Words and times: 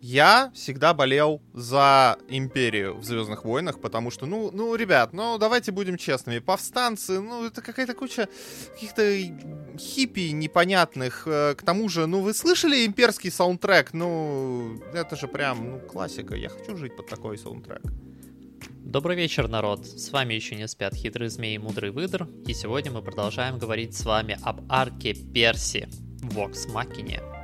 Я 0.00 0.52
всегда 0.54 0.94
болел 0.94 1.42
за 1.54 2.18
Империю 2.28 2.96
в 2.96 3.04
Звездных 3.04 3.44
войнах, 3.44 3.80
потому 3.80 4.12
что, 4.12 4.26
ну, 4.26 4.50
ну, 4.52 4.74
ребят, 4.76 5.12
ну, 5.12 5.38
давайте 5.38 5.72
будем 5.72 5.96
честными. 5.96 6.38
Повстанцы, 6.38 7.20
ну, 7.20 7.46
это 7.46 7.60
какая-то 7.60 7.94
куча 7.94 8.28
каких-то 8.72 9.02
хиппи 9.76 10.30
непонятных. 10.30 11.24
Э, 11.26 11.54
к 11.56 11.62
тому 11.62 11.88
же, 11.88 12.06
ну, 12.06 12.20
вы 12.20 12.32
слышали 12.32 12.86
имперский 12.86 13.30
саундтрек? 13.30 13.92
Ну, 13.92 14.80
это 14.94 15.16
же 15.16 15.26
прям, 15.26 15.70
ну, 15.70 15.80
классика. 15.80 16.36
Я 16.36 16.48
хочу 16.48 16.76
жить 16.76 16.96
под 16.96 17.08
такой 17.08 17.36
саундтрек. 17.36 17.82
Добрый 18.88 19.16
вечер, 19.16 19.48
народ! 19.48 19.84
С 19.84 20.10
вами 20.12 20.34
еще 20.34 20.54
не 20.54 20.66
спят 20.68 20.94
хитрые 20.94 21.28
змеи 21.28 21.56
и 21.56 21.58
мудрый 21.58 21.90
выдр, 21.90 22.26
и 22.46 22.54
сегодня 22.54 22.90
мы 22.90 23.02
продолжаем 23.02 23.58
говорить 23.58 23.94
с 23.94 24.04
вами 24.04 24.38
об 24.42 24.62
арке 24.70 25.12
Перси 25.12 25.88
в 26.22 26.38
Vox 26.38 26.72
Machina. 26.72 27.37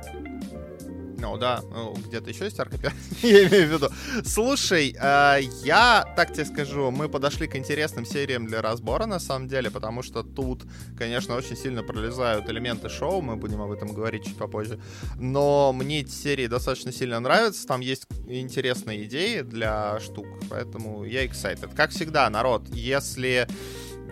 Ну 1.17 1.37
да, 1.37 1.61
ну, 1.71 1.93
где-то 1.93 2.29
еще 2.29 2.45
есть 2.45 2.59
арка 2.59 2.77
я 3.21 3.47
имею 3.47 3.67
в 3.67 3.71
виду. 3.71 3.89
Слушай, 4.25 4.95
э, 4.99 5.41
я 5.63 6.13
так 6.15 6.33
тебе 6.33 6.45
скажу, 6.45 6.91
мы 6.91 7.09
подошли 7.09 7.47
к 7.47 7.55
интересным 7.55 8.05
сериям 8.05 8.45
для 8.45 8.61
разбора, 8.61 9.05
на 9.05 9.19
самом 9.19 9.47
деле, 9.47 9.71
потому 9.71 10.03
что 10.03 10.23
тут, 10.23 10.63
конечно, 10.97 11.35
очень 11.35 11.55
сильно 11.55 11.83
пролезают 11.83 12.49
элементы 12.49 12.89
шоу, 12.89 13.21
мы 13.21 13.35
будем 13.35 13.61
об 13.61 13.71
этом 13.71 13.93
говорить 13.93 14.25
чуть 14.25 14.37
попозже, 14.37 14.79
но 15.19 15.73
мне 15.73 16.01
эти 16.01 16.11
серии 16.11 16.47
достаточно 16.47 16.91
сильно 16.91 17.19
нравятся, 17.19 17.65
там 17.65 17.81
есть 17.81 18.07
интересные 18.27 19.05
идеи 19.05 19.41
для 19.41 19.99
штук, 19.99 20.27
поэтому 20.49 21.05
я 21.05 21.25
excited. 21.25 21.73
Как 21.75 21.91
всегда, 21.91 22.29
народ, 22.29 22.67
если 22.69 23.47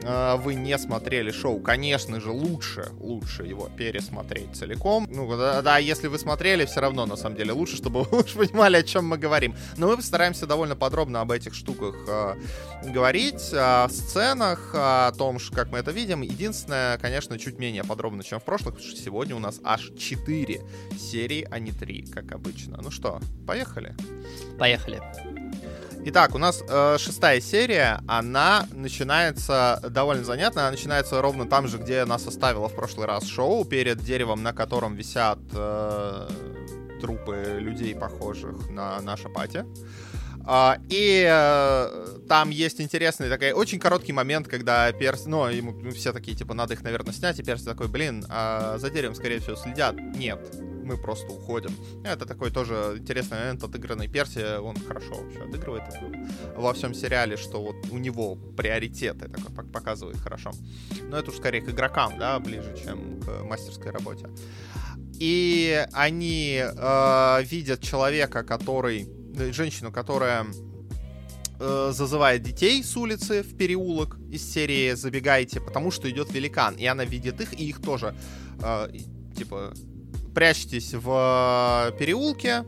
э, 0.06 0.36
вы 0.38 0.56
не 0.56 0.78
смотрели 0.78 1.32
шоу, 1.32 1.60
конечно 1.60 2.20
же, 2.20 2.32
лучше, 2.32 2.92
лучше 3.00 3.44
его 3.44 3.70
пересмотреть 3.78 4.56
целиком. 4.56 5.08
Ну, 5.10 5.38
да, 5.38 5.62
да, 5.62 5.78
если 5.78 6.08
вы 6.08 6.20
смотрели, 6.20 6.66
все 6.66 6.82
равно, 6.82 7.06
на 7.06 7.16
самом 7.16 7.38
деле, 7.38 7.54
лучше, 7.54 7.78
чтобы 7.78 8.04
вы 8.12 8.20
уж 8.20 8.34
понимали, 8.34 8.78
о 8.78 8.84
чем 8.84 9.08
мы 9.08 9.18
говорим. 9.18 9.56
Но 9.78 9.88
мы 9.88 9.98
постараемся 9.98 10.46
довольно 10.46 10.76
подробно 10.76 11.22
об 11.22 11.32
этих 11.32 11.54
штуках 11.54 11.96
э, 12.08 12.36
говорить, 12.92 13.52
о 13.54 13.88
сценах, 13.90 14.72
о 14.74 15.12
том, 15.12 15.38
как 15.54 15.72
мы 15.72 15.80
это 15.80 15.92
видим. 15.92 16.22
Единственное, 16.22 16.98
конечно, 16.98 17.40
чуть 17.40 17.58
менее 17.60 17.84
подробно, 17.84 18.24
чем 18.24 18.40
в 18.40 18.44
прошлых, 18.44 18.76
потому 18.76 18.92
что 18.92 19.02
сегодня 19.02 19.36
у 19.36 19.40
нас 19.40 19.60
аж 19.64 19.92
4 19.98 20.62
серии, 20.98 21.48
а 21.50 21.60
не 21.60 21.72
3, 21.72 22.08
как 22.14 22.32
обычно. 22.32 22.80
Ну 22.82 22.92
что, 22.92 23.20
поехали? 23.48 23.96
Поехали. 24.58 25.02
Итак, 26.06 26.36
у 26.36 26.38
нас 26.38 26.62
э, 26.68 26.98
шестая 27.00 27.40
серия, 27.40 28.02
она 28.10 28.68
начинается 28.74 29.82
довольно 29.90 30.26
занятно, 30.26 30.64
она 30.64 30.72
начинается 30.72 31.22
ровно 31.22 31.48
там 31.48 31.70
же, 31.70 31.78
где 31.78 32.04
нас 32.04 32.28
оставила 32.28 32.68
в 32.68 32.76
прошлый 32.76 33.08
раз 33.08 33.26
шоу, 33.26 33.64
перед 33.64 34.00
деревом, 34.00 34.44
на 34.44 34.52
котором 34.52 34.96
висят 34.96 35.40
э, 35.54 36.28
трупы 37.00 37.58
людей, 37.58 37.96
похожих 37.96 38.70
на 38.70 39.00
наша 39.02 39.30
пати. 39.30 39.66
Uh, 40.46 40.78
и 40.90 41.26
uh, 41.26 42.28
там 42.28 42.50
есть 42.50 42.82
интересный 42.82 43.30
такой 43.30 43.54
очень 43.54 43.80
короткий 43.80 44.12
момент, 44.12 44.50
когда 44.50 44.92
Перс, 44.92 45.26
ну, 45.26 45.48
ему 45.48 45.74
все 45.92 46.12
такие, 46.12 46.36
типа, 46.36 46.54
надо 46.54 46.74
их, 46.74 46.84
наверное, 46.84 47.14
снять, 47.14 47.40
и 47.40 47.44
Перс 47.44 47.64
такой, 47.64 47.88
блин, 47.88 48.26
а 48.28 48.78
за 48.78 48.90
деревом, 48.90 49.16
скорее 49.16 49.40
всего, 49.40 49.56
следят. 49.56 49.96
Нет, 49.96 50.54
мы 50.84 50.98
просто 50.98 51.32
уходим. 51.32 51.72
Это 52.04 52.26
такой 52.26 52.52
тоже 52.52 52.96
интересный 52.98 53.40
момент 53.40 53.64
отыгранный 53.64 54.08
Перси, 54.08 54.60
он 54.60 54.76
хорошо 54.76 55.16
вообще 55.16 55.42
отыгрывает 55.42 55.84
во 56.56 56.74
всем 56.74 56.94
сериале, 56.94 57.38
что 57.38 57.62
вот 57.62 57.76
у 57.92 57.98
него 57.98 58.36
приоритеты 58.36 59.30
такой 59.30 59.66
показывает 59.66 60.18
хорошо. 60.18 60.52
Но 61.10 61.18
это 61.18 61.32
уж 61.32 61.38
скорее 61.38 61.62
к 61.62 61.70
игрокам, 61.70 62.18
да, 62.18 62.40
ближе, 62.40 62.76
чем 62.84 63.22
к 63.22 63.44
мастерской 63.44 63.92
работе. 63.92 64.28
И 65.20 65.86
они 65.94 66.62
э, 66.64 67.44
видят 67.44 67.82
человека, 67.82 68.44
который, 68.44 69.08
женщину, 69.52 69.92
которая 69.92 70.46
э, 71.60 71.92
зазывает 71.94 72.44
детей 72.44 72.84
с 72.84 72.98
улицы 72.98 73.44
в 73.44 73.56
переулок 73.56 74.18
из 74.32 74.52
серии 74.52 74.94
«Забегайте», 74.94 75.62
потому 75.62 75.92
что 75.92 76.10
идет 76.10 76.34
великан, 76.34 76.76
и 76.76 76.86
она 76.86 77.06
видит 77.06 77.40
их, 77.42 77.54
и 77.54 77.70
их 77.70 77.82
тоже, 77.82 78.16
э, 78.62 78.88
типа, 79.38 79.74
прячьтесь 80.34 80.94
в 80.94 81.92
э, 81.94 81.98
переулке, 81.98 82.66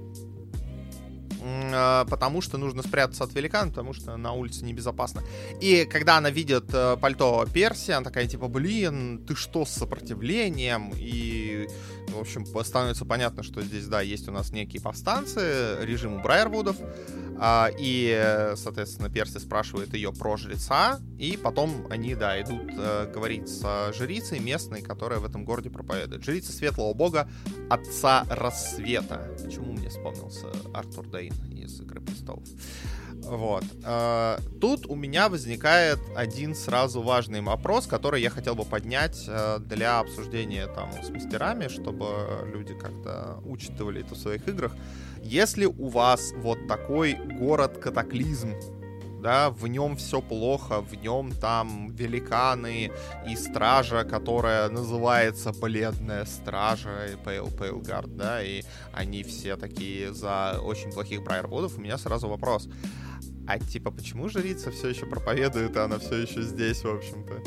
потому 2.09 2.41
что 2.41 2.57
нужно 2.57 2.81
спрятаться 2.81 3.23
от 3.23 3.33
великана, 3.33 3.69
потому 3.69 3.93
что 3.93 4.17
на 4.17 4.33
улице 4.33 4.65
небезопасно. 4.65 5.21
И 5.61 5.85
когда 5.85 6.17
она 6.17 6.29
видит 6.29 6.65
э, 6.73 6.97
пальто 6.99 7.45
Перси, 7.53 7.91
она 7.91 8.03
такая, 8.03 8.27
типа, 8.27 8.47
блин, 8.47 9.23
ты 9.25 9.35
что 9.35 9.65
с 9.65 9.69
сопротивлением? 9.69 10.91
И, 10.95 11.67
в 12.07 12.19
общем, 12.19 12.45
становится 12.63 13.05
понятно, 13.05 13.43
что 13.43 13.61
здесь, 13.61 13.85
да, 13.87 14.01
есть 14.01 14.27
у 14.27 14.31
нас 14.31 14.51
некие 14.51 14.81
повстанцы, 14.81 15.77
режим 15.81 16.15
у 16.15 16.19
Брайервудов, 16.21 16.77
а, 17.37 17.69
и, 17.77 18.53
соответственно, 18.55 19.09
Перси 19.09 19.37
спрашивает 19.37 19.93
ее 19.93 20.13
про 20.13 20.37
жреца, 20.37 20.99
и 21.19 21.37
потом 21.37 21.85
они, 21.89 22.15
да, 22.15 22.41
идут 22.41 22.71
э, 22.77 23.11
говорить 23.13 23.49
с 23.49 23.93
жрицей 23.93 24.39
местной, 24.39 24.81
которая 24.81 25.19
в 25.19 25.25
этом 25.25 25.45
городе 25.45 25.69
проповедует. 25.69 26.23
Жрица 26.23 26.51
светлого 26.51 26.93
бога, 26.93 27.29
отца 27.69 28.25
рассвета. 28.29 29.35
Почему 29.43 29.73
мне 29.73 29.89
вспомнился 29.89 30.47
Артур 30.73 31.07
Дейн 31.07 31.34
из 31.51 31.79
«Игры 31.79 32.01
престолов»? 32.01 32.47
Вот. 33.23 33.63
Э, 33.83 34.37
тут 34.61 34.85
у 34.87 34.95
меня 34.95 35.29
возникает 35.29 35.99
один 36.15 36.53
сразу 36.53 37.01
важный 37.01 37.41
вопрос, 37.41 37.87
который 37.87 38.21
я 38.21 38.29
хотел 38.29 38.55
бы 38.55 38.65
поднять 38.65 39.25
э, 39.27 39.59
для 39.59 39.99
обсуждения 39.99 40.67
там 40.67 40.91
с 41.03 41.09
мастерами, 41.09 41.67
чтобы 41.67 42.05
люди 42.53 42.73
как-то 42.73 43.39
учитывали 43.45 44.01
это 44.01 44.15
в 44.15 44.17
своих 44.17 44.47
играх. 44.47 44.75
Если 45.23 45.65
у 45.65 45.87
вас 45.87 46.33
вот 46.37 46.67
такой 46.67 47.15
город-катаклизм, 47.15 48.53
да, 49.25 49.49
в 49.49 49.65
нем 49.65 49.97
все 49.97 50.21
плохо, 50.21 50.81
в 50.81 50.93
нем 50.93 51.31
там 51.31 51.89
великаны 51.95 52.91
и 53.27 53.35
стража, 53.35 54.03
которая 54.03 54.69
называется 54.69 55.51
Бледная 55.51 56.25
Стража, 56.25 57.07
и 57.07 57.15
Pale 57.15 57.51
Pale 57.57 57.81
Guard, 57.81 58.15
да, 58.15 58.43
и 58.43 58.61
они 58.93 59.23
все 59.23 59.57
такие 59.57 60.13
за 60.13 60.59
очень 60.61 60.91
плохих 60.91 61.23
брайервудов, 61.23 61.75
у 61.75 61.81
меня 61.81 61.97
сразу 61.97 62.27
вопрос. 62.27 62.69
А 63.47 63.57
типа, 63.57 63.89
почему 63.89 64.29
жрица 64.29 64.69
все 64.69 64.89
еще 64.89 65.07
проповедует, 65.07 65.75
а 65.75 65.85
она 65.85 65.97
все 65.97 66.17
еще 66.17 66.43
здесь, 66.43 66.83
в 66.83 66.87
общем-то? 66.95 67.41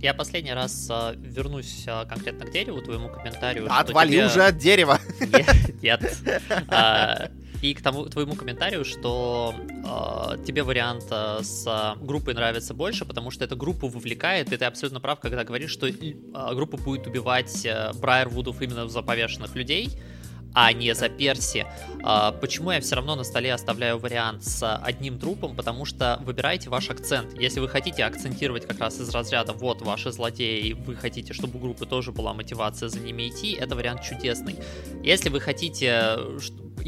Я 0.00 0.14
последний 0.14 0.54
раз 0.54 0.88
э, 0.90 1.16
вернусь 1.16 1.84
э, 1.86 2.06
конкретно 2.06 2.46
к 2.46 2.50
дереву, 2.50 2.80
твоему 2.80 3.10
комментарию. 3.10 3.66
Отвали 3.68 4.12
тебе... 4.12 4.26
уже 4.26 4.42
от 4.42 4.56
дерева! 4.56 5.00
Нет. 5.20 5.82
нет. 5.82 7.30
И 7.62 7.74
к 7.74 7.82
тому 7.82 8.06
твоему 8.06 8.34
комментарию, 8.34 8.84
что 8.84 9.54
э, 9.58 10.44
тебе 10.44 10.62
вариант 10.62 11.06
э, 11.10 11.40
с 11.42 11.96
группой 12.00 12.34
нравится 12.34 12.72
больше, 12.72 13.04
потому 13.04 13.30
что 13.30 13.44
эта 13.44 13.56
группа 13.56 13.88
вовлекает, 13.88 14.52
и 14.52 14.56
ты 14.56 14.64
абсолютно 14.64 15.00
прав, 15.00 15.18
когда 15.18 15.42
говоришь, 15.42 15.72
что 15.72 15.88
э, 15.88 16.14
группа 16.54 16.76
будет 16.76 17.06
убивать 17.06 17.66
э, 17.66 17.92
Брайервудов 17.94 18.62
именно 18.62 18.88
за 18.88 19.02
повешенных 19.02 19.56
людей, 19.56 19.90
а 20.54 20.72
не 20.72 20.94
за 20.94 21.08
Перси. 21.08 21.66
А, 22.02 22.32
почему 22.32 22.70
я 22.70 22.80
все 22.80 22.96
равно 22.96 23.14
на 23.16 23.24
столе 23.24 23.52
оставляю 23.52 23.98
вариант 23.98 24.44
с 24.44 24.76
одним 24.76 25.18
трупом? 25.18 25.54
Потому 25.54 25.84
что 25.84 26.20
выбирайте 26.24 26.70
ваш 26.70 26.90
акцент. 26.90 27.38
Если 27.38 27.60
вы 27.60 27.68
хотите 27.68 28.04
акцентировать 28.04 28.66
как 28.66 28.80
раз 28.80 28.98
из 29.00 29.08
разряда 29.10 29.52
«вот 29.52 29.82
ваши 29.82 30.10
злодеи», 30.10 30.72
вы 30.72 30.96
хотите, 30.96 31.32
чтобы 31.32 31.58
у 31.58 31.62
группы 31.62 31.86
тоже 31.86 32.12
была 32.12 32.34
мотивация 32.34 32.88
за 32.88 33.00
ними 33.00 33.28
идти, 33.28 33.52
это 33.52 33.76
вариант 33.76 34.02
чудесный. 34.02 34.56
Если 35.02 35.28
вы 35.28 35.40
хотите 35.40 36.18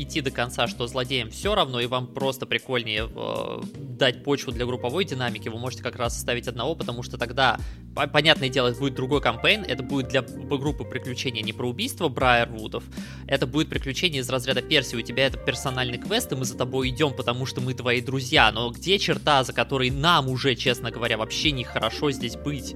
идти 0.03 0.21
до 0.21 0.31
конца, 0.31 0.67
что 0.67 0.87
злодеям 0.87 1.31
все 1.31 1.55
равно, 1.55 1.81
и 1.81 1.87
вам 1.87 2.07
просто 2.07 2.47
прикольнее 2.47 3.09
э, 3.15 3.63
дать 3.77 4.25
почву 4.25 4.53
для 4.53 4.67
групповой 4.67 5.05
динамики, 5.05 5.49
вы 5.49 5.59
можете 5.59 5.83
как 5.83 5.97
раз 5.97 6.17
оставить 6.17 6.49
одного, 6.49 6.75
потому 6.75 7.03
что 7.03 7.19
тогда, 7.19 7.59
понятное 7.95 8.49
дело, 8.49 8.69
это 8.69 8.79
будет 8.79 8.95
другой 8.95 9.21
кампейн, 9.21 9.63
это 9.63 9.83
будет 9.83 10.09
для 10.09 10.23
группы 10.23 10.85
приключения 10.85 11.43
не 11.43 11.53
про 11.53 11.69
убийство 11.69 12.09
Брайервудов, 12.09 12.85
это 13.27 13.47
будет 13.47 13.69
приключение 13.69 14.21
из 14.21 14.29
разряда 14.31 14.63
Перси, 14.63 14.97
у 14.97 15.03
тебя 15.03 15.27
это 15.27 15.39
персональный 15.39 15.99
квест, 15.99 16.33
и 16.33 16.37
мы 16.37 16.45
за 16.45 16.57
тобой 16.57 16.89
идем, 16.89 17.15
потому 17.15 17.47
что 17.47 17.61
мы 17.61 17.75
твои 17.75 18.01
друзья, 18.01 18.51
но 18.53 18.71
где 18.71 18.99
черта, 18.99 19.45
за 19.45 19.53
которой 19.53 19.91
нам 19.91 20.29
уже, 20.29 20.55
честно 20.55 20.91
говоря, 20.91 21.19
вообще 21.19 21.53
нехорошо 21.53 22.11
здесь 22.11 22.37
быть? 22.37 22.75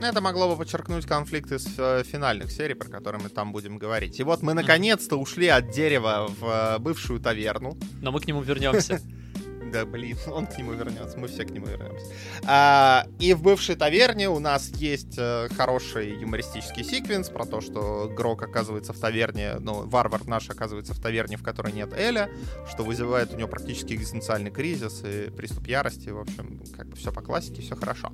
Это 0.00 0.20
могло 0.20 0.48
бы 0.48 0.56
подчеркнуть 0.56 1.06
конфликт 1.06 1.50
из 1.50 1.66
э, 1.76 2.04
финальных 2.04 2.52
серий, 2.52 2.74
про 2.74 2.88
которые 2.88 3.20
мы 3.20 3.30
там 3.30 3.50
будем 3.50 3.78
говорить. 3.78 4.20
И 4.20 4.22
вот 4.22 4.42
мы 4.42 4.54
наконец-то 4.54 5.16
ушли 5.16 5.48
от 5.48 5.70
дерева 5.70 6.28
в 6.28 6.44
э, 6.44 6.78
бывшую 6.78 7.18
таверну. 7.18 7.76
Но 8.00 8.12
мы 8.12 8.20
к 8.20 8.26
нему 8.26 8.40
вернемся. 8.42 9.00
Да, 9.72 9.84
блин, 9.84 10.16
он 10.26 10.46
к 10.46 10.56
нему 10.58 10.72
вернется, 10.72 11.18
мы 11.18 11.28
все 11.28 11.44
к 11.44 11.50
нему 11.50 11.66
вернемся. 11.66 12.06
А, 12.46 13.06
и 13.18 13.34
в 13.34 13.42
бывшей 13.42 13.76
таверне 13.76 14.28
у 14.28 14.38
нас 14.38 14.68
есть 14.68 15.16
э, 15.18 15.48
хороший 15.56 16.18
юмористический 16.20 16.84
секвенс 16.84 17.28
про 17.28 17.44
то, 17.44 17.60
что 17.60 18.10
Грок 18.14 18.42
оказывается 18.42 18.92
в 18.92 18.98
таверне, 18.98 19.54
ну, 19.60 19.86
варвар 19.86 20.26
наш 20.26 20.48
оказывается 20.50 20.94
в 20.94 21.00
таверне, 21.00 21.36
в 21.36 21.42
которой 21.42 21.72
нет 21.72 21.92
Эля, 21.92 22.30
что 22.70 22.82
вызывает 22.82 23.32
у 23.34 23.36
него 23.36 23.48
практически 23.48 23.94
экзистенциальный 23.94 24.50
кризис 24.50 25.02
и 25.04 25.30
приступ 25.30 25.66
ярости. 25.66 26.08
В 26.10 26.20
общем, 26.20 26.62
как 26.76 26.88
бы 26.88 26.96
все 26.96 27.12
по 27.12 27.20
классике, 27.20 27.62
все 27.62 27.76
хорошо. 27.76 28.12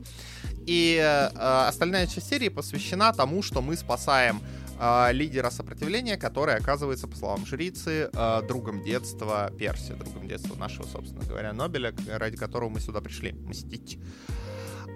И 0.67 0.99
э, 0.99 1.27
остальная 1.69 2.07
часть 2.07 2.29
серии 2.29 2.49
посвящена 2.49 3.13
тому, 3.13 3.43
что 3.43 3.61
мы 3.61 3.77
спасаем 3.77 4.41
э, 4.79 5.13
лидера 5.13 5.51
сопротивления, 5.51 6.17
который 6.17 6.55
оказывается, 6.55 7.07
по 7.07 7.17
словам 7.17 7.47
жрицы, 7.47 8.11
э, 8.13 8.43
другом 8.47 8.83
детства 8.83 9.51
Перси, 9.59 9.93
другом 9.93 10.29
детства 10.29 10.57
нашего, 10.57 10.87
собственно 10.87 11.25
говоря, 11.25 11.53
Нобеля, 11.53 11.95
ради 12.09 12.37
которого 12.37 12.69
мы 12.69 12.81
сюда 12.81 13.01
пришли 13.01 13.33
мстить. 13.33 13.99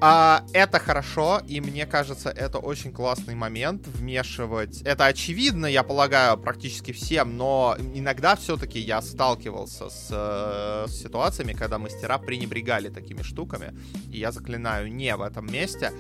А, 0.01 0.45
это 0.53 0.79
хорошо, 0.79 1.41
и 1.49 1.61
мне 1.61 1.85
кажется, 1.85 2.31
это 2.31 2.59
очень 2.59 2.93
классный 2.93 3.35
момент 3.35 3.89
вмешивать. 3.89 4.81
Это 4.83 5.07
очевидно, 5.07 5.67
я 5.67 5.83
полагаю, 5.83 6.39
практически 6.39 6.93
всем, 6.93 7.37
но 7.37 7.77
иногда 7.95 8.37
все-таки 8.37 8.79
я 8.79 9.03
сталкивался 9.03 9.91
с, 9.91 10.09
э, 10.13 10.87
с 10.89 11.03
ситуациями, 11.03 11.53
когда 11.53 11.79
мастера 11.79 12.19
пренебрегали 12.19 12.91
такими 12.91 13.23
штуками. 13.23 13.77
И 14.13 14.19
я 14.19 14.31
заклинаю 14.31 14.93
не 14.93 15.17
в 15.17 15.23
этом 15.23 15.47
месте 15.47 15.93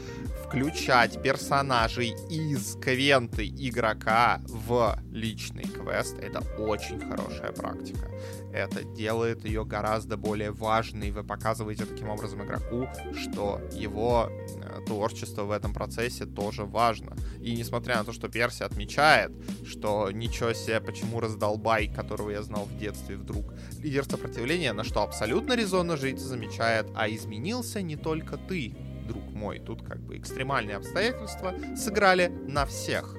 включать 0.46 1.20
персонажей 1.20 2.14
из 2.30 2.76
квенты 2.76 3.48
игрока 3.48 4.40
в 4.46 4.96
личный 5.10 5.64
квест. 5.64 6.16
Это 6.20 6.40
очень 6.56 7.00
хорошая 7.00 7.50
практика. 7.50 8.08
Это 8.52 8.82
делает 8.82 9.44
ее 9.44 9.64
гораздо 9.64 10.16
более 10.16 10.52
важной. 10.52 11.10
Вы 11.10 11.24
показываете 11.24 11.84
таким 11.84 12.08
образом 12.08 12.44
игроку, 12.44 12.88
что 13.14 13.60
его 13.72 13.87
э, 13.96 14.80
творчество 14.86 15.44
в 15.44 15.50
этом 15.50 15.72
процессе 15.72 16.26
тоже 16.26 16.64
важно. 16.64 17.16
И 17.40 17.54
несмотря 17.54 17.96
на 17.96 18.04
то, 18.04 18.12
что 18.12 18.28
Перси 18.28 18.62
отмечает, 18.62 19.32
что 19.66 20.10
ничего 20.10 20.52
себе, 20.52 20.80
почему 20.80 21.20
раздолбай, 21.20 21.88
которого 21.88 22.30
я 22.30 22.42
знал 22.42 22.64
в 22.64 22.78
детстве, 22.78 23.16
вдруг 23.16 23.52
лидер 23.82 24.04
сопротивления, 24.04 24.72
на 24.72 24.84
что 24.84 25.02
абсолютно 25.02 25.54
резонно 25.54 25.96
жить 25.96 26.18
замечает, 26.18 26.86
а 26.94 27.08
изменился 27.08 27.82
не 27.82 27.96
только 27.96 28.36
ты, 28.36 28.74
друг 29.06 29.24
мой. 29.32 29.58
Тут 29.58 29.82
как 29.82 30.00
бы 30.00 30.16
экстремальные 30.16 30.76
обстоятельства 30.76 31.54
сыграли 31.76 32.28
на 32.46 32.66
всех. 32.66 33.14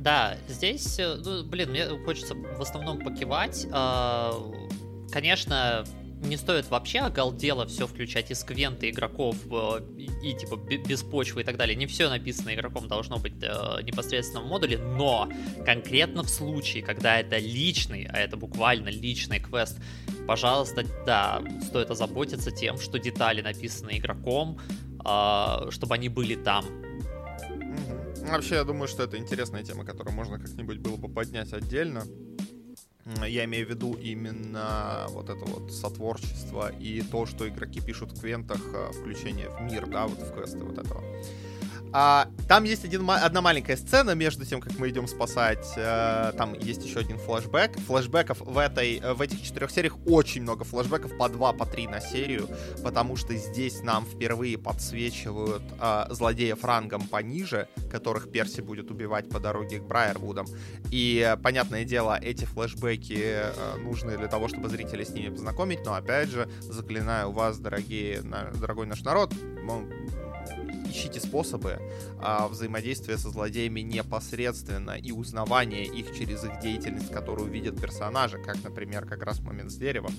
Да, 0.00 0.38
здесь, 0.48 0.98
э, 0.98 1.16
ну, 1.16 1.44
блин, 1.44 1.70
мне 1.70 1.86
хочется 2.06 2.34
в 2.34 2.62
основном 2.62 3.00
покивать. 3.00 3.66
А, 3.70 4.32
конечно, 5.12 5.84
не 6.22 6.36
стоит 6.36 6.68
вообще 6.70 7.00
оголдело 7.00 7.66
все 7.66 7.86
включать 7.86 8.30
из 8.30 8.44
квенты 8.44 8.90
игроков 8.90 9.36
э, 9.50 9.80
и, 10.22 10.34
типа 10.34 10.56
без 10.56 11.02
почвы 11.02 11.40
и 11.40 11.44
так 11.44 11.56
далее. 11.56 11.74
Не 11.74 11.86
все 11.86 12.08
написано 12.08 12.54
игроком 12.54 12.88
должно 12.88 13.18
быть 13.18 13.34
э, 13.42 13.82
непосредственно 13.82 14.42
в 14.42 14.46
модуле, 14.46 14.78
но 14.78 15.28
конкретно 15.64 16.22
в 16.22 16.28
случае, 16.28 16.82
когда 16.82 17.20
это 17.20 17.38
личный, 17.38 18.04
а 18.04 18.18
это 18.18 18.36
буквально 18.36 18.88
личный 18.88 19.40
квест, 19.40 19.78
пожалуйста, 20.26 20.84
да, 21.06 21.42
стоит 21.62 21.90
озаботиться 21.90 22.50
тем, 22.50 22.78
что 22.78 22.98
детали 22.98 23.40
написаны 23.40 23.98
игроком, 23.98 24.58
э, 25.04 25.70
чтобы 25.70 25.94
они 25.94 26.08
были 26.08 26.34
там. 26.34 26.64
Вообще, 28.22 28.56
я 28.56 28.64
думаю, 28.64 28.86
что 28.86 29.02
это 29.02 29.16
интересная 29.16 29.62
тема, 29.64 29.84
которую 29.84 30.14
можно 30.14 30.38
как-нибудь 30.38 30.78
было 30.78 30.96
бы 30.96 31.08
поднять 31.08 31.52
отдельно. 31.52 32.04
Я 33.26 33.44
имею 33.44 33.66
в 33.66 33.70
виду 33.70 33.94
именно 33.94 35.06
вот 35.10 35.30
это 35.30 35.44
вот 35.44 35.72
сотворчество 35.72 36.70
и 36.72 37.02
то, 37.02 37.26
что 37.26 37.48
игроки 37.48 37.80
пишут 37.80 38.12
в 38.12 38.20
квентах, 38.20 38.60
э, 38.74 38.92
включение 38.92 39.48
в 39.48 39.60
мир, 39.62 39.86
да, 39.86 40.06
вот 40.06 40.18
в 40.18 40.34
квесты 40.34 40.58
вот 40.58 40.78
этого. 40.78 41.02
А, 41.92 42.28
там 42.48 42.64
есть 42.64 42.84
один, 42.84 43.08
одна 43.10 43.40
маленькая 43.40 43.76
сцена 43.76 44.14
между 44.14 44.44
тем, 44.46 44.60
как 44.60 44.78
мы 44.78 44.90
идем 44.90 45.08
спасать. 45.08 45.66
Э, 45.76 46.32
там 46.36 46.54
есть 46.54 46.84
еще 46.84 47.00
один 47.00 47.18
флешбэк. 47.18 47.78
Флэшбэков 47.80 48.40
в, 48.40 48.58
этой, 48.58 49.00
в 49.00 49.20
этих 49.20 49.42
четырех 49.42 49.70
сериях 49.70 49.96
очень 50.06 50.42
много 50.42 50.64
флэшбэков, 50.64 51.16
по 51.16 51.28
два, 51.28 51.52
по 51.52 51.66
три 51.66 51.88
на 51.88 52.00
серию, 52.00 52.48
потому 52.84 53.16
что 53.16 53.34
здесь 53.34 53.82
нам 53.82 54.06
впервые 54.06 54.56
подсвечивают 54.56 55.62
э, 55.80 56.04
злодеев 56.10 56.64
рангом 56.64 57.08
пониже, 57.08 57.68
которых 57.90 58.30
Перси 58.30 58.60
будет 58.60 58.90
убивать 58.90 59.28
по 59.28 59.40
дороге 59.40 59.80
к 59.80 59.84
Брайервудам. 59.84 60.46
И, 60.90 61.36
понятное 61.42 61.84
дело, 61.84 62.18
эти 62.20 62.44
флэшбэки 62.44 63.18
э, 63.20 63.76
нужны 63.78 64.16
для 64.16 64.28
того, 64.28 64.46
чтобы 64.46 64.68
зрителей 64.68 65.04
с 65.04 65.10
ними 65.10 65.30
познакомить, 65.30 65.84
но, 65.84 65.94
опять 65.94 66.28
же, 66.30 66.48
заклинаю 66.60 67.32
вас, 67.32 67.58
дорогие, 67.58 68.22
на, 68.22 68.50
дорогой 68.52 68.86
наш 68.86 69.02
народ, 69.02 69.32
ищите 70.90 71.20
способы 71.20 71.78
а, 72.20 72.48
взаимодействия 72.48 73.16
со 73.16 73.30
злодеями 73.30 73.80
непосредственно 73.80 74.92
и 74.92 75.12
узнавания 75.12 75.84
их 75.84 76.16
через 76.16 76.44
их 76.44 76.60
деятельность, 76.60 77.10
которую 77.12 77.50
видят 77.50 77.80
персонажи, 77.80 78.38
как, 78.38 78.62
например, 78.62 79.06
как 79.06 79.22
раз 79.22 79.40
момент 79.40 79.70
с 79.70 79.76
деревом, 79.76 80.12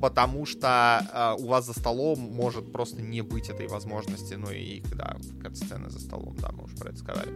потому 0.00 0.46
что 0.46 0.68
а, 1.12 1.34
у 1.38 1.46
вас 1.46 1.66
за 1.66 1.72
столом 1.72 2.20
может 2.20 2.72
просто 2.72 3.02
не 3.02 3.22
быть 3.22 3.48
этой 3.48 3.66
возможности, 3.66 4.34
ну 4.34 4.50
и, 4.50 4.82
да, 4.94 5.16
сцены 5.54 5.90
за 5.90 5.98
столом, 5.98 6.36
да, 6.38 6.50
мы 6.52 6.64
уже 6.64 6.76
про 6.76 6.90
это 6.90 6.98
сказали. 6.98 7.32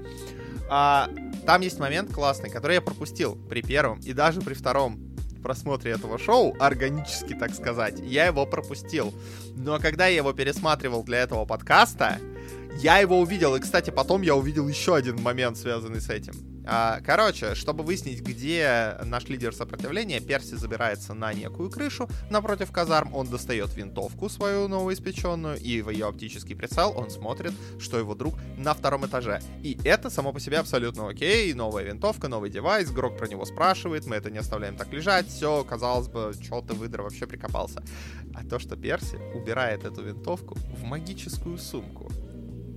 А, 0.71 1.09
там 1.47 1.61
есть 1.61 1.79
момент 1.79 2.13
классный, 2.13 2.51
который 2.51 2.75
я 2.75 2.81
пропустил 2.81 3.37
при 3.49 3.63
первом 3.63 4.01
и 4.01 4.13
даже 4.13 4.41
при 4.41 4.55
втором 4.55 5.13
просмотре 5.43 5.93
этого 5.93 6.19
шоу, 6.19 6.57
органически, 6.59 7.35
так 7.35 7.55
сказать, 7.55 7.99
я 8.01 8.27
его 8.27 8.47
пропустил. 8.47 9.13
Но 9.57 9.79
когда 9.79 10.07
я 10.07 10.17
его 10.17 10.33
пересматривал 10.33 11.03
для 11.03 11.19
этого 11.19 11.45
подкаста, 11.45 12.19
я 12.79 12.99
его 12.99 13.21
увидел, 13.21 13.55
и, 13.55 13.61
кстати, 13.61 13.91
потом 13.91 14.23
я 14.23 14.35
увидел 14.35 14.67
еще 14.69 14.95
один 14.95 15.21
момент, 15.21 15.57
связанный 15.57 16.01
с 16.01 16.09
этим. 16.09 16.35
А, 16.65 17.01
короче, 17.05 17.55
чтобы 17.55 17.83
выяснить, 17.83 18.21
где 18.21 18.97
наш 19.05 19.25
лидер 19.29 19.55
сопротивления, 19.55 20.21
Перси 20.21 20.55
забирается 20.55 21.13
на 21.13 21.33
некую 21.33 21.71
крышу 21.71 22.09
напротив 22.31 22.71
казарм, 22.71 23.15
он 23.15 23.27
достает 23.27 23.75
винтовку 23.75 24.29
свою 24.29 24.69
новоиспеченную, 24.69 25.59
и 25.59 25.83
в 25.83 25.91
ее 25.91 26.07
оптический 26.07 26.55
прицел 26.55 26.95
он 26.97 27.11
смотрит, 27.11 27.53
что 27.81 27.99
его 27.99 28.15
друг 28.15 28.35
на 28.57 28.75
втором 28.75 29.07
этаже. 29.07 29.41
И 29.63 29.79
это 29.85 30.09
само 30.09 30.33
по 30.33 30.41
себе 30.41 30.59
абсолютно 30.59 31.09
окей, 31.09 31.53
новая 31.53 31.85
винтовка, 31.85 32.29
новый 32.29 32.51
девайс, 32.51 32.91
Грок 32.91 33.19
про 33.19 33.27
него 33.27 33.45
спрашивает, 33.45 34.07
мы 34.07 34.17
это 34.17 34.31
не 34.31 34.39
оставляем 34.39 34.77
так 34.77 34.93
лежать, 34.93 35.29
все, 35.29 35.65
казалось 35.65 36.09
бы, 36.09 36.33
что 36.41 36.61
ты, 36.61 36.75
выдра, 36.75 37.03
вообще 37.03 37.27
прикопался. 37.27 37.83
А 38.35 38.45
то, 38.45 38.59
что 38.59 38.77
Перси 38.77 39.17
убирает 39.35 39.85
эту 39.85 40.03
винтовку 40.03 40.55
в 40.55 40.85
магическую 40.85 41.59
сумку, 41.59 42.11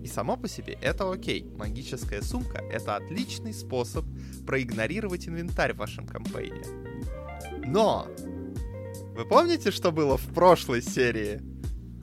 и 0.05 0.07
само 0.07 0.37
по 0.37 0.47
себе 0.47 0.77
это 0.81 1.11
окей. 1.11 1.43
Магическая 1.57 2.21
сумка— 2.21 2.63
это 2.71 2.95
отличный 2.95 3.55
способ 3.55 4.05
проигнорировать 4.45 5.27
инвентарь 5.27 5.73
в 5.73 5.77
вашем 5.77 6.05
кампейне. 6.05 6.61
Но! 7.65 8.07
Вы 9.15 9.25
помните, 9.25 9.71
что 9.71 9.91
было 9.91 10.17
в 10.17 10.27
прошлой 10.31 10.83
серии? 10.83 11.41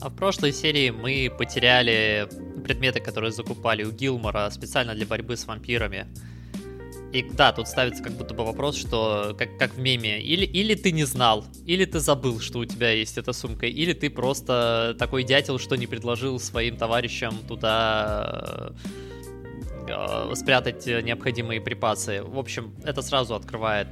А 0.01 0.09
в 0.09 0.15
прошлой 0.17 0.51
серии 0.51 0.89
мы 0.89 1.31
потеряли 1.37 2.27
предметы, 2.61 2.99
которые 2.99 3.31
закупали 3.31 3.85
у 3.85 3.91
Гилмора 3.91 4.49
специально 4.49 4.93
для 4.93 5.05
борьбы 5.05 5.37
с 5.37 5.47
вампирами. 5.47 6.07
И 7.13 7.21
да, 7.21 7.53
тут 7.53 7.67
ставится 7.67 8.01
как 8.01 8.13
будто 8.13 8.33
бы 8.33 8.43
вопрос, 8.43 8.75
что 8.75 9.35
как, 9.37 9.57
как 9.59 9.75
в 9.75 9.79
меме, 9.79 10.19
или, 10.19 10.45
или 10.45 10.73
ты 10.73 10.91
не 10.91 11.03
знал, 11.03 11.45
или 11.63 11.85
ты 11.85 11.99
забыл, 11.99 12.39
что 12.39 12.57
у 12.59 12.65
тебя 12.65 12.89
есть 12.89 13.19
эта 13.19 13.33
сумка, 13.33 13.67
или 13.67 13.93
ты 13.93 14.09
просто 14.09 14.95
такой 14.97 15.23
дятел, 15.23 15.59
что 15.59 15.75
не 15.75 15.85
предложил 15.85 16.39
своим 16.39 16.75
товарищам 16.75 17.37
туда 17.47 18.73
э, 19.87 20.33
спрятать 20.33 20.87
необходимые 20.87 21.61
припасы. 21.61 22.23
В 22.23 22.39
общем, 22.39 22.73
это 22.83 23.03
сразу 23.03 23.35
открывает 23.35 23.87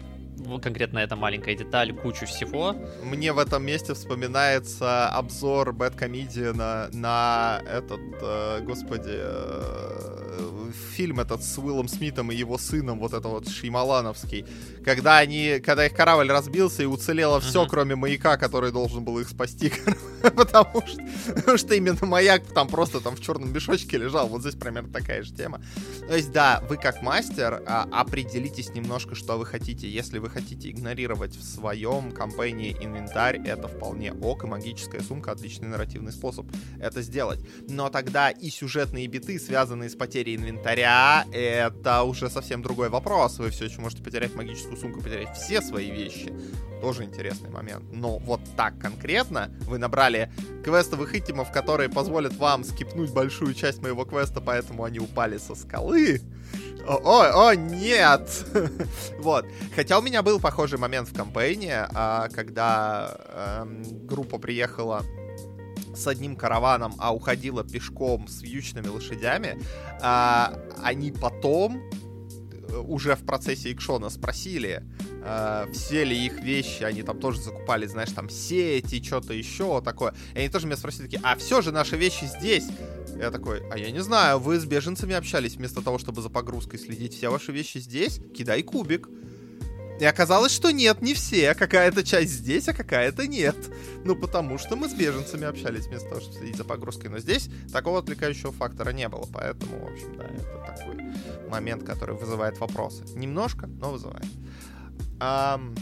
конкретно 0.61 0.99
эта 0.99 1.15
маленькая 1.15 1.55
деталь, 1.55 1.93
кучу 1.93 2.25
всего. 2.25 2.75
Мне 3.03 3.33
в 3.33 3.39
этом 3.39 3.65
месте 3.65 3.93
вспоминается 3.93 5.07
обзор 5.09 5.69
Bad 5.69 5.97
Comedian 5.97 6.95
на 6.95 7.61
этот, 7.65 8.01
э, 8.21 8.61
господи, 8.61 9.13
э, 9.13 10.71
фильм 10.95 11.19
этот 11.19 11.43
с 11.43 11.57
Уиллом 11.57 11.87
Смитом 11.87 12.31
и 12.31 12.35
его 12.35 12.57
сыном, 12.57 12.99
вот 12.99 13.13
это 13.13 13.27
вот 13.27 13.47
Шеймалановский, 13.47 14.45
когда 14.83 15.17
они, 15.17 15.59
когда 15.63 15.85
их 15.85 15.93
корабль 15.93 16.29
разбился 16.31 16.83
и 16.83 16.85
уцелело 16.85 17.39
все, 17.39 17.63
uh-huh. 17.63 17.69
кроме 17.69 17.95
маяка, 17.95 18.37
который 18.37 18.71
должен 18.71 19.03
был 19.03 19.19
их 19.19 19.29
спасти, 19.29 19.71
потому 20.21 20.85
что, 20.85 21.01
потому 21.35 21.57
что 21.57 21.75
именно 21.75 22.05
маяк 22.05 22.43
там 22.53 22.67
просто 22.67 22.99
там 22.99 23.15
в 23.15 23.21
черном 23.21 23.53
мешочке 23.53 23.97
лежал, 23.97 24.27
вот 24.27 24.41
здесь 24.41 24.55
примерно 24.55 24.91
такая 24.91 25.23
же 25.23 25.33
тема. 25.33 25.61
То 26.07 26.15
есть, 26.15 26.31
да, 26.31 26.63
вы 26.69 26.77
как 26.77 27.01
мастер 27.01 27.63
а, 27.65 27.87
определитесь 27.91 28.69
немножко, 28.69 29.15
что 29.15 29.37
вы 29.37 29.45
хотите. 29.45 29.89
Если 29.89 30.19
вы 30.19 30.29
хотите 30.29 30.69
игнорировать 30.69 31.35
в 31.35 31.43
своем 31.43 32.11
кампании 32.11 32.75
инвентарь, 32.79 33.41
это 33.45 33.67
вполне 33.67 34.13
ок, 34.13 34.43
и 34.43 34.47
магическая 34.47 35.01
сумка 35.01 35.31
отличный 35.31 35.67
нарративный 35.67 36.11
способ 36.11 36.45
это 36.79 37.01
сделать. 37.01 37.39
Но 37.67 37.89
тогда 37.89 38.29
и 38.29 38.49
сюжетные 38.49 39.07
биты, 39.07 39.39
связанные 39.39 39.89
с 39.89 39.95
потерей 39.95 40.35
инвентаря, 40.35 41.25
это 41.31 42.03
уже 42.03 42.29
совсем 42.29 42.61
другой 42.61 42.89
вопрос. 42.89 43.39
Вы 43.39 43.49
все 43.49 43.65
еще 43.65 43.81
можете 43.81 44.03
потерять 44.03 44.35
магическую 44.35 44.70
сумку, 44.75 45.01
потерять 45.01 45.35
все 45.35 45.61
свои 45.61 45.91
вещи. 45.91 46.33
Тоже 46.81 47.03
интересный 47.03 47.49
момент. 47.49 47.85
Но 47.91 48.17
вот 48.17 48.41
так 48.55 48.77
конкретно 48.79 49.51
вы 49.67 49.77
набрали 49.77 50.31
квестовых 50.63 51.15
итемов, 51.15 51.51
которые 51.51 51.89
позволят 51.89 52.35
вам 52.35 52.63
скипнуть 52.63 53.11
большую 53.11 53.53
часть 53.53 53.81
моего 53.81 54.03
квеста, 54.05 54.41
поэтому 54.41 54.83
они 54.83 54.99
упали 54.99 55.37
со 55.37 55.53
скалы. 55.55 56.21
О, 56.87 56.95
о, 56.95 57.49
о, 57.49 57.55
нет! 57.55 58.45
вот. 59.19 59.45
Хотя 59.75 59.99
у 59.99 60.01
меня 60.01 60.23
был 60.23 60.39
похожий 60.39 60.79
момент 60.79 61.09
в 61.09 61.13
кампейне, 61.13 61.87
а, 61.93 62.27
когда 62.29 63.15
эм, 63.61 64.07
группа 64.07 64.39
приехала 64.39 65.03
с 65.95 66.07
одним 66.07 66.35
караваном, 66.35 66.95
а 66.97 67.13
уходила 67.13 67.63
пешком 67.63 68.27
с 68.27 68.41
вьючными 68.41 68.87
лошадями, 68.87 69.59
а, 70.01 70.53
они 70.83 71.11
потом 71.11 71.81
уже 72.79 73.15
в 73.15 73.23
процессе 73.23 73.71
экшона 73.71 74.09
спросили, 74.09 74.83
э, 75.23 75.67
все 75.73 76.03
ли 76.03 76.25
их 76.25 76.41
вещи, 76.41 76.83
они 76.83 77.03
там 77.03 77.19
тоже 77.19 77.41
закупали, 77.41 77.85
знаешь, 77.85 78.11
там 78.11 78.29
сети, 78.29 79.03
что-то 79.03 79.33
еще 79.33 79.81
такое. 79.81 80.13
И 80.33 80.39
они 80.39 80.49
тоже 80.49 80.67
меня 80.67 80.77
спросили 80.77 81.03
такие, 81.03 81.21
а 81.23 81.35
все 81.35 81.61
же 81.61 81.71
наши 81.71 81.97
вещи 81.97 82.25
здесь. 82.25 82.65
Я 83.17 83.31
такой, 83.31 83.61
а 83.69 83.77
я 83.77 83.91
не 83.91 84.01
знаю, 84.01 84.39
вы 84.39 84.59
с 84.59 84.65
беженцами 84.65 85.15
общались 85.15 85.55
вместо 85.55 85.81
того, 85.81 85.99
чтобы 85.99 86.21
за 86.21 86.29
погрузкой 86.29 86.79
следить. 86.79 87.15
Все 87.15 87.29
ваши 87.29 87.51
вещи 87.51 87.77
здесь, 87.77 88.19
кидай 88.35 88.63
кубик. 88.63 89.09
И 90.01 90.05
оказалось, 90.05 90.51
что 90.51 90.71
нет, 90.71 91.03
не 91.03 91.13
все. 91.13 91.53
Какая-то 91.53 92.03
часть 92.03 92.31
здесь, 92.31 92.67
а 92.67 92.73
какая-то 92.73 93.27
нет. 93.27 93.55
Ну, 94.03 94.15
потому 94.15 94.57
что 94.57 94.75
мы 94.75 94.89
с 94.89 94.95
беженцами 94.95 95.45
общались 95.45 95.85
вместо 95.85 96.09
того, 96.09 96.21
чтобы 96.21 96.37
следить 96.37 96.55
за 96.55 96.63
погрузкой. 96.63 97.11
Но 97.11 97.19
здесь 97.19 97.51
такого 97.71 97.99
отвлекающего 97.99 98.51
фактора 98.51 98.89
не 98.89 99.07
было. 99.07 99.27
Поэтому, 99.31 99.77
в 99.77 99.91
общем, 99.91 100.15
да, 100.17 100.23
это 100.23 100.75
такой 100.75 100.95
момент, 101.51 101.83
который 101.83 102.15
вызывает 102.15 102.59
вопросы. 102.59 103.03
Немножко, 103.15 103.67
но 103.67 103.91
вызывает. 103.91 104.25
Um, 105.19 105.75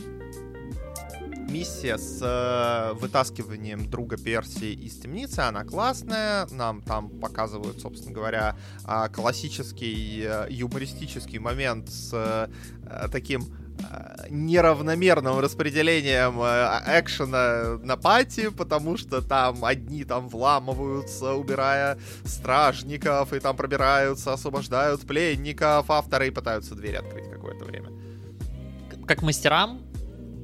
миссия 1.50 1.98
с 1.98 2.20
э, 2.22 2.94
вытаскиванием 2.94 3.90
друга 3.90 4.18
Персии 4.18 4.72
из 4.72 4.98
темницы, 4.98 5.40
она 5.40 5.64
классная. 5.64 6.48
Нам 6.52 6.82
там 6.82 7.10
показывают, 7.10 7.82
собственно 7.82 8.14
говоря, 8.14 8.56
э, 8.88 9.10
классический 9.12 10.24
э, 10.26 10.48
юмористический 10.50 11.40
момент 11.40 11.90
с 11.90 12.12
э, 12.14 13.08
таким 13.12 13.46
неравномерным 14.30 15.40
распределением 15.40 16.42
э, 16.42 17.00
экшена 17.00 17.80
на 17.84 17.98
пати, 17.98 18.50
потому 18.50 18.98
что 18.98 19.22
там 19.22 19.66
одни 19.66 20.04
там 20.04 20.30
вламываются, 20.30 21.34
убирая 21.34 22.00
стражников, 22.26 23.34
и 23.34 23.40
там 23.40 23.56
пробираются, 23.56 24.34
освобождают 24.34 25.02
пленников, 25.02 25.90
а 25.90 26.02
вторые 26.02 26.32
пытаются 26.32 26.76
дверь 26.76 26.98
открыть 26.98 27.30
какое-то 27.30 27.66
время. 27.66 27.90
Как 29.08 29.22
мастерам 29.22 29.82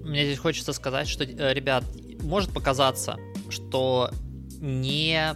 мне 0.03 0.25
здесь 0.25 0.39
хочется 0.39 0.73
сказать, 0.73 1.07
что, 1.07 1.23
э, 1.23 1.53
ребят, 1.53 1.83
может 2.21 2.53
показаться, 2.53 3.17
что 3.49 4.11
не 4.59 5.35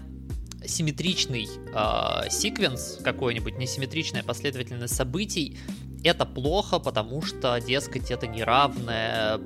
симметричный 0.66 1.48
э, 1.48 2.30
секвенс 2.30 3.00
какой-нибудь, 3.04 3.58
несимметричная 3.58 4.24
последовательность 4.24 4.96
событий, 4.96 5.58
это 6.04 6.26
плохо, 6.26 6.80
потому 6.80 7.22
что, 7.22 7.60
дескать, 7.60 8.12
это 8.12 8.28
неравное 8.28 9.38
э, 9.38 9.40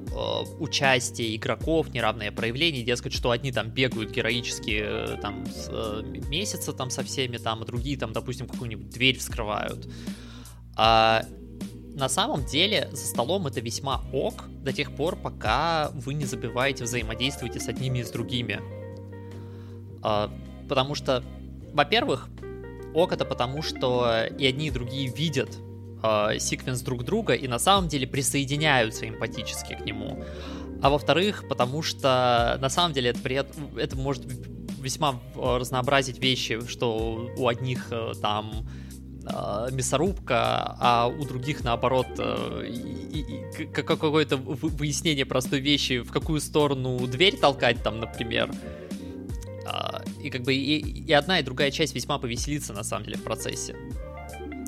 участие 0.60 1.36
игроков, 1.36 1.94
неравное 1.94 2.32
проявление, 2.32 2.84
дескать, 2.84 3.14
что 3.14 3.32
одни 3.32 3.52
там 3.52 3.70
бегают 3.70 4.12
героически 4.12 4.84
э, 4.84 5.18
там 5.22 5.46
с, 5.48 5.68
э, 5.70 6.04
месяца 6.30 6.74
там 6.74 6.90
со 6.90 7.04
всеми, 7.04 7.38
там, 7.38 7.64
а 7.64 7.66
другие 7.66 7.98
там, 7.98 8.14
допустим, 8.14 8.48
какую-нибудь 8.48 8.90
дверь 8.90 9.18
вскрывают. 9.18 9.90
А 10.76 11.26
на 11.96 12.10
самом 12.10 12.46
деле 12.46 12.90
за 12.92 13.06
столом 13.06 13.48
это 13.48 13.60
весьма 13.60 14.04
ок 14.12 14.46
до 14.62 14.72
тех 14.72 14.96
пор, 14.96 15.16
пока 15.16 15.90
вы 15.94 16.14
не 16.14 16.26
забиваете 16.26 16.84
взаимодействуете 16.84 17.60
с 17.60 17.68
одними 17.68 18.00
и 18.00 18.04
с 18.04 18.12
другими. 18.12 18.62
А, 20.04 20.32
потому 20.70 20.94
что, 20.94 21.24
во-первых, 21.74 22.30
ок 22.94 23.12
это 23.12 23.26
потому, 23.26 23.64
что 23.64 24.26
и 24.38 24.46
одни 24.46 24.68
и 24.68 24.72
другие 24.72 25.08
видят 25.08 25.50
э, 26.04 26.40
секвенс 26.40 26.82
друг 26.82 27.04
друга 27.04 27.34
и 27.34 27.48
на 27.48 27.60
самом 27.60 27.88
деле 27.88 28.08
присоединяются 28.08 29.08
эмпатически 29.08 29.76
к 29.76 29.86
нему. 29.86 30.24
А 30.82 30.90
во-вторых, 30.90 31.46
потому 31.48 31.82
что 31.82 32.58
на 32.60 32.70
самом 32.70 32.94
деле 32.94 33.12
это, 33.12 33.20
при 33.20 33.36
это 33.36 33.96
может 33.96 34.26
весьма 34.82 35.20
разнообразить 35.36 36.20
вещи, 36.20 36.60
что 36.68 37.32
у 37.38 37.48
одних 37.48 37.88
э, 37.92 38.12
там 38.22 38.68
э, 39.26 39.70
мясорубка, 39.72 40.76
а 40.80 41.08
у 41.08 41.24
других 41.26 41.64
наоборот 41.64 42.08
э, 42.18 42.70
какое-то 43.74 44.38
выяснение 44.38 45.26
простой 45.26 45.62
вещи, 45.62 46.00
в 46.02 46.12
какую 46.12 46.42
сторону 46.42 47.08
дверь 47.08 47.38
толкать 47.38 47.82
там, 47.82 48.00
например. 48.00 48.52
Э, 49.66 50.04
и 50.22 50.30
как 50.30 50.44
бы 50.44 50.54
и, 50.54 50.80
и 50.80 51.14
одна, 51.14 51.40
и 51.40 51.44
другая 51.44 51.72
часть 51.72 51.96
весьма 51.96 52.20
повеселится 52.20 52.74
на 52.74 52.84
самом 52.84 53.06
деле 53.06 53.18
в 53.18 53.24
процессе. 53.24 53.76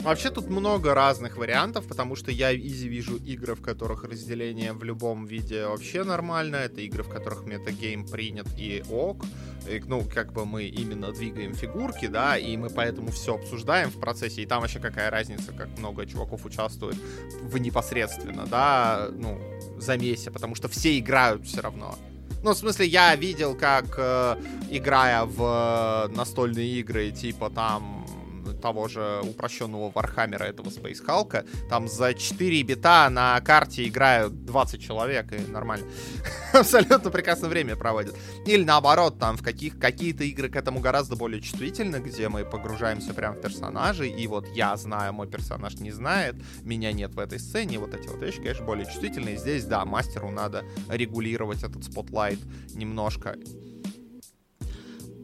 Вообще 0.06 0.30
тут 0.30 0.52
много 0.52 0.94
разных 0.94 1.36
вариантов, 1.36 1.88
потому 1.88 2.16
что 2.16 2.30
я 2.30 2.56
изи 2.56 2.88
вижу 2.88 3.16
игры, 3.16 3.56
в 3.56 3.62
которых 3.62 4.04
разделение 4.04 4.72
в 4.74 4.84
любом 4.84 5.26
виде 5.26 5.66
вообще 5.66 6.04
нормально. 6.04 6.58
Это 6.58 6.82
игры, 6.82 7.02
в 7.02 7.10
которых 7.10 7.48
метагейм 7.48 8.06
принят 8.06 8.46
и 8.56 8.84
ок. 8.92 9.26
И, 9.68 9.82
ну, 9.88 10.04
как 10.14 10.32
бы 10.32 10.46
мы 10.46 10.66
именно 10.66 11.12
двигаем 11.12 11.56
фигурки, 11.56 12.06
да, 12.06 12.38
и 12.38 12.56
мы 12.56 12.70
поэтому 12.70 13.10
все 13.10 13.34
обсуждаем 13.34 13.90
в 13.90 14.00
процессе. 14.00 14.44
И 14.44 14.46
там 14.46 14.62
вообще 14.62 14.80
какая 14.80 15.10
разница, 15.10 15.52
как 15.54 15.76
много 15.80 16.06
чуваков 16.06 16.46
участвует 16.46 16.98
в 17.42 17.58
непосредственно, 17.58 18.46
да, 18.46 19.10
ну, 19.12 19.42
замесе, 19.80 20.30
потому 20.30 20.54
что 20.54 20.68
все 20.68 21.00
играют 21.00 21.48
все 21.48 21.62
равно. 21.62 21.96
Ну, 22.44 22.52
в 22.52 22.58
смысле, 22.58 22.86
я 22.86 23.16
видел, 23.16 23.56
как, 23.56 23.96
э, 23.98 24.36
играя 24.70 25.26
в 25.26 26.12
настольные 26.16 26.80
игры, 26.80 27.10
типа 27.10 27.50
там 27.50 28.06
того 28.54 28.88
же 28.88 29.22
упрощенного 29.24 29.92
Warhammer 29.92 30.34
а, 30.34 30.44
этого 30.44 30.70
Space 30.70 31.06
Hulk, 31.06 31.46
там 31.70 31.88
за 31.88 32.14
4 32.14 32.64
бита 32.64 33.10
на 33.10 33.40
карте 33.42 33.88
играют 33.88 34.46
20 34.46 34.82
человек, 34.82 35.32
и 35.34 35.52
нормально. 35.52 35.86
Абсолютно 36.54 37.10
прекрасное 37.10 37.50
время 37.50 37.76
проводят. 37.76 38.16
Или 38.46 38.64
наоборот, 38.64 39.20
там 39.20 39.38
в 39.38 39.44
каких, 39.44 39.80
какие-то 39.80 40.24
игры 40.24 40.50
к 40.50 40.56
этому 40.56 40.80
гораздо 40.80 41.16
более 41.16 41.42
чувствительны, 41.42 41.98
где 41.98 42.30
мы 42.30 42.46
погружаемся 42.46 43.14
прямо 43.14 43.36
в 43.36 43.42
персонажей, 43.42 44.10
и 44.10 44.28
вот 44.28 44.48
я 44.56 44.76
знаю, 44.78 45.14
мой 45.14 45.28
персонаж 45.28 45.76
не 45.76 45.92
знает, 45.92 46.36
меня 46.64 46.92
нет 46.92 47.16
в 47.16 47.20
этой 47.20 47.40
сцене, 47.40 47.80
вот 47.80 47.94
эти 47.94 48.08
вот 48.08 48.22
вещи, 48.22 48.38
конечно, 48.38 48.66
более 48.66 48.86
чувствительные. 48.86 49.38
Здесь, 49.38 49.66
да, 49.66 49.86
мастеру 49.86 50.30
надо 50.30 50.64
регулировать 50.90 51.64
этот 51.64 51.84
spotlight 51.84 52.40
немножко. 52.74 53.36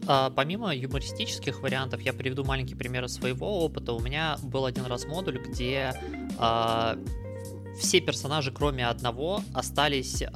А, 0.07 0.29
помимо 0.29 0.75
юмористических 0.75 1.61
вариантов, 1.61 2.01
я 2.01 2.13
приведу 2.13 2.43
маленький 2.43 2.75
пример 2.75 3.07
своего 3.07 3.63
опыта. 3.63 3.93
У 3.93 3.99
меня 3.99 4.37
был 4.43 4.65
один 4.65 4.85
раз 4.85 5.05
модуль, 5.05 5.39
где 5.39 5.93
а, 6.37 6.97
все 7.79 7.99
персонажи, 7.99 8.51
кроме 8.51 8.85
одного, 8.87 9.41
остались 9.53 10.21
э, 10.21 10.27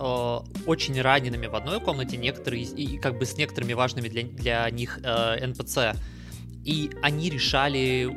очень 0.65 1.00
ранеными 1.01 1.48
в 1.48 1.55
одной 1.55 1.79
комнате, 1.79 2.17
некоторые 2.17 2.63
и 2.63 2.98
как 2.98 3.17
бы 3.17 3.25
с 3.25 3.38
некоторыми 3.38 3.74
важными 3.74 4.07
для, 4.07 4.24
для 4.24 4.69
них 4.69 5.00
э, 5.03 5.45
NPC. 5.45 5.95
И 6.63 6.91
они 7.01 7.29
решали 7.29 8.15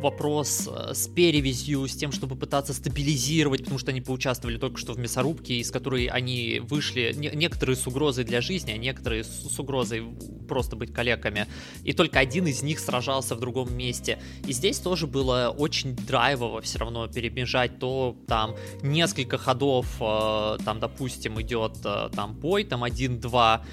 вопрос 0.00 0.68
э, 0.70 0.94
с 0.94 1.08
перевязью, 1.08 1.86
с 1.86 1.96
тем, 1.96 2.12
чтобы 2.12 2.36
пытаться 2.36 2.72
стабилизировать, 2.74 3.60
потому 3.60 3.78
что 3.78 3.90
они 3.90 4.00
поучаствовали 4.00 4.58
только 4.58 4.78
что 4.78 4.92
в 4.92 4.98
мясорубке, 4.98 5.54
из 5.54 5.70
которой 5.70 6.06
они 6.06 6.60
вышли, 6.62 7.12
не, 7.16 7.30
некоторые 7.30 7.76
с 7.76 7.86
угрозой 7.86 8.24
для 8.24 8.40
жизни, 8.40 8.72
а 8.72 8.76
некоторые 8.76 9.24
с, 9.24 9.58
угрозой 9.58 10.04
просто 10.48 10.76
быть 10.76 10.92
калеками. 10.92 11.46
И 11.82 11.92
только 11.92 12.18
один 12.18 12.46
из 12.46 12.62
них 12.62 12.78
сражался 12.78 13.34
в 13.34 13.40
другом 13.40 13.74
месте. 13.76 14.20
И 14.46 14.52
здесь 14.52 14.78
тоже 14.78 15.06
было 15.06 15.54
очень 15.56 15.96
драйвово 15.96 16.60
все 16.60 16.78
равно 16.78 17.08
перебежать 17.08 17.78
то 17.78 18.16
там 18.26 18.54
несколько 18.82 19.38
ходов, 19.38 19.86
э, 20.00 20.58
там, 20.64 20.78
допустим, 20.78 21.40
идет 21.40 21.78
э, 21.84 22.10
там 22.14 22.34
бой, 22.34 22.64
там 22.64 22.84
один-два, 22.84 23.64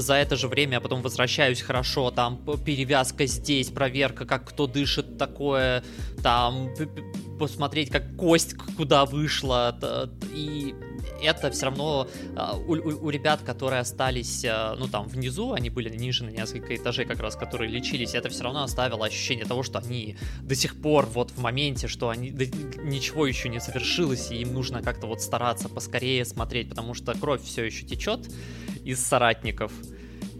за 0.00 0.14
это 0.14 0.36
же 0.36 0.48
время 0.48 0.74
я 0.74 0.80
потом 0.80 1.02
возвращаюсь 1.02 1.62
хорошо, 1.62 2.10
там 2.10 2.38
перевязка 2.64 3.26
здесь, 3.26 3.70
проверка, 3.70 4.26
как 4.26 4.48
кто 4.48 4.66
дышит, 4.66 5.18
такое, 5.18 5.84
там 6.22 6.70
посмотреть, 7.38 7.90
как 7.90 8.16
кость 8.16 8.54
куда 8.76 9.04
вышла, 9.04 9.78
и 10.32 10.74
это 11.22 11.50
все 11.50 11.66
равно 11.66 12.08
а, 12.36 12.56
у, 12.56 12.72
у, 12.72 13.06
у 13.06 13.10
ребят, 13.10 13.40
которые 13.42 13.80
остались, 13.80 14.44
а, 14.44 14.76
ну, 14.78 14.88
там, 14.88 15.08
внизу, 15.08 15.52
они 15.52 15.70
были 15.70 15.94
ниже 15.94 16.24
на 16.24 16.30
несколько 16.30 16.76
этажей 16.76 17.04
как 17.04 17.20
раз, 17.20 17.36
которые 17.36 17.70
лечились, 17.70 18.14
это 18.14 18.28
все 18.28 18.44
равно 18.44 18.62
оставило 18.62 19.06
ощущение 19.06 19.44
того, 19.44 19.62
что 19.62 19.78
они 19.78 20.16
до 20.42 20.54
сих 20.54 20.80
пор 20.80 21.06
вот 21.06 21.30
в 21.30 21.40
моменте, 21.40 21.88
что 21.88 22.08
они 22.08 22.30
да, 22.30 22.44
ничего 22.82 23.26
еще 23.26 23.48
не 23.48 23.60
совершилось, 23.60 24.30
и 24.30 24.36
им 24.36 24.52
нужно 24.52 24.82
как-то 24.82 25.06
вот 25.06 25.20
стараться 25.20 25.68
поскорее 25.68 26.24
смотреть, 26.24 26.68
потому 26.70 26.94
что 26.94 27.14
кровь 27.14 27.42
все 27.42 27.64
еще 27.64 27.84
течет 27.84 28.30
из 28.84 29.04
соратников. 29.04 29.72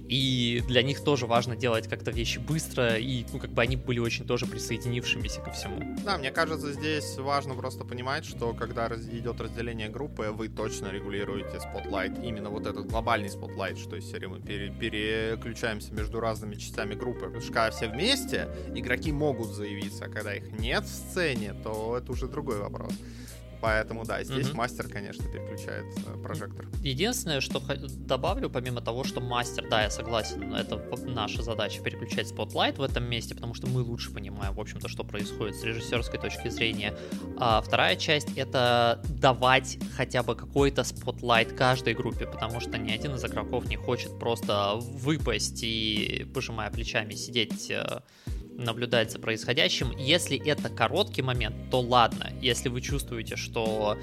И 0.08 0.62
для 0.68 0.82
них 0.82 1.02
тоже 1.02 1.26
важно 1.26 1.56
делать 1.56 1.88
как-то 1.88 2.10
вещи 2.10 2.38
быстро, 2.38 2.96
и 2.96 3.24
ну, 3.32 3.38
как 3.38 3.50
бы 3.50 3.62
они 3.62 3.76
были 3.76 4.00
очень 4.00 4.26
тоже 4.26 4.46
присоединившимися 4.46 5.40
ко 5.40 5.50
всему. 5.50 5.96
Да, 6.04 6.18
мне 6.18 6.30
кажется, 6.30 6.72
здесь 6.72 7.16
важно 7.16 7.54
просто 7.54 7.84
понимать, 7.84 8.24
что 8.24 8.52
когда 8.52 8.88
раз 8.88 9.00
идет 9.06 9.40
разделение 9.40 9.88
группы, 9.88 10.30
вы 10.30 10.48
точно 10.48 10.88
регулируете 10.88 11.60
spotlight, 11.60 12.18
именно 12.22 12.50
вот 12.50 12.66
этот 12.66 12.86
глобальный 12.86 13.30
spotlight, 13.30 13.78
что 13.78 13.96
из 13.96 14.10
серии 14.10 14.26
мы 14.26 14.40
пере 14.40 14.70
переключаемся 14.70 15.94
между 15.94 16.20
разными 16.20 16.54
частями 16.54 16.94
группы. 16.94 17.26
Потому 17.26 17.40
что 17.40 17.52
когда 17.52 17.70
все 17.70 17.88
вместе, 17.88 18.48
игроки 18.74 19.12
могут 19.12 19.48
заявиться, 19.48 20.04
а 20.04 20.08
когда 20.08 20.34
их 20.34 20.52
нет 20.58 20.84
в 20.84 20.88
сцене, 20.88 21.54
то 21.62 21.96
это 21.96 22.12
уже 22.12 22.28
другой 22.28 22.58
вопрос. 22.58 22.92
Поэтому, 23.64 24.04
да, 24.04 24.22
здесь 24.22 24.50
угу. 24.50 24.58
мастер, 24.58 24.88
конечно, 24.88 25.24
переключает 25.24 25.86
э, 26.06 26.22
прожектор. 26.22 26.66
Единственное, 26.82 27.40
что 27.40 27.62
добавлю, 27.96 28.50
помимо 28.50 28.82
того, 28.82 29.04
что 29.04 29.22
мастер, 29.22 29.66
да, 29.70 29.84
я 29.84 29.90
согласен, 29.90 30.52
это 30.52 30.76
наша 31.06 31.42
задача 31.42 31.82
переключать 31.82 32.28
spotlight 32.28 32.76
в 32.76 32.82
этом 32.82 33.04
месте, 33.04 33.34
потому 33.34 33.54
что 33.54 33.66
мы 33.66 33.80
лучше 33.80 34.12
понимаем, 34.12 34.52
в 34.52 34.60
общем-то, 34.60 34.86
что 34.90 35.02
происходит 35.02 35.56
с 35.56 35.64
режиссерской 35.64 36.20
точки 36.20 36.50
зрения. 36.50 36.94
А 37.38 37.62
вторая 37.62 37.96
часть— 37.96 38.28
это 38.36 39.00
давать 39.08 39.78
хотя 39.96 40.22
бы 40.22 40.36
какой-то 40.36 40.84
spotlight 40.84 41.54
каждой 41.54 41.94
группе, 41.94 42.26
потому 42.26 42.60
что 42.60 42.76
ни 42.76 42.92
один 42.92 43.14
из 43.14 43.24
игроков 43.24 43.66
не 43.66 43.76
хочет 43.76 44.18
просто 44.18 44.74
выпасть 44.74 45.60
и, 45.62 46.30
пожимая 46.34 46.70
плечами, 46.70 47.14
сидеть 47.14 47.70
э, 47.70 48.02
наблюдать 48.56 49.12
за 49.12 49.18
происходящим. 49.18 49.92
Если 49.98 50.38
это 50.44 50.68
короткий 50.68 51.22
момент, 51.22 51.56
то 51.70 51.80
ладно. 51.80 52.32
Если 52.40 52.68
вы 52.68 52.80
чувствуете, 52.80 53.36
что 53.36 53.96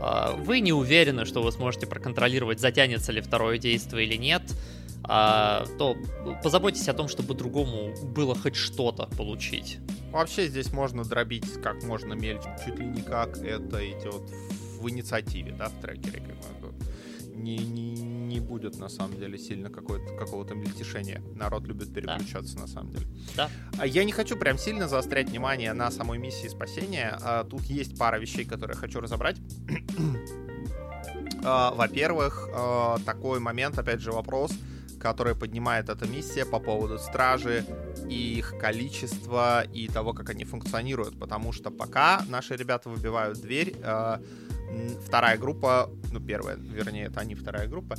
э, 0.00 0.34
вы 0.38 0.60
не 0.60 0.72
уверены, 0.72 1.24
что 1.24 1.42
вы 1.42 1.52
сможете 1.52 1.86
проконтролировать, 1.86 2.60
затянется 2.60 3.12
ли 3.12 3.20
второе 3.20 3.58
действие 3.58 4.06
или 4.06 4.16
нет, 4.16 4.42
э, 5.08 5.64
то 5.78 5.96
позаботьтесь 6.42 6.88
о 6.88 6.94
том, 6.94 7.08
чтобы 7.08 7.34
другому 7.34 7.94
было 8.06 8.34
хоть 8.34 8.56
что-то 8.56 9.06
получить. 9.16 9.78
Вообще 10.10 10.48
здесь 10.48 10.72
можно 10.72 11.04
дробить 11.04 11.60
как 11.62 11.82
можно 11.84 12.14
мельче, 12.14 12.56
чуть 12.64 12.78
ли 12.78 12.86
не 12.86 13.02
как 13.02 13.38
это 13.38 13.88
идет 13.88 14.22
в 14.80 14.88
инициативе, 14.88 15.52
да, 15.52 15.68
в 15.68 15.80
трекере. 15.80 16.22
Как 16.42 16.60
бы. 16.60 16.74
Не, 17.36 17.58
не, 17.58 17.92
не 18.30 18.40
будет 18.40 18.78
на 18.78 18.88
самом 18.88 19.18
деле 19.18 19.38
сильно 19.38 19.68
какого-то 19.70 20.54
мельтешения. 20.54 21.20
Народ 21.34 21.66
любит 21.66 21.92
переключаться 21.92 22.54
да. 22.54 22.60
на 22.62 22.66
самом 22.68 22.90
деле. 22.92 23.06
Да. 23.36 23.50
А 23.78 23.86
я 23.86 24.04
не 24.04 24.12
хочу 24.12 24.36
прям 24.36 24.56
сильно 24.56 24.88
заострять 24.88 25.28
внимание 25.28 25.72
на 25.72 25.90
самой 25.90 26.18
миссии 26.18 26.48
спасения. 26.48 27.18
А 27.22 27.44
тут 27.44 27.62
есть 27.64 27.98
пара 27.98 28.18
вещей, 28.18 28.44
которые 28.44 28.76
я 28.76 28.80
хочу 28.80 29.00
разобрать. 29.00 29.36
А, 31.42 31.72
во-первых, 31.72 32.50
такой 33.06 33.40
момент, 33.40 33.78
опять 33.78 34.00
же, 34.00 34.12
вопрос, 34.12 34.52
который 35.00 35.34
поднимает 35.34 35.88
эта 35.88 36.06
миссия 36.06 36.44
по 36.44 36.60
поводу 36.60 36.98
стражи 36.98 37.64
и 38.08 38.38
их 38.38 38.54
количества 38.58 39.64
и 39.64 39.88
того, 39.88 40.12
как 40.12 40.30
они 40.30 40.44
функционируют. 40.44 41.18
Потому 41.18 41.52
что 41.52 41.70
пока 41.70 42.22
наши 42.28 42.54
ребята 42.56 42.90
выбивают 42.90 43.40
дверь, 43.40 43.74
вторая 45.04 45.38
группа, 45.38 45.90
ну 46.12 46.20
первая, 46.20 46.56
вернее, 46.56 47.06
это 47.06 47.20
они 47.20 47.34
вторая 47.34 47.66
группа, 47.66 47.96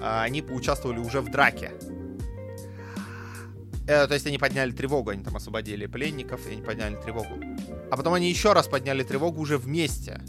а, 0.00 0.22
они 0.22 0.42
поучаствовали 0.42 0.98
уже 0.98 1.20
в 1.20 1.30
драке. 1.30 1.72
Э, 3.86 4.06
то 4.06 4.14
есть 4.14 4.26
они 4.26 4.38
подняли 4.38 4.70
тревогу, 4.70 5.10
они 5.10 5.22
там 5.22 5.36
освободили 5.36 5.86
пленников, 5.86 6.46
и 6.46 6.52
они 6.52 6.62
подняли 6.62 6.96
тревогу. 6.96 7.38
А 7.90 7.96
потом 7.96 8.14
они 8.14 8.30
еще 8.30 8.52
раз 8.52 8.66
подняли 8.66 9.02
тревогу 9.02 9.40
уже 9.40 9.58
вместе. 9.58 10.22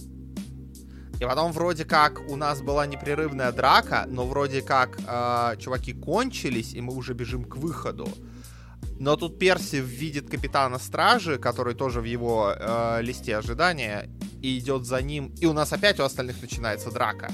И 1.20 1.24
потом 1.24 1.52
вроде 1.52 1.86
как 1.86 2.20
у 2.30 2.36
нас 2.36 2.62
была 2.62 2.86
непрерывная 2.86 3.52
драка, 3.52 4.06
но 4.08 4.26
вроде 4.26 4.62
как 4.62 4.98
э, 5.08 5.56
чуваки 5.60 5.94
кончились, 5.94 6.74
и 6.74 6.82
мы 6.82 6.94
уже 6.94 7.14
бежим 7.14 7.46
к 7.46 7.56
выходу. 7.56 8.08
Но 9.00 9.16
тут 9.16 9.40
Перси 9.40 9.78
видит 9.78 10.30
капитана 10.30 10.80
стражи, 10.80 11.38
который 11.38 11.74
тоже 11.74 12.02
в 12.02 12.06
его 12.06 12.54
э, 12.54 13.02
листе 13.02 13.38
ожидания, 13.38 14.10
и 14.42 14.58
идет 14.58 14.86
за 14.86 15.02
ним. 15.02 15.34
И 15.42 15.46
у 15.46 15.54
нас 15.54 15.74
опять 15.74 16.00
у 16.00 16.04
остальных 16.04 16.42
начинается 16.42 16.92
драка. 16.92 17.30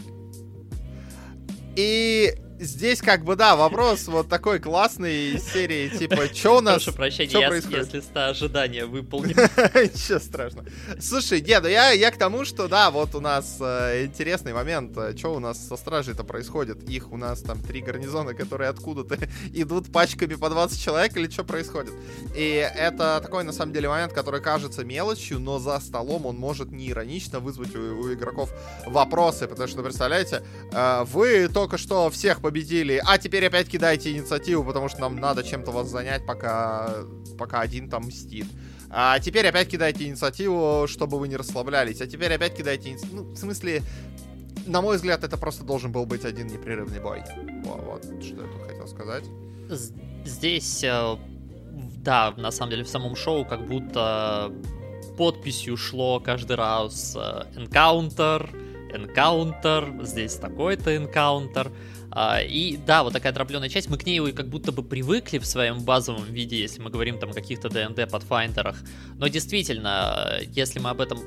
И 1.75 2.35
здесь 2.61 3.01
как 3.01 3.23
бы, 3.23 3.35
да, 3.35 3.55
вопрос 3.55 4.07
вот 4.07 4.29
такой 4.29 4.59
классный 4.59 5.39
серии, 5.39 5.89
типа, 5.89 6.27
что 6.33 6.57
у 6.57 6.61
нас, 6.61 6.83
Прошу 6.83 6.95
прощения, 6.95 7.39
я, 7.39 7.47
происходит? 7.47 7.93
я 7.93 8.01
с 8.01 8.09
ожидания 8.13 8.85
выполнил. 8.85 9.35
Ничего 9.35 10.19
страшного. 10.19 10.67
Слушай, 10.99 11.41
нет, 11.41 11.63
ну 11.63 11.69
я, 11.69 11.91
я 11.91 12.11
к 12.11 12.17
тому, 12.17 12.45
что, 12.45 12.67
да, 12.67 12.91
вот 12.91 13.15
у 13.15 13.19
нас 13.19 13.57
э, 13.59 14.05
интересный 14.05 14.53
момент, 14.53 14.95
э, 14.97 15.17
что 15.17 15.33
у 15.33 15.39
нас 15.39 15.67
со 15.67 15.75
стражей-то 15.75 16.23
происходит? 16.23 16.87
Их 16.87 17.11
у 17.11 17.17
нас 17.17 17.41
там 17.41 17.59
три 17.59 17.81
гарнизона, 17.81 18.33
которые 18.33 18.69
откуда-то 18.69 19.17
идут 19.53 19.91
пачками 19.91 20.35
по 20.35 20.49
20 20.49 20.79
человек, 20.79 21.17
или 21.17 21.29
что 21.29 21.43
происходит? 21.43 21.93
И 22.35 22.69
это 22.75 23.19
такой, 23.21 23.43
на 23.43 23.53
самом 23.53 23.73
деле, 23.73 23.89
момент, 23.89 24.13
который 24.13 24.41
кажется 24.41 24.85
мелочью, 24.85 25.39
но 25.39 25.59
за 25.59 25.79
столом 25.79 26.25
он 26.25 26.37
может 26.37 26.71
не 26.71 26.91
иронично 26.91 27.39
вызвать 27.39 27.75
у, 27.75 27.79
у 27.79 28.13
игроков 28.13 28.51
вопросы, 28.85 29.47
потому 29.47 29.67
что, 29.67 29.81
представляете, 29.81 30.43
э, 30.71 31.05
вы 31.05 31.47
только 31.47 31.77
что 31.77 32.09
всех 32.11 32.41
победили, 32.41 32.50
а 33.05 33.17
теперь 33.17 33.45
опять 33.45 33.67
кидайте 33.67 34.11
инициативу, 34.11 34.63
потому 34.63 34.89
что 34.89 35.01
нам 35.01 35.15
надо 35.15 35.43
чем-то 35.43 35.71
вас 35.71 35.87
занять, 35.87 36.25
пока, 36.25 36.93
пока 37.37 37.61
один 37.61 37.89
там 37.89 38.03
мстит. 38.03 38.45
А 38.89 39.19
теперь 39.19 39.47
опять 39.47 39.69
кидайте 39.69 40.05
инициативу, 40.05 40.85
чтобы 40.87 41.17
вы 41.17 41.29
не 41.29 41.37
расслаблялись. 41.37 42.01
А 42.01 42.07
теперь 42.07 42.33
опять 42.33 42.55
кидайте 42.55 42.89
инициативу. 42.89 43.23
Ну, 43.23 43.31
в 43.31 43.37
смысле, 43.37 43.83
на 44.65 44.81
мой 44.81 44.97
взгляд, 44.97 45.23
это 45.23 45.37
просто 45.37 45.63
должен 45.63 45.91
был 45.91 46.05
быть 46.05 46.25
один 46.25 46.47
непрерывный 46.47 46.99
бой. 46.99 47.23
Вот, 47.63 48.05
вот 48.05 48.23
что 48.23 48.35
я 48.35 48.47
тут 48.47 48.67
хотел 48.67 48.87
сказать. 48.87 49.23
Здесь, 50.25 50.83
э, 50.83 51.15
да, 52.03 52.33
на 52.37 52.51
самом 52.51 52.71
деле 52.71 52.83
в 52.83 52.89
самом 52.89 53.15
шоу 53.15 53.45
как 53.45 53.65
будто 53.65 54.51
подписью 55.17 55.77
шло 55.77 56.19
каждый 56.19 56.57
раз 56.57 57.15
э, 57.15 57.43
encounter, 57.55 58.49
encounter, 58.93 60.03
здесь 60.05 60.35
такой-то 60.35 60.93
encounter. 60.95 61.71
А, 62.11 62.41
и 62.41 62.77
да, 62.77 63.03
вот 63.03 63.13
такая 63.13 63.31
дробленая 63.31 63.69
часть, 63.69 63.89
мы 63.89 63.97
к 63.97 64.05
ней 64.05 64.19
как 64.33 64.47
будто 64.49 64.71
бы 64.71 64.83
привыкли 64.83 65.37
в 65.37 65.45
своем 65.45 65.83
базовом 65.83 66.25
виде, 66.25 66.59
если 66.59 66.81
мы 66.81 66.89
говорим 66.89 67.17
там 67.17 67.31
о 67.31 67.33
каких-то 67.33 67.69
D&D 67.69 68.05
подфайндерах. 68.07 68.77
Но 69.15 69.27
действительно, 69.27 70.39
если 70.53 70.79
мы 70.79 70.89
об 70.89 70.99
этом 70.99 71.19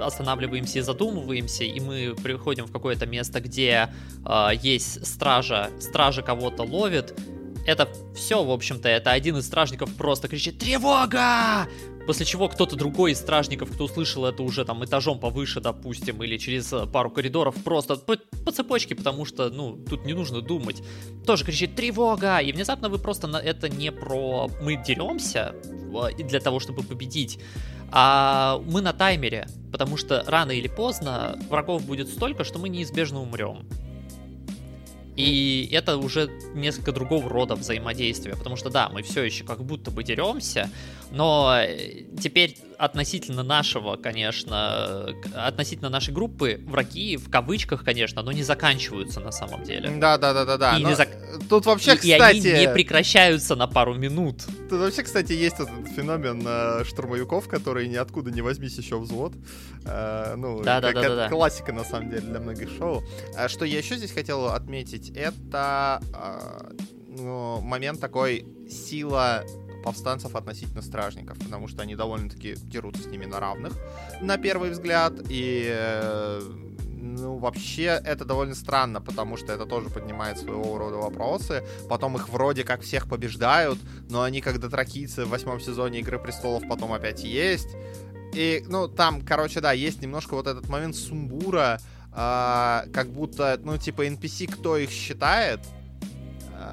останавливаемся 0.00 0.80
и 0.80 0.82
задумываемся, 0.82 1.64
и 1.64 1.78
мы 1.80 2.14
приходим 2.22 2.66
в 2.66 2.72
какое-то 2.72 3.06
место, 3.06 3.40
где 3.40 3.88
э, 4.24 4.48
есть 4.60 5.06
стража, 5.06 5.70
стража 5.80 6.22
кого-то 6.22 6.62
ловит, 6.62 7.14
это 7.66 7.88
все, 8.14 8.42
в 8.42 8.50
общем-то, 8.50 8.88
это 8.88 9.12
один 9.12 9.36
из 9.36 9.46
стражников 9.46 9.94
просто 9.94 10.28
кричит 10.28 10.58
«Тревога!» 10.58 11.68
После 12.06 12.26
чего 12.26 12.48
кто-то 12.48 12.74
другой 12.74 13.12
из 13.12 13.18
стражников, 13.18 13.70
кто 13.70 13.84
услышал 13.84 14.26
это 14.26 14.42
уже 14.42 14.64
там 14.64 14.84
этажом 14.84 15.20
повыше, 15.20 15.60
допустим, 15.60 16.20
или 16.22 16.36
через 16.36 16.72
э, 16.72 16.86
пару 16.86 17.10
коридоров, 17.10 17.54
просто 17.62 17.94
по, 17.94 18.16
по 18.44 18.50
цепочке, 18.50 18.96
потому 18.96 19.24
что, 19.24 19.50
ну, 19.50 19.76
тут 19.76 20.04
не 20.04 20.12
нужно 20.12 20.40
думать, 20.40 20.82
тоже 21.24 21.44
кричит 21.44 21.76
«Тревога!» 21.76 22.38
И 22.38 22.50
внезапно 22.52 22.88
вы 22.88 22.98
просто 22.98 23.28
на 23.28 23.36
это 23.36 23.68
не 23.68 23.92
про 23.92 24.50
«мы 24.60 24.76
деремся» 24.76 25.54
для 26.18 26.40
того, 26.40 26.58
чтобы 26.58 26.82
победить, 26.82 27.38
а 27.92 28.60
мы 28.66 28.80
на 28.80 28.92
таймере, 28.92 29.46
потому 29.70 29.96
что 29.96 30.24
рано 30.26 30.52
или 30.52 30.66
поздно 30.66 31.38
врагов 31.50 31.84
будет 31.84 32.08
столько, 32.08 32.42
что 32.42 32.58
мы 32.58 32.68
неизбежно 32.68 33.20
умрем. 33.20 33.68
И 35.16 35.68
это 35.72 35.98
уже 35.98 36.30
несколько 36.54 36.92
другого 36.92 37.28
рода 37.28 37.54
взаимодействия, 37.54 38.34
потому 38.34 38.56
что 38.56 38.70
да, 38.70 38.88
мы 38.88 39.02
все 39.02 39.22
еще 39.22 39.44
как 39.44 39.62
будто 39.62 39.90
бы 39.90 40.04
деремся, 40.04 40.70
но 41.10 41.54
э, 41.58 42.04
теперь 42.18 42.56
относительно 42.78 43.42
нашего, 43.42 43.96
конечно, 43.96 45.14
относительно 45.34 45.88
нашей 45.88 46.12
группы 46.12 46.60
враги 46.66 47.16
в 47.16 47.30
кавычках, 47.30 47.84
конечно, 47.84 48.22
но 48.22 48.32
не 48.32 48.42
заканчиваются 48.42 49.20
на 49.20 49.30
самом 49.30 49.62
деле. 49.62 49.90
Да, 49.90 50.18
да, 50.18 50.32
да, 50.32 50.44
да, 50.44 50.56
да. 50.56 50.78
И 50.78 50.94
зак... 50.94 51.08
Тут 51.48 51.66
вообще, 51.66 51.94
и, 51.94 51.96
кстати, 51.96 52.46
и 52.46 52.50
они 52.50 52.66
не 52.66 52.68
прекращаются 52.72 53.54
на 53.54 53.66
пару 53.66 53.94
минут. 53.94 54.42
Тут 54.68 54.80
вообще, 54.80 55.02
кстати, 55.02 55.32
есть 55.32 55.56
этот 55.60 55.88
феномен 55.94 56.42
э, 56.44 56.84
штурмовиков, 56.84 57.46
которые 57.46 57.88
ниоткуда 57.88 58.30
не 58.30 58.40
возьмись 58.40 58.76
еще 58.78 58.98
взвод. 58.98 59.34
Э, 59.84 60.34
ну, 60.36 60.62
да, 60.62 60.80
да, 60.80 60.92
да, 60.92 61.02
да, 61.02 61.16
да. 61.16 61.28
классика 61.28 61.72
на 61.72 61.84
самом 61.84 62.10
деле 62.10 62.22
для 62.22 62.40
многих 62.40 62.70
шоу. 62.76 63.04
А 63.36 63.48
что 63.48 63.64
я 63.64 63.78
еще 63.78 63.96
здесь 63.96 64.12
хотел 64.12 64.46
отметить, 64.46 65.01
это 65.10 66.02
э, 66.14 66.72
ну, 67.18 67.60
момент 67.60 68.00
такой 68.00 68.46
сила 68.68 69.44
повстанцев 69.84 70.36
относительно 70.36 70.82
стражников, 70.82 71.38
потому 71.38 71.68
что 71.68 71.82
они 71.82 71.96
довольно-таки 71.96 72.54
дерутся 72.54 73.02
с 73.02 73.06
ними 73.06 73.24
на 73.24 73.40
равных, 73.40 73.72
на 74.20 74.38
первый 74.38 74.70
взгляд, 74.70 75.12
и 75.28 75.66
э, 75.68 76.40
ну, 77.02 77.36
вообще, 77.36 78.00
это 78.04 78.24
довольно 78.24 78.54
странно, 78.54 79.00
потому 79.00 79.36
что 79.36 79.52
это 79.52 79.66
тоже 79.66 79.90
поднимает 79.90 80.38
своего 80.38 80.78
рода 80.78 80.96
вопросы. 80.96 81.64
Потом 81.88 82.16
их 82.16 82.28
вроде 82.28 82.64
как 82.64 82.82
всех 82.82 83.08
побеждают, 83.08 83.78
но 84.08 84.22
они, 84.22 84.40
как 84.40 84.60
дотракийцы 84.60 85.24
в 85.24 85.28
восьмом 85.28 85.60
сезоне 85.60 85.98
Игры 86.00 86.18
Престолов, 86.18 86.62
потом 86.68 86.92
опять 86.92 87.24
есть. 87.24 87.68
И, 88.34 88.64
ну, 88.68 88.88
там, 88.88 89.20
короче, 89.20 89.60
да, 89.60 89.72
есть 89.72 90.00
немножко 90.00 90.34
вот 90.34 90.46
этот 90.46 90.68
момент 90.68 90.96
сумбура, 90.96 91.80
э, 92.12 92.90
как 92.92 93.12
будто, 93.12 93.60
ну, 93.62 93.78
типа, 93.78 94.06
NPC 94.06 94.50
кто 94.50 94.76
их 94.76 94.90
считает, 94.90 95.60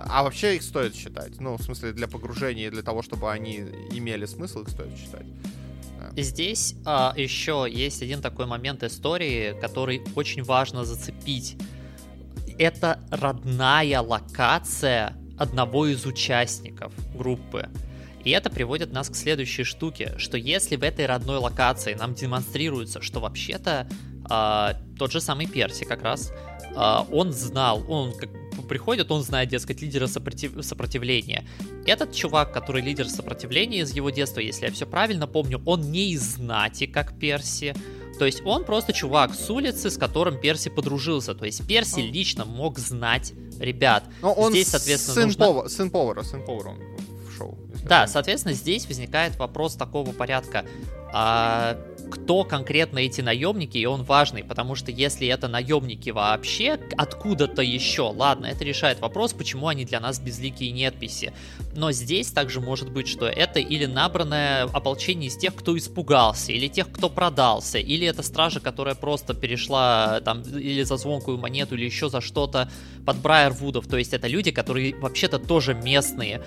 а 0.10 0.24
вообще 0.24 0.56
их 0.56 0.64
стоит 0.64 0.96
считать. 0.96 1.40
Ну, 1.40 1.58
в 1.58 1.64
смысле, 1.64 1.94
для 1.94 2.08
погружения, 2.08 2.70
для 2.72 2.84
того, 2.84 3.02
чтобы 3.02 3.32
они 3.32 3.58
имели 3.92 4.26
смысл, 4.26 4.62
их 4.62 4.70
стоит 4.70 4.98
считать. 4.98 5.26
Здесь 6.16 6.76
а, 6.86 7.14
еще 7.16 7.68
есть 7.70 8.02
один 8.02 8.22
такой 8.22 8.46
момент 8.46 8.84
истории, 8.84 9.56
который 9.60 10.02
очень 10.16 10.44
важно 10.44 10.84
зацепить. 10.84 11.58
Это 12.58 13.00
родная 13.10 14.02
локация 14.02 15.16
одного 15.38 15.88
из 15.88 16.06
участников 16.06 16.92
группы. 17.16 17.70
И 18.24 18.32
это 18.32 18.50
приводит 18.50 18.92
нас 18.92 19.10
к 19.10 19.16
следующей 19.16 19.64
штуке, 19.64 20.16
что 20.18 20.38
если 20.38 20.76
в 20.76 20.84
этой 20.84 21.06
родной 21.06 21.38
локации 21.38 21.94
нам 21.94 22.14
демонстрируется, 22.14 23.02
что 23.02 23.20
вообще-то 23.20 23.88
а, 24.30 24.76
тот 24.98 25.12
же 25.12 25.22
самый 25.22 25.48
Перси 25.48 25.86
как 25.86 26.04
раз, 26.04 26.32
а, 26.76 27.08
он 27.12 27.32
знал, 27.32 27.84
он 27.90 28.14
как 28.14 28.30
приходит, 28.68 29.12
он 29.12 29.24
знает, 29.24 29.50
дескать, 29.50 29.82
лидера 29.82 30.08
сопротив... 30.08 30.54
сопротивления. 30.62 31.46
Этот 31.86 32.14
чувак, 32.14 32.54
который 32.54 32.82
лидер 32.82 33.08
сопротивления 33.10 33.80
из 33.80 33.94
его 33.94 34.10
детства, 34.10 34.40
если 34.40 34.68
я 34.68 34.72
все 34.72 34.86
правильно 34.86 35.28
помню, 35.28 35.62
он 35.66 35.92
не 35.92 36.12
из 36.12 36.22
знати, 36.22 36.86
как 36.86 37.18
Перси. 37.18 37.74
То 38.20 38.26
есть 38.26 38.42
он 38.46 38.66
просто 38.66 38.94
чувак 38.94 39.34
с 39.34 39.50
улицы, 39.50 39.90
с 39.90 39.98
которым 39.98 40.40
Перси 40.40 40.70
подружился. 40.70 41.34
То 41.34 41.46
есть 41.46 41.66
Перси 41.68 42.02
лично 42.02 42.46
мог 42.46 42.78
знать 42.78 43.34
ребят. 43.60 44.04
Но 44.22 44.34
он 44.34 44.52
здесь, 44.52 44.68
соответственно, 44.68 45.16
сын, 45.16 45.26
нужно... 45.26 45.46
повар, 45.46 45.70
сын 45.70 45.90
повара, 45.90 46.24
сын 46.24 46.46
повара 46.46 46.70
он 46.70 46.80
шоу. 47.40 47.58
Да, 47.88 48.08
соответственно, 48.08 48.54
здесь 48.54 48.88
возникает 48.88 49.38
вопрос 49.38 49.76
такого 49.76 50.12
порядка. 50.12 50.66
А 51.12 51.78
кто 52.12 52.44
конкретно 52.44 53.00
эти 53.00 53.22
наемники, 53.22 53.78
и 53.78 53.86
он 53.86 54.04
важный, 54.04 54.44
потому 54.44 54.76
что 54.76 54.92
если 54.92 55.28
это 55.28 55.48
наемники 55.48 56.10
вообще 56.10 56.80
откуда-то 56.98 57.62
еще, 57.62 58.14
ладно, 58.16 58.48
это 58.48 58.64
решает 58.64 59.00
вопрос, 59.00 59.34
почему 59.34 59.68
они 59.68 59.86
для 59.86 60.00
нас 60.00 60.20
безликие 60.20 60.72
недписи. 60.72 61.34
Но 61.76 61.92
здесь 61.92 62.32
также 62.32 62.62
может 62.62 62.92
быть, 62.92 63.08
что 63.08 63.28
это 63.28 63.60
или 63.60 63.86
набранное 63.86 64.64
ополчение 64.64 65.30
из 65.30 65.38
тех, 65.38 65.56
кто 65.56 65.78
испугался, 65.78 66.52
или 66.52 66.68
тех, 66.68 66.92
кто 66.92 67.10
продался, 67.10 67.78
или 67.78 68.08
это 68.08 68.24
стража, 68.24 68.60
которая 68.60 68.96
просто 68.96 69.34
перешла 69.34 70.20
там 70.22 70.42
или 70.42 70.84
за 70.84 70.98
звонкую 70.98 71.38
монету, 71.38 71.76
или 71.76 71.86
еще 71.86 72.10
за 72.10 72.22
что-то 72.22 72.70
под 73.06 73.18
Брайервудов. 73.18 73.88
То 73.88 73.98
есть 73.98 74.14
это 74.14 74.28
люди, 74.28 74.52
которые 74.52 74.96
вообще-то 74.96 75.38
тоже 75.40 75.74
местные. 75.74 76.42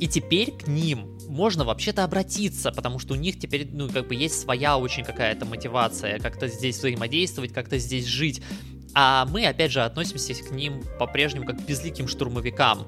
И 0.00 0.08
теперь 0.08 0.52
к 0.52 0.66
ним 0.66 1.18
можно 1.28 1.64
вообще-то 1.64 2.04
обратиться, 2.04 2.70
потому 2.70 2.98
что 2.98 3.14
у 3.14 3.16
них 3.16 3.38
теперь, 3.38 3.68
ну, 3.72 3.88
как 3.88 4.08
бы 4.08 4.14
есть 4.14 4.40
своя 4.40 4.78
очень 4.78 5.04
какая-то 5.04 5.44
мотивация, 5.44 6.18
как-то 6.18 6.48
здесь 6.48 6.78
взаимодействовать, 6.78 7.52
как-то 7.52 7.78
здесь 7.78 8.06
жить. 8.06 8.42
А 8.94 9.26
мы, 9.26 9.46
опять 9.46 9.72
же, 9.72 9.82
относимся 9.82 10.34
к 10.34 10.50
ним 10.50 10.82
по-прежнему 10.98 11.46
как 11.46 11.58
к 11.58 11.66
безликим 11.66 12.08
штурмовикам. 12.08 12.86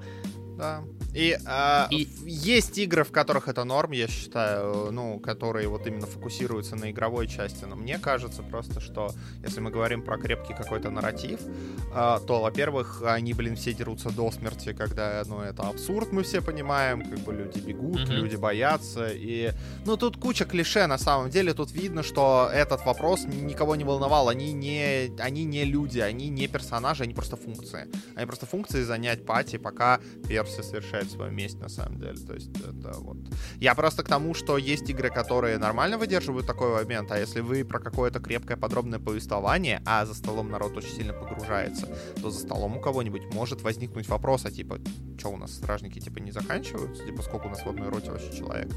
Да. 0.56 0.82
И, 1.14 1.38
э, 1.44 1.86
и 1.90 2.08
есть 2.24 2.78
игры, 2.78 3.02
в 3.02 3.12
которых 3.12 3.48
это 3.48 3.64
норм, 3.64 3.92
я 3.92 4.08
считаю, 4.08 4.92
ну, 4.92 5.18
которые 5.18 5.68
вот 5.68 5.86
именно 5.86 6.06
фокусируются 6.06 6.76
на 6.76 6.90
игровой 6.90 7.26
части. 7.26 7.64
Но 7.64 7.76
мне 7.76 7.98
кажется 7.98 8.42
просто, 8.42 8.80
что 8.80 9.12
если 9.42 9.60
мы 9.60 9.70
говорим 9.70 10.02
про 10.02 10.18
крепкий 10.18 10.54
какой-то 10.54 10.90
нарратив, 10.90 11.40
э, 11.40 12.18
то, 12.26 12.40
во-первых, 12.42 13.02
они, 13.04 13.32
блин, 13.32 13.56
все 13.56 13.72
дерутся 13.72 14.10
до 14.10 14.30
смерти, 14.30 14.72
когда, 14.72 15.22
ну, 15.26 15.40
это 15.40 15.62
абсурд, 15.62 16.12
мы 16.12 16.22
все 16.22 16.42
понимаем, 16.42 17.02
как 17.02 17.18
бы 17.20 17.32
люди 17.32 17.58
бегут, 17.58 18.00
mm-hmm. 18.00 18.14
люди 18.14 18.36
боятся. 18.36 19.08
И, 19.10 19.52
ну, 19.86 19.96
тут 19.96 20.18
куча 20.18 20.44
клише, 20.44 20.86
на 20.86 20.98
самом 20.98 21.30
деле, 21.30 21.54
тут 21.54 21.72
видно, 21.72 22.02
что 22.02 22.50
этот 22.52 22.84
вопрос 22.84 23.24
никого 23.24 23.76
не 23.76 23.84
волновал. 23.84 24.28
Они 24.28 24.52
не, 24.52 25.10
они 25.18 25.44
не 25.44 25.64
люди, 25.64 26.00
они 26.00 26.28
не 26.28 26.48
персонажи, 26.48 27.04
они 27.04 27.14
просто 27.14 27.36
функции. 27.36 27.88
Они 28.14 28.26
просто 28.26 28.46
функции 28.46 28.82
занять 28.82 29.24
пати, 29.24 29.56
пока 29.56 30.00
Перси 30.28 30.62
совершает 30.62 30.97
знает 30.98 31.10
свою 31.10 31.32
месть 31.32 31.60
на 31.60 31.68
самом 31.68 31.98
деле. 31.98 32.18
То 32.18 32.34
есть 32.34 32.50
это 32.56 32.92
вот... 32.98 33.16
Я 33.60 33.74
просто 33.74 34.02
к 34.02 34.08
тому, 34.08 34.34
что 34.34 34.58
есть 34.58 34.90
игры, 34.90 35.10
которые 35.10 35.58
нормально 35.58 35.98
выдерживают 35.98 36.46
такой 36.46 36.72
момент, 36.72 37.10
а 37.12 37.18
если 37.18 37.40
вы 37.40 37.64
про 37.64 37.78
какое-то 37.78 38.20
крепкое 38.20 38.56
подробное 38.56 38.98
повествование, 38.98 39.80
а 39.84 40.04
за 40.06 40.14
столом 40.14 40.50
народ 40.50 40.76
очень 40.76 40.96
сильно 40.96 41.12
погружается, 41.12 41.86
то 42.20 42.30
за 42.30 42.40
столом 42.40 42.76
у 42.76 42.80
кого-нибудь 42.80 43.32
может 43.32 43.62
возникнуть 43.62 44.08
вопрос, 44.08 44.44
а 44.44 44.50
типа, 44.50 44.78
что 45.18 45.30
у 45.30 45.36
нас 45.36 45.54
стражники 45.54 46.00
типа 46.00 46.18
не 46.18 46.32
заканчиваются, 46.32 47.04
типа 47.04 47.22
сколько 47.22 47.46
у 47.46 47.50
нас 47.50 47.64
в 47.64 47.68
одной 47.68 47.88
роте 47.88 48.10
вообще 48.10 48.36
человек 48.36 48.72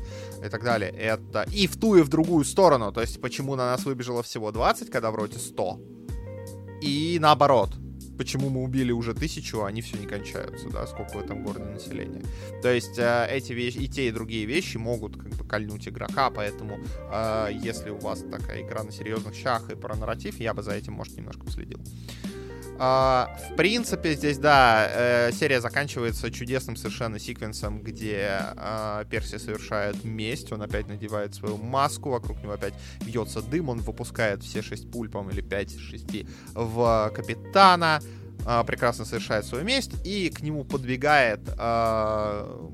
и 0.45 0.49
так 0.49 0.63
далее. 0.63 0.91
Это 0.91 1.45
и 1.51 1.67
в 1.67 1.77
ту, 1.77 1.95
и 1.95 2.01
в 2.01 2.10
другую 2.10 2.45
сторону. 2.45 2.91
То 2.91 3.01
есть 3.01 3.21
почему 3.21 3.55
на 3.55 3.71
нас 3.71 3.86
выбежало 3.86 4.21
всего 4.21 4.51
20, 4.51 4.89
когда 4.89 5.12
в 5.12 5.15
роте 5.15 5.39
100? 5.39 5.79
И 6.81 7.17
наоборот 7.21 7.69
почему 8.17 8.50
мы 8.50 8.63
убили 8.63 8.91
уже 8.91 9.13
тысячу, 9.13 9.62
а 9.62 9.67
они 9.67 9.82
все 9.82 9.97
не 9.97 10.08
кончаются, 10.08 10.69
да, 10.69 10.86
сколько 10.88 11.17
в 11.17 11.21
этом 11.21 11.43
городе 11.43 11.65
населения. 11.65 12.24
То 12.62 12.71
есть 12.71 12.97
э, 12.97 13.28
эти 13.30 13.54
вещи, 13.54 13.78
и 13.78 13.88
те, 13.88 14.08
и 14.08 14.12
другие 14.12 14.45
вещи 14.45 14.78
могут 14.78 15.17
как 15.17 15.30
бы 15.30 15.45
кольнуть 15.45 15.88
игрока, 15.88 16.30
поэтому 16.30 16.80
э, 17.12 17.50
если 17.54 17.89
у 17.89 17.97
вас 17.97 18.24
такая 18.30 18.62
игра 18.62 18.84
на 18.84 18.91
серьезных 18.91 19.36
щах 19.36 19.69
и 19.71 19.76
про 19.76 19.95
нарратив, 19.95 20.39
я 20.39 20.54
бы 20.54 20.63
за 20.63 20.71
этим, 20.71 20.93
может, 20.93 21.17
немножко 21.17 21.45
последил. 21.45 21.80
Uh, 22.81 23.27
в 23.51 23.55
принципе, 23.57 24.15
здесь, 24.15 24.39
да, 24.39 24.87
э, 24.89 25.31
серия 25.33 25.61
заканчивается 25.61 26.31
чудесным 26.31 26.75
совершенно 26.75 27.19
секвенсом, 27.19 27.79
где 27.83 28.39
э, 28.55 29.05
Перси 29.07 29.37
совершает 29.37 30.03
месть, 30.03 30.51
он 30.51 30.63
опять 30.63 30.87
надевает 30.87 31.35
свою 31.35 31.57
маску, 31.57 32.09
вокруг 32.09 32.41
него 32.41 32.53
опять 32.53 32.73
бьется 33.05 33.43
дым, 33.43 33.69
он 33.69 33.81
выпускает 33.81 34.41
все 34.41 34.63
шесть 34.63 34.89
пуль, 34.89 35.09
по-моему, 35.09 35.31
или 35.31 35.41
пять 35.41 35.73
из 35.73 35.79
шести 35.79 36.25
в 36.55 37.11
капитана, 37.13 38.01
э, 38.47 38.63
прекрасно 38.65 39.05
совершает 39.05 39.45
свою 39.45 39.63
месть, 39.63 39.91
и 40.03 40.31
к 40.31 40.41
нему 40.41 40.63
подбегает 40.63 41.41
э, 41.47 42.67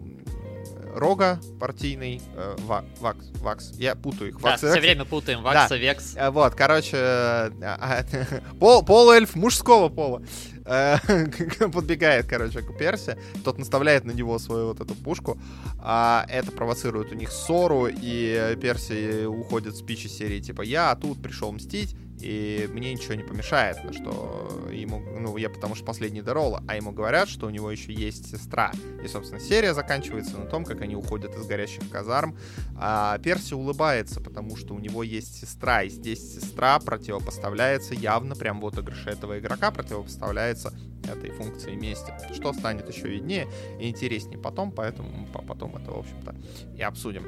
Рога 0.97 1.39
партийный, 1.59 2.21
э, 2.35 2.55
Вакс, 2.99 3.25
Вакс, 3.39 3.71
я 3.77 3.95
путаю 3.95 4.31
их. 4.31 4.41
Вакс, 4.41 4.61
да, 4.61 4.71
все 4.71 4.79
время 4.79 5.05
путаем, 5.05 5.41
Вакса, 5.43 5.69
да. 5.69 5.77
Векс. 5.77 6.15
Э, 6.15 6.29
вот, 6.29 6.55
короче, 6.55 6.97
э, 6.97 7.51
а, 7.61 8.03
пол, 8.59 8.83
полуэльф 8.83 9.35
мужского 9.35 9.89
пола 9.89 10.23
э, 10.65 10.97
подбегает, 11.73 12.27
короче, 12.27 12.61
к 12.61 12.77
Перси, 12.77 13.17
тот 13.43 13.57
наставляет 13.57 14.05
на 14.05 14.11
него 14.11 14.39
свою 14.39 14.67
вот 14.67 14.81
эту 14.81 14.95
пушку, 14.95 15.37
а 15.79 16.25
это 16.29 16.51
провоцирует 16.51 17.11
у 17.11 17.15
них 17.15 17.31
ссору, 17.31 17.87
и 17.87 18.57
Перси 18.61 19.25
уходит 19.25 19.75
с 19.75 19.81
пичи 19.81 20.07
серии, 20.07 20.39
типа, 20.39 20.61
я 20.63 20.95
тут 20.95 21.21
пришел 21.21 21.51
мстить, 21.51 21.95
и 22.19 22.67
мне 22.71 22.93
ничего 22.93 23.13
не 23.13 23.23
помешает, 23.23 23.77
что 23.93 24.67
ему, 24.71 24.99
ну, 24.99 25.37
я 25.37 25.49
потому 25.49 25.75
что 25.75 25.85
последний 25.85 26.21
Дерола, 26.21 26.63
а 26.67 26.75
ему 26.75 26.91
говорят, 26.91 27.29
что 27.29 27.47
у 27.47 27.49
него 27.49 27.71
еще 27.71 27.93
есть 27.93 28.29
сестра. 28.29 28.71
И, 29.03 29.07
собственно, 29.07 29.39
серия 29.39 29.73
заканчивается 29.73 30.37
на 30.37 30.45
том, 30.45 30.65
как 30.65 30.81
они 30.81 30.95
уходят 30.95 31.35
из 31.35 31.45
горящих 31.45 31.89
казарм, 31.89 32.37
а 32.75 33.17
Перси 33.19 33.53
улыбается, 33.53 34.19
потому 34.19 34.55
что 34.55 34.73
у 34.73 34.79
него 34.79 35.03
есть 35.03 35.39
сестра, 35.39 35.83
и 35.83 35.89
здесь 35.89 36.35
сестра 36.35 36.79
противопоставляется 36.79 37.93
явно, 37.93 38.35
прям 38.35 38.61
вот 38.61 38.77
игрыше 38.77 39.09
этого 39.09 39.39
игрока 39.39 39.71
противопоставляется 39.71 40.73
этой 41.07 41.31
функции 41.31 41.75
мести. 41.75 42.11
Что 42.33 42.53
станет 42.53 42.89
еще 42.89 43.07
виднее 43.07 43.47
и 43.79 43.89
интереснее 43.89 44.37
потом, 44.37 44.71
поэтому 44.71 45.27
потом 45.47 45.75
это, 45.75 45.91
в 45.91 45.99
общем-то, 45.99 46.35
и 46.75 46.81
обсудим. 46.81 47.25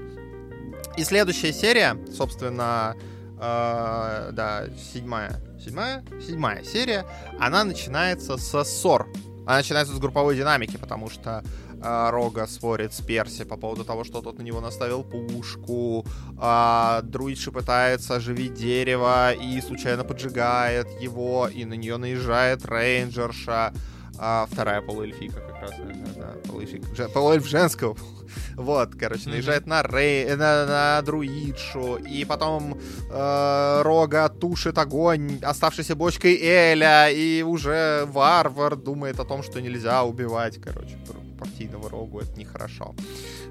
И 0.98 1.04
следующая 1.04 1.54
серия, 1.54 1.98
собственно, 2.12 2.96
э, 3.40 4.30
да, 4.34 4.66
седьмая, 4.94 5.42
седьмая, 5.64 6.04
седьмая 6.26 6.64
серия, 6.64 7.06
она 7.40 7.64
начинается 7.64 8.38
со 8.38 8.64
ссор. 8.64 9.08
Она 9.46 9.58
начинается 9.58 9.96
с 9.96 10.00
групповой 10.00 10.36
динамики, 10.36 10.78
потому 10.78 11.10
что 11.10 11.44
э, 11.82 12.10
Рога 12.12 12.46
спорит 12.46 12.94
с 12.94 13.02
Перси 13.02 13.46
по 13.46 13.58
поводу 13.58 13.84
того, 13.84 14.04
что 14.04 14.22
тот 14.22 14.38
на 14.38 14.44
него 14.44 14.62
наставил 14.62 15.04
пушку, 15.04 16.06
э, 16.40 17.02
Друидши 17.04 17.52
пытается 17.52 18.16
оживить 18.16 18.54
дерево 18.54 19.34
и 19.34 19.60
случайно 19.62 20.04
поджигает 20.04 20.88
его, 21.02 21.48
и 21.48 21.66
на 21.66 21.74
нее 21.74 21.98
наезжает 21.98 22.66
рейнджерша, 22.66 23.74
а 24.20 24.48
вторая 24.52 24.82
полуэльфика 24.82 25.40
как 25.40 25.62
раз, 25.62 25.72
да, 26.18 26.34
полуэльфик, 26.48 26.84
полуэльф 27.14 27.48
женского 27.48 27.96
вот, 28.56 28.96
короче, 28.96 29.30
наезжает 29.30 29.66
на 29.66 29.82
Рей, 29.82 30.36
на, 30.36 30.66
на 30.66 31.02
Друидшу, 31.02 31.96
и 31.96 32.26
потом 32.26 32.78
э, 33.10 33.82
Рога 33.82 34.30
тушит 34.30 34.78
огонь 34.78 35.40
оставшейся 35.42 35.96
бочкой 35.96 36.38
Эля, 36.42 37.10
и 37.10 37.42
уже 37.42 38.06
варвар 38.08 38.76
думает 38.76 39.20
о 39.20 39.26
том, 39.26 39.44
что 39.44 39.62
нельзя 39.62 40.04
убивать, 40.04 40.60
короче, 40.62 40.98
партийного 41.40 41.90
Рогу, 41.90 42.20
это 42.20 42.38
нехорошо. 42.38 42.94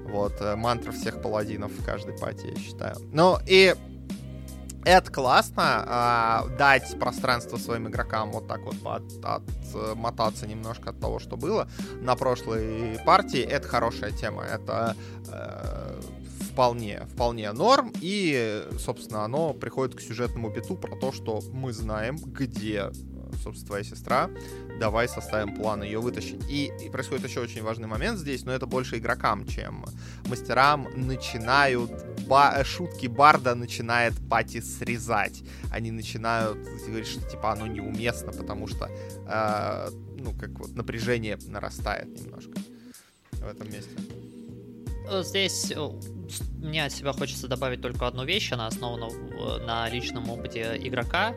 Вот, 0.05 0.33
э, 0.39 0.55
мантра 0.55 0.91
всех 0.91 1.21
паладинов 1.21 1.71
в 1.71 1.83
каждой 1.83 2.17
пати, 2.17 2.45
я 2.45 2.59
считаю. 2.59 2.95
Ну, 3.11 3.37
и 3.47 3.75
это 4.89 5.11
классно, 5.11 6.47
э, 6.49 6.57
дать 6.57 6.99
пространство 6.99 7.57
своим 7.57 7.87
игрокам 7.87 8.31
вот 8.31 8.47
так 8.47 8.61
вот 8.61 8.75
от, 8.83 9.03
отмотаться 9.23 10.47
немножко 10.47 10.89
от 10.89 10.99
того, 10.99 11.19
что 11.19 11.37
было 11.37 11.69
на 12.01 12.15
прошлой 12.15 12.97
партии. 13.05 13.41
Это 13.41 13.67
хорошая 13.67 14.11
тема, 14.11 14.43
это 14.43 14.95
э, 15.31 16.01
вполне, 16.51 17.05
вполне 17.13 17.51
норм. 17.51 17.93
И, 18.01 18.67
собственно, 18.79 19.23
оно 19.23 19.53
приходит 19.53 19.95
к 19.95 20.01
сюжетному 20.01 20.49
биту 20.49 20.75
про 20.75 20.95
то, 20.95 21.11
что 21.11 21.41
мы 21.53 21.71
знаем, 21.71 22.17
где 22.17 22.91
собственно, 23.37 23.67
твоя 23.67 23.83
сестра, 23.83 24.29
давай 24.79 25.07
составим 25.07 25.55
план 25.55 25.83
ее 25.83 25.99
вытащить. 25.99 26.41
И, 26.49 26.71
и 26.81 26.89
происходит 26.89 27.27
еще 27.27 27.41
очень 27.41 27.63
важный 27.63 27.87
момент 27.87 28.19
здесь, 28.19 28.43
но 28.43 28.51
это 28.51 28.65
больше 28.65 28.97
игрокам, 28.97 29.45
чем 29.45 29.85
мастерам. 30.25 30.87
Начинают 30.95 31.91
ба 32.27 32.63
шутки 32.63 33.07
Барда 33.07 33.55
начинает 33.55 34.13
пати 34.29 34.61
срезать. 34.61 35.43
Они 35.71 35.91
начинают 35.91 36.57
говорить, 36.87 37.07
что 37.07 37.21
типа 37.29 37.51
оно 37.51 37.67
неуместно, 37.67 38.31
потому 38.31 38.67
что 38.67 38.89
э, 38.89 39.89
ну 40.17 40.33
как 40.33 40.51
вот 40.51 40.75
напряжение 40.75 41.37
нарастает 41.47 42.07
немножко 42.19 42.53
в 43.33 43.47
этом 43.47 43.71
месте. 43.71 43.91
Здесь 45.23 45.71
э, 45.71 45.89
мне 46.59 46.85
от 46.85 46.91
себя 46.91 47.13
хочется 47.13 47.47
добавить 47.47 47.81
только 47.81 48.07
одну 48.07 48.25
вещь, 48.25 48.51
она 48.51 48.67
основана 48.67 49.09
на 49.65 49.89
личном 49.89 50.29
опыте 50.29 50.79
игрока. 50.81 51.33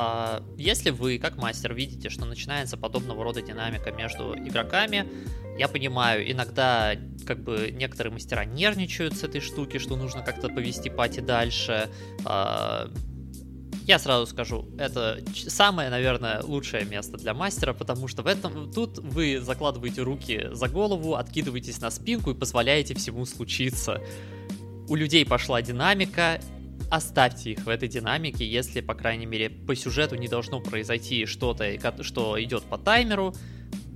А, 0.00 0.44
если 0.56 0.90
вы, 0.90 1.18
как 1.18 1.36
мастер, 1.38 1.74
видите, 1.74 2.08
что 2.08 2.24
начинается 2.24 2.76
подобного 2.76 3.24
рода 3.24 3.42
динамика 3.42 3.90
между 3.90 4.32
игроками, 4.36 5.04
я 5.58 5.66
понимаю, 5.66 6.30
иногда 6.30 6.94
как 7.26 7.42
бы 7.42 7.70
некоторые 7.72 8.12
мастера 8.12 8.44
нервничают 8.44 9.16
с 9.16 9.24
этой 9.24 9.40
штуки, 9.40 9.78
что 9.78 9.96
нужно 9.96 10.22
как-то 10.22 10.50
повести 10.50 10.88
пати 10.88 11.18
дальше. 11.18 11.90
А, 12.24 12.92
я 13.88 13.98
сразу 13.98 14.26
скажу, 14.26 14.68
это 14.78 15.18
самое, 15.34 15.90
наверное, 15.90 16.42
лучшее 16.44 16.84
место 16.84 17.16
для 17.16 17.34
мастера, 17.34 17.72
потому 17.72 18.06
что 18.06 18.22
в 18.22 18.28
этом 18.28 18.70
тут 18.70 18.98
вы 18.98 19.40
закладываете 19.40 20.02
руки 20.02 20.46
за 20.52 20.68
голову, 20.68 21.16
откидываетесь 21.16 21.80
на 21.80 21.90
спинку 21.90 22.30
и 22.30 22.34
позволяете 22.34 22.94
всему 22.94 23.26
случиться. 23.26 24.00
У 24.88 24.94
людей 24.94 25.26
пошла 25.26 25.60
динамика, 25.60 26.40
оставьте 26.90 27.52
их 27.52 27.64
в 27.64 27.68
этой 27.68 27.88
динамике, 27.88 28.46
если, 28.46 28.80
по 28.80 28.94
крайней 28.94 29.26
мере, 29.26 29.50
по 29.50 29.74
сюжету 29.74 30.16
не 30.16 30.28
должно 30.28 30.60
произойти 30.60 31.26
что-то, 31.26 31.66
что 32.02 32.42
идет 32.42 32.64
по 32.64 32.78
таймеру, 32.78 33.34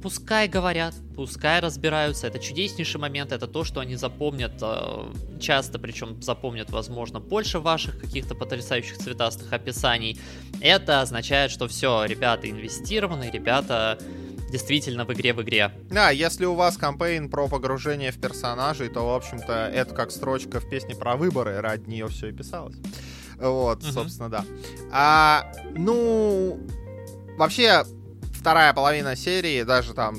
пускай 0.03 0.49
говорят, 0.49 0.95
пускай 1.15 1.61
разбираются. 1.61 2.27
Это 2.27 2.39
чудеснейший 2.39 3.01
момент, 3.01 3.33
это 3.33 3.47
то, 3.47 3.65
что 3.65 3.81
они 3.81 3.95
запомнят 3.95 4.55
э, 4.61 5.13
часто, 5.41 5.79
причем 5.79 6.21
запомнят, 6.21 6.71
возможно, 6.71 7.21
больше 7.21 7.61
ваших 7.61 7.99
каких-то 8.01 8.35
потрясающих 8.35 8.99
цветастых 8.99 9.53
описаний. 9.53 10.19
Это 10.61 11.01
означает, 11.01 11.51
что 11.51 11.69
все, 11.69 12.05
ребята 12.05 12.51
инвестированы, 12.51 13.31
ребята 13.33 13.99
действительно 14.53 15.05
в 15.05 15.13
игре 15.13 15.33
в 15.33 15.43
игре. 15.43 15.73
Да, 15.91 16.11
если 16.11 16.45
у 16.45 16.55
вас 16.55 16.77
кампейн 16.77 17.31
про 17.31 17.49
погружение 17.49 18.13
в 18.13 18.21
персонажей, 18.21 18.91
то, 18.91 19.07
в 19.07 19.15
общем-то, 19.15 19.71
это 19.75 19.95
как 19.95 20.11
строчка 20.11 20.61
в 20.61 20.69
песне 20.69 20.95
про 20.95 21.17
выборы, 21.17 21.61
ради 21.61 21.89
нее 21.89 22.07
все 22.09 22.29
и 22.29 22.33
писалось. 22.33 22.77
Вот, 23.39 23.83
угу. 23.83 23.91
собственно, 23.91 24.29
да. 24.29 24.45
А, 24.93 25.53
ну, 25.73 26.61
вообще, 27.39 27.85
вторая 28.35 28.75
половина 28.75 29.17
серии, 29.17 29.63
даже 29.63 29.95
там 29.95 30.19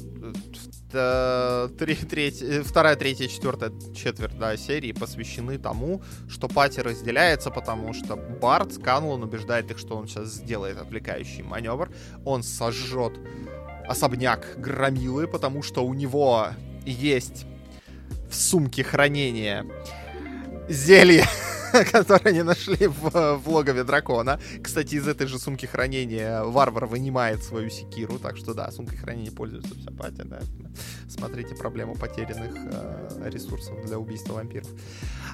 э, 0.93 1.69
три, 1.77 1.95
треть, 1.95 2.43
вторая, 2.65 2.95
третья, 2.95 3.27
четвертая 3.27 3.71
четверть 3.95 4.37
да, 4.37 4.57
серии 4.57 4.91
посвящены 4.93 5.59
тому, 5.59 6.01
что 6.27 6.47
пати 6.47 6.79
разделяется, 6.79 7.51
потому 7.51 7.93
что 7.93 8.15
Барт 8.15 8.73
Сканлон 8.73 9.23
убеждает 9.23 9.69
их, 9.71 9.77
что 9.77 9.95
он 9.95 10.07
сейчас 10.07 10.29
сделает 10.29 10.79
отвлекающий 10.79 11.43
маневр. 11.43 11.91
Он 12.25 12.43
сожжет 12.43 13.13
особняк 13.87 14.57
Громилы, 14.57 15.27
потому 15.27 15.63
что 15.63 15.85
у 15.85 15.93
него 15.93 16.47
есть 16.85 17.45
в 18.29 18.35
сумке 18.35 18.83
хранения 18.83 19.65
зелье 20.69 21.25
которые 21.91 22.29
они 22.29 22.43
нашли 22.43 22.87
в, 22.87 23.37
в 23.37 23.49
логове 23.49 23.83
дракона. 23.83 24.39
Кстати, 24.61 24.95
из 24.95 25.07
этой 25.07 25.27
же 25.27 25.39
сумки 25.39 25.65
хранения 25.65 26.43
варвар 26.43 26.85
вынимает 26.85 27.43
свою 27.43 27.69
секиру, 27.69 28.19
так 28.19 28.37
что 28.37 28.53
да, 28.53 28.71
сумкой 28.71 28.97
хранения 28.97 29.31
пользуется 29.31 29.73
вся 29.75 29.91
патия, 29.91 30.23
да. 30.23 30.39
Смотрите 31.07 31.55
проблему 31.55 31.95
потерянных 31.95 32.53
э, 32.55 33.29
ресурсов 33.29 33.83
для 33.85 33.97
убийства 33.97 34.33
вампиров. 34.33 34.67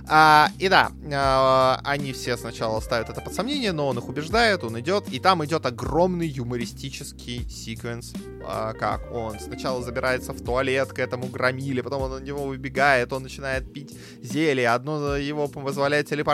А, 0.08 0.50
и 0.58 0.70
да, 0.70 0.92
э, 1.04 1.82
они 1.84 2.14
все 2.14 2.38
сначала 2.38 2.80
ставят 2.80 3.10
это 3.10 3.22
под 3.22 3.34
сомнение, 3.34 3.72
но 3.72 3.88
он 3.88 3.98
их 3.98 4.08
убеждает, 4.10 4.64
он 4.64 4.80
идет, 4.80 5.10
и 5.10 5.20
там 5.20 5.44
идет 5.46 5.66
огромный 5.66 6.28
юмористический 6.28 7.48
секвенс, 7.50 8.14
э, 8.16 8.74
как 8.80 9.12
он 9.14 9.40
сначала 9.40 9.84
забирается 9.84 10.34
в 10.34 10.44
туалет 10.44 10.90
к 10.90 11.00
этому 11.00 11.28
громиле, 11.28 11.84
потом 11.84 12.04
он 12.04 12.12
на 12.12 12.24
него 12.24 12.46
выбегает, 12.46 13.14
он 13.14 13.24
начинает 13.24 13.72
пить 13.72 13.98
зелье, 14.22 14.70
одно 14.70 15.16
его 15.16 15.48
позволяет 15.48 16.08
телепортироваться, 16.08 16.29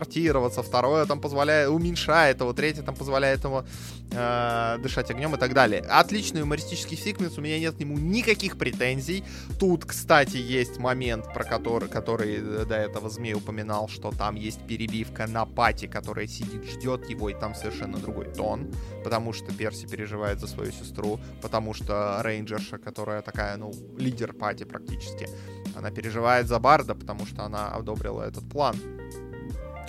второе 0.64 1.06
там 1.06 1.20
позволяет, 1.20 1.70
уменьшает 1.70 2.40
его, 2.40 2.54
третье 2.54 2.82
там 2.82 2.96
позволяет 2.96 3.44
ему 3.44 3.64
э, 4.12 4.78
дышать 4.82 5.12
огнем 5.12 5.36
и 5.36 5.38
так 5.38 5.54
далее. 5.54 5.82
Отличный 5.82 6.42
юмористический 6.42 6.98
секвенс, 6.98 7.38
у 7.38 7.42
меня 7.42 7.60
нет 7.60 7.76
к 7.76 7.80
нему 7.80 7.98
никаких 7.98 8.58
претензий. 8.58 9.24
Тут, 9.60 9.86
кстати, 9.86 10.38
есть 10.38 10.78
момент, 10.78 11.34
про 11.34 11.44
который, 11.44 11.90
который 11.90 12.66
до 12.66 12.76
этого 12.76 13.10
Змей 13.10 13.34
упоминал, 13.34 13.88
что 13.88 14.12
там 14.12 14.36
есть 14.36 14.62
перебивка 14.68 15.28
на 15.28 15.46
пати, 15.46 15.88
которая 15.88 16.28
сидит, 16.28 16.64
ждет 16.66 17.10
его, 17.10 17.30
и 17.30 17.34
там 17.34 17.56
совершенно 17.56 17.98
другой 17.98 18.26
тон, 18.34 18.72
потому 19.04 19.34
что 19.34 19.54
Перси 19.54 19.88
переживает 19.88 20.40
за 20.40 20.48
свою 20.48 20.72
сестру, 20.72 21.20
потому 21.42 21.74
что 21.74 22.20
Рейнджерша, 22.22 22.78
которая 22.78 23.22
такая, 23.22 23.58
ну, 23.58 23.72
лидер 23.98 24.34
пати 24.34 24.64
практически, 24.64 25.28
она 25.76 25.92
переживает 25.92 26.48
за 26.48 26.60
Барда, 26.60 26.96
потому 26.96 27.26
что 27.26 27.44
она 27.44 27.70
одобрила 27.70 28.24
этот 28.24 28.50
план. 28.50 28.76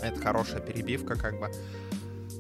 Это 0.03 0.21
хорошая 0.21 0.61
перебивка, 0.61 1.17
как 1.17 1.39
бы. 1.39 1.51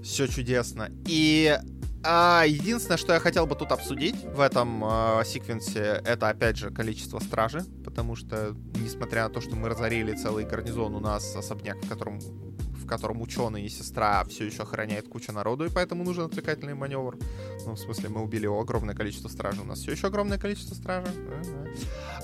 Все 0.02 0.26
чудесно. 0.26 0.90
И 1.06 1.58
а, 2.04 2.44
единственное, 2.46 2.96
что 2.96 3.12
я 3.12 3.18
хотел 3.18 3.46
бы 3.46 3.56
тут 3.56 3.72
обсудить 3.72 4.14
в 4.22 4.40
этом 4.40 4.84
э, 4.84 5.24
секвенсе, 5.24 6.00
это 6.04 6.28
опять 6.28 6.56
же 6.56 6.70
количество 6.70 7.18
стражи, 7.18 7.64
потому 7.84 8.14
что, 8.14 8.54
несмотря 8.76 9.24
на 9.24 9.30
то, 9.30 9.40
что 9.40 9.56
мы 9.56 9.68
разорили 9.68 10.14
целый 10.14 10.44
гарнизон, 10.44 10.94
у 10.94 11.00
нас 11.00 11.34
особняк, 11.34 11.82
в 11.84 11.88
котором 11.88 12.20
в 12.86 12.88
котором 12.88 13.20
ученый 13.20 13.64
и 13.64 13.68
сестра 13.68 14.24
все 14.24 14.46
еще 14.46 14.62
охраняет 14.62 15.08
кучу 15.08 15.32
народу, 15.32 15.64
и 15.66 15.68
поэтому 15.68 16.04
нужен 16.04 16.24
отвлекательный 16.24 16.74
маневр. 16.74 17.18
Ну, 17.66 17.72
в 17.72 17.78
смысле, 17.78 18.08
мы 18.08 18.22
убили 18.22 18.46
огромное 18.46 18.94
количество 18.94 19.28
стражи, 19.28 19.60
у 19.60 19.64
нас 19.64 19.80
все 19.80 19.90
еще 19.92 20.06
огромное 20.06 20.38
количество 20.38 20.74
стражи. 20.74 21.08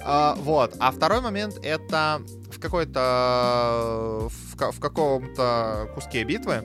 А, 0.04 0.36
вот. 0.36 0.76
А 0.78 0.92
второй 0.92 1.20
момент— 1.20 1.58
это 1.62 2.22
в 2.50 2.60
какой-то... 2.60 4.28
в, 4.28 4.72
в 4.72 4.80
каком-то 4.80 5.90
куске 5.94 6.22
битвы 6.22 6.62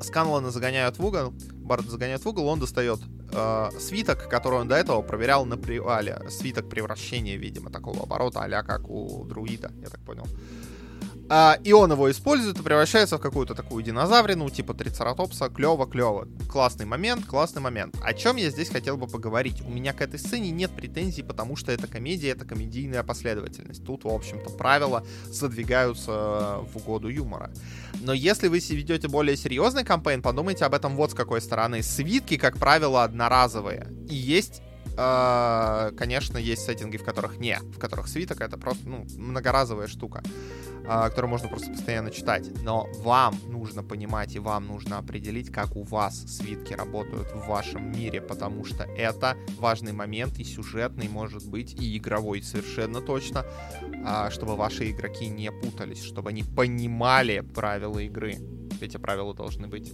Сканлана 0.00 0.50
загоняют 0.50 0.98
в 0.98 1.06
угол, 1.06 1.32
Барда 1.54 1.88
загоняет 1.88 2.24
в 2.24 2.28
угол, 2.28 2.48
он 2.48 2.58
достает 2.58 2.98
э, 3.32 3.70
свиток, 3.78 4.28
который 4.28 4.58
он 4.58 4.66
до 4.66 4.74
этого 4.74 5.02
проверял 5.02 5.44
на 5.44 5.56
привале. 5.56 6.20
Свиток 6.28 6.68
превращения, 6.68 7.36
видимо, 7.36 7.70
такого 7.70 8.02
оборота, 8.02 8.40
а 8.42 8.62
как 8.64 8.88
у 8.88 9.24
друида, 9.24 9.70
я 9.80 9.88
так 9.88 10.00
понял. 10.00 10.26
А, 11.34 11.58
и 11.64 11.72
он 11.72 11.90
его 11.90 12.10
использует 12.10 12.58
и 12.58 12.62
превращается 12.62 13.16
в 13.16 13.20
какую-то 13.22 13.54
такую 13.54 13.82
динозаврину, 13.82 14.50
типа 14.50 14.74
трицератопса. 14.74 15.48
Клево, 15.48 15.86
клево. 15.86 16.28
Классный 16.46 16.84
момент, 16.84 17.24
классный 17.24 17.62
момент. 17.62 17.96
О 18.02 18.12
чем 18.12 18.36
я 18.36 18.50
здесь 18.50 18.68
хотел 18.68 18.98
бы 18.98 19.06
поговорить? 19.06 19.62
У 19.62 19.70
меня 19.70 19.94
к 19.94 20.02
этой 20.02 20.18
сцене 20.18 20.50
нет 20.50 20.72
претензий, 20.72 21.22
потому 21.22 21.56
что 21.56 21.72
это 21.72 21.86
комедия, 21.86 22.28
это 22.28 22.44
комедийная 22.44 23.02
последовательность. 23.02 23.82
Тут, 23.82 24.04
в 24.04 24.08
общем-то, 24.08 24.50
правила 24.50 25.06
задвигаются 25.24 26.60
в 26.70 26.76
угоду 26.76 27.08
юмора. 27.08 27.50
Но 28.02 28.12
если 28.12 28.48
вы 28.48 28.58
ведете 28.58 29.08
более 29.08 29.38
серьезный 29.38 29.84
кампейн, 29.84 30.20
подумайте 30.20 30.66
об 30.66 30.74
этом 30.74 30.96
вот 30.96 31.12
с 31.12 31.14
какой 31.14 31.40
стороны. 31.40 31.82
Свитки, 31.82 32.36
как 32.36 32.58
правило, 32.58 33.04
одноразовые. 33.04 33.88
И 34.06 34.14
есть 34.14 34.60
Uh, 34.94 35.90
конечно, 35.96 36.36
есть 36.36 36.66
сеттинги, 36.66 36.98
в 36.98 37.02
которых 37.02 37.38
не, 37.38 37.56
в 37.56 37.78
которых 37.78 38.08
свиток 38.08 38.42
это 38.42 38.58
просто 38.58 38.86
ну, 38.86 39.06
многоразовая 39.16 39.86
штука. 39.86 40.22
А, 40.86 41.08
которую 41.08 41.30
можно 41.30 41.48
просто 41.48 41.70
постоянно 41.70 42.10
читать. 42.10 42.50
Но 42.62 42.88
вам 42.98 43.36
нужно 43.48 43.82
понимать 43.82 44.34
и 44.34 44.38
вам 44.38 44.66
нужно 44.66 44.98
определить, 44.98 45.50
как 45.50 45.76
у 45.76 45.82
вас 45.82 46.24
свитки 46.26 46.74
работают 46.74 47.28
в 47.32 47.46
вашем 47.46 47.92
мире, 47.92 48.20
потому 48.20 48.64
что 48.64 48.84
это 48.84 49.36
важный 49.58 49.92
момент 49.92 50.38
и 50.38 50.44
сюжетный, 50.44 51.08
может 51.08 51.48
быть, 51.48 51.74
и 51.80 51.96
игровой 51.96 52.42
совершенно 52.42 53.00
точно, 53.00 53.44
а, 54.04 54.30
чтобы 54.30 54.56
ваши 54.56 54.90
игроки 54.90 55.28
не 55.28 55.52
путались, 55.52 56.02
чтобы 56.02 56.30
они 56.30 56.42
понимали 56.42 57.40
правила 57.40 57.98
игры. 58.00 58.38
Эти 58.80 58.96
правила 58.96 59.34
должны 59.34 59.68
быть. 59.68 59.92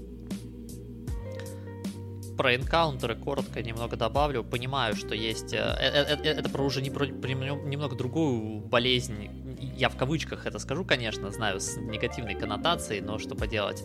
Про 2.39 2.55
энкаунтеры 2.55 3.17
коротко 3.17 3.63
немного 3.63 3.97
добавлю. 3.97 4.45
Понимаю, 4.45 4.97
что 4.97 5.15
есть... 5.15 5.53
Э, 5.53 5.77
э, 5.79 6.17
э, 6.23 6.29
это 6.29 6.49
про 6.49 6.63
уже 6.63 6.81
не 6.81 6.89
про, 6.89 7.07
про 7.07 7.29
немного 7.29 7.97
другую 7.97 8.61
болезнь 8.61 9.29
я 9.77 9.89
в 9.89 9.97
кавычках 9.97 10.47
это 10.47 10.59
скажу, 10.59 10.85
конечно, 10.85 11.31
знаю, 11.31 11.61
с 11.61 11.77
негативной 11.77 12.35
коннотацией, 12.35 13.01
но 13.01 13.19
что 13.19 13.35
поделать. 13.35 13.85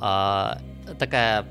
А, 0.00 0.60
такая 0.98 1.46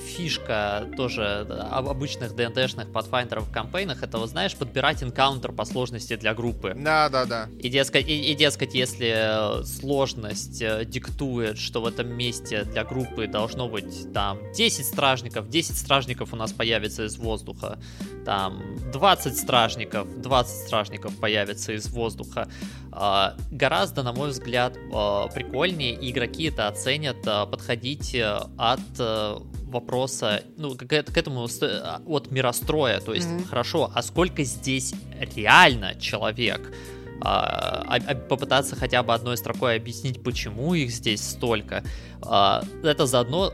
фишка 0.00 0.88
тоже 0.96 1.46
обычных 1.70 2.34
ДНДшных 2.34 2.88
в 2.88 3.52
кампейнах, 3.52 4.02
это, 4.02 4.18
вот, 4.18 4.30
знаешь, 4.30 4.54
подбирать 4.54 5.02
энкаунтер 5.02 5.52
по 5.52 5.64
сложности 5.64 6.16
для 6.16 6.34
группы. 6.34 6.74
Да, 6.76 7.08
да, 7.08 7.24
да. 7.24 7.48
И, 7.58 7.68
дескать, 7.68 8.08
и, 8.08 8.32
и, 8.32 8.34
дескать, 8.34 8.74
если 8.74 9.64
сложность 9.64 10.62
э, 10.62 10.84
диктует, 10.84 11.58
что 11.58 11.80
в 11.80 11.86
этом 11.86 12.08
месте 12.08 12.64
для 12.64 12.84
группы 12.84 13.26
должно 13.26 13.68
быть 13.68 14.12
там 14.12 14.38
10 14.54 14.86
стражников, 14.86 15.48
10 15.48 15.76
стражников 15.76 16.32
у 16.32 16.36
нас 16.36 16.52
появится 16.52 17.04
из 17.04 17.16
воздуха, 17.16 17.78
там 18.24 18.62
20 18.92 19.36
стражников, 19.36 20.20
20 20.20 20.66
стражников 20.66 21.16
появится 21.16 21.72
из 21.72 21.88
воздуха. 21.88 22.48
А, 22.92 23.36
гораздо, 23.50 24.02
на 24.02 24.12
мой 24.12 24.30
взгляд, 24.30 24.76
а, 24.92 25.28
прикольнее, 25.28 25.94
и 25.94 26.10
игроки 26.10 26.44
это 26.44 26.68
оценят, 26.68 27.22
подходить 27.22 28.14
э, 28.14 28.40
от 28.56 28.80
Э, 28.98 29.38
вопроса, 29.70 30.42
ну, 30.56 30.74
к, 30.74 30.84
к 30.84 31.16
этому 31.16 31.46
от 32.06 32.30
миростроя. 32.32 32.98
То 32.98 33.14
есть, 33.14 33.28
mm-hmm. 33.28 33.46
хорошо, 33.46 33.90
а 33.94 34.02
сколько 34.02 34.42
здесь 34.42 34.92
реально 35.36 35.94
человек? 35.94 36.74
А, 37.22 37.84
а, 37.86 38.14
попытаться 38.14 38.76
хотя 38.76 39.02
бы 39.02 39.12
одной 39.12 39.36
строкой 39.36 39.76
объяснить, 39.76 40.22
почему 40.22 40.74
их 40.74 40.90
здесь 40.90 41.22
столько. 41.22 41.84
А, 42.22 42.62
это 42.82 43.06
заодно 43.06 43.52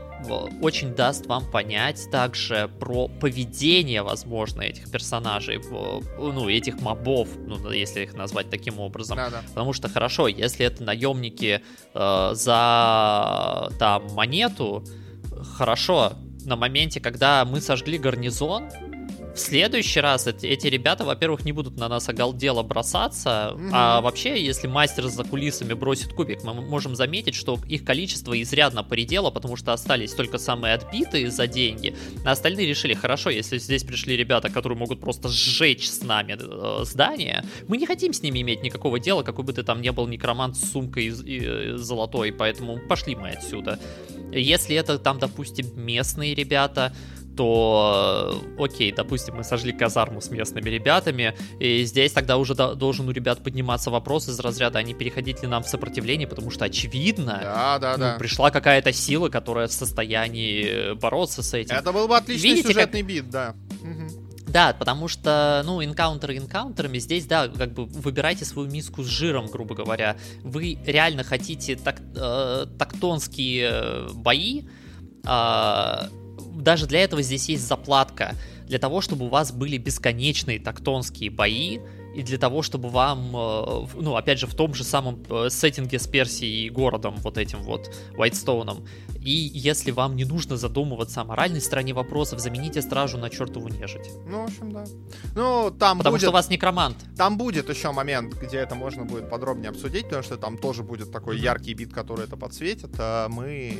очень 0.61 0.95
даст 0.95 1.25
вам 1.27 1.49
понять 1.49 2.09
также 2.11 2.69
про 2.79 3.07
поведение, 3.07 4.01
возможно, 4.01 4.61
этих 4.61 4.89
персонажей, 4.91 5.61
ну, 6.17 6.49
этих 6.49 6.79
мобов, 6.81 7.29
ну, 7.37 7.71
если 7.71 8.01
их 8.01 8.13
назвать 8.13 8.49
таким 8.49 8.79
образом. 8.79 9.17
Да, 9.17 9.29
да. 9.29 9.43
Потому 9.49 9.73
что 9.73 9.89
хорошо, 9.89 10.27
если 10.27 10.65
это 10.65 10.83
наемники 10.83 11.61
э, 11.93 12.29
за 12.33 13.69
там 13.79 14.07
монету, 14.13 14.83
хорошо, 15.55 16.13
на 16.45 16.55
моменте, 16.55 16.99
когда 16.99 17.45
мы 17.45 17.61
сожгли 17.61 17.97
гарнизон, 17.97 18.69
в 19.37 19.39
следующий 19.39 19.99
раз 19.99 20.25
эти, 20.25 20.47
эти 20.47 20.65
ребята, 20.65 21.05
во-первых, 21.05 21.45
не 21.45 21.51
будут 21.51 21.77
на 21.77 21.87
нас 21.87 22.09
оголдело 22.09 22.63
бросаться, 22.63 23.53
mm-hmm. 23.53 23.69
а 23.71 24.01
вообще, 24.01 24.43
если 24.43 24.65
мастер 24.65 25.07
за 25.07 25.23
кулисами 25.23 25.73
бросит 25.73 26.11
кубик, 26.13 26.43
мы 26.43 26.55
можем 26.55 26.95
заметить, 26.95 27.35
что 27.35 27.59
их 27.67 27.85
количество 27.85 28.39
изрядно 28.41 28.83
поредело, 28.83 29.29
потому 29.29 29.55
что 29.55 29.73
остались 29.73 30.13
только 30.13 30.39
самые 30.39 30.73
отбитые 30.73 31.29
за 31.29 31.45
деньги, 31.45 31.95
а 32.25 32.31
остальные 32.31 32.65
решили, 32.65 32.95
хорошо, 32.95 33.29
если 33.29 33.59
здесь 33.59 33.83
пришли 33.83 34.17
ребята, 34.17 34.49
которые 34.49 34.77
могут 34.77 34.99
просто 34.99 35.29
сжечь 35.29 35.87
с 35.87 36.01
нами 36.01 36.35
э, 36.39 36.85
здание, 36.85 37.45
мы 37.67 37.77
не 37.77 37.85
хотим 37.85 38.13
с 38.13 38.23
ними 38.23 38.41
иметь 38.41 38.63
никакого 38.63 38.99
дела, 38.99 39.21
какой 39.21 39.45
бы 39.45 39.53
ты 39.53 39.61
там 39.61 39.81
не 39.81 39.91
был 39.91 40.07
некромант 40.07 40.57
с 40.57 40.71
сумкой 40.71 41.05
из, 41.05 41.23
из, 41.23 41.79
золотой, 41.79 42.31
поэтому 42.31 42.79
пошли 42.79 43.15
мы 43.15 43.29
отсюда. 43.29 43.79
Если 44.31 44.75
это 44.75 44.97
там, 44.97 45.19
допустим, 45.19 45.67
местные 45.75 46.33
ребята, 46.33 46.91
то 47.37 48.41
окей, 48.57 48.91
допустим, 48.91 49.35
мы 49.35 49.43
сожгли 49.43 49.71
казарму 49.71 50.19
с 50.19 50.29
местными 50.29 50.69
ребятами, 50.69 51.35
и 51.59 51.83
здесь 51.83 52.11
тогда 52.11 52.37
уже 52.37 52.55
должен 52.55 53.07
у 53.07 53.11
ребят 53.11 53.43
подниматься 53.43 53.91
вопрос 53.91 54.27
из 54.27 54.39
разряда, 54.39 54.79
они 54.79 54.93
переходить 54.93 55.43
ли 55.43 55.47
нам 55.47 55.63
в 55.63 55.67
сопротивление, 55.67 56.27
потому 56.27 56.49
что 56.49 56.65
очевидно, 56.65 57.39
да, 57.41 57.79
да, 57.79 57.91
ну, 57.93 58.03
да. 58.03 58.17
пришла 58.17 58.49
какая-то 58.49 58.91
сила, 58.91 59.29
которая 59.29 59.67
в 59.67 59.71
состоянии 59.71 60.93
бороться 60.95 61.43
с 61.43 61.53
этим. 61.53 61.75
Это 61.75 61.93
был 61.93 62.07
бы 62.07 62.17
отличный 62.17 62.49
Видите, 62.49 62.69
сюжетный 62.69 63.01
как... 63.01 63.09
бит, 63.09 63.29
да. 63.29 63.55
Да, 64.47 64.73
потому 64.73 65.07
что, 65.07 65.61
ну, 65.65 65.83
энкаунтеры 65.83 66.37
энкаунтерами, 66.37 66.97
здесь, 66.99 67.25
да, 67.25 67.49
как 67.49 67.73
бы 67.73 67.85
выбирайте 67.85 68.45
свою 68.45 68.69
миску 68.69 69.03
с 69.03 69.07
жиром, 69.07 69.47
грубо 69.47 69.75
говоря. 69.75 70.15
Вы 70.41 70.79
реально 70.85 71.23
хотите 71.23 71.75
так, 71.75 72.01
э, 72.15 72.65
тактонские 72.79 73.69
э, 73.69 74.09
бои, 74.13 74.63
э, 75.25 76.09
даже 76.61 76.87
для 76.87 77.03
этого 77.03 77.21
здесь 77.21 77.49
есть 77.49 77.67
заплатка. 77.67 78.35
Для 78.67 78.79
того, 78.79 79.01
чтобы 79.01 79.25
у 79.25 79.29
вас 79.29 79.51
были 79.51 79.77
бесконечные 79.77 80.59
тактонские 80.59 81.29
бои, 81.29 81.79
и 82.17 82.23
для 82.23 82.39
того, 82.39 82.63
чтобы 82.63 82.89
вам, 82.89 83.35
э, 83.35 83.87
ну, 83.93 84.15
опять 84.15 84.39
же, 84.39 84.47
в 84.47 84.55
том 84.55 84.73
же 84.73 84.83
самом 84.83 85.23
э, 85.29 85.49
сеттинге 85.51 85.99
с 85.99 86.07
Персией 86.07 86.65
и 86.65 86.69
городом, 86.71 87.15
вот 87.17 87.37
этим 87.37 87.61
вот, 87.61 87.93
Уайтстоуном, 88.17 88.87
и 89.19 89.51
если 89.53 89.91
вам 89.91 90.15
не 90.15 90.25
нужно 90.25 90.57
задумываться 90.57 91.21
о 91.21 91.25
моральной 91.25 91.61
стороне 91.61 91.93
вопросов, 91.93 92.39
замените 92.39 92.81
стражу 92.81 93.19
на 93.19 93.29
чертову 93.29 93.67
нежить. 93.67 94.09
Ну, 94.25 94.41
в 94.41 94.45
общем, 94.45 94.71
да. 94.71 94.85
Ну, 95.35 95.69
там 95.69 95.99
Потому 95.99 96.13
будет... 96.15 96.21
что 96.21 96.31
у 96.31 96.33
вас 96.33 96.49
некромант. 96.49 96.97
Там 97.15 97.37
будет 97.37 97.69
еще 97.69 97.91
момент, 97.91 98.33
где 98.33 98.57
это 98.57 98.73
можно 98.73 99.05
будет 99.05 99.29
подробнее 99.29 99.69
обсудить, 99.69 100.05
потому 100.05 100.23
что 100.23 100.37
там 100.37 100.57
тоже 100.57 100.81
будет 100.81 101.11
такой 101.11 101.37
яркий 101.37 101.75
бит, 101.75 101.93
который 101.93 102.25
это 102.25 102.35
подсветит. 102.35 102.95
А 102.97 103.29
мы, 103.29 103.77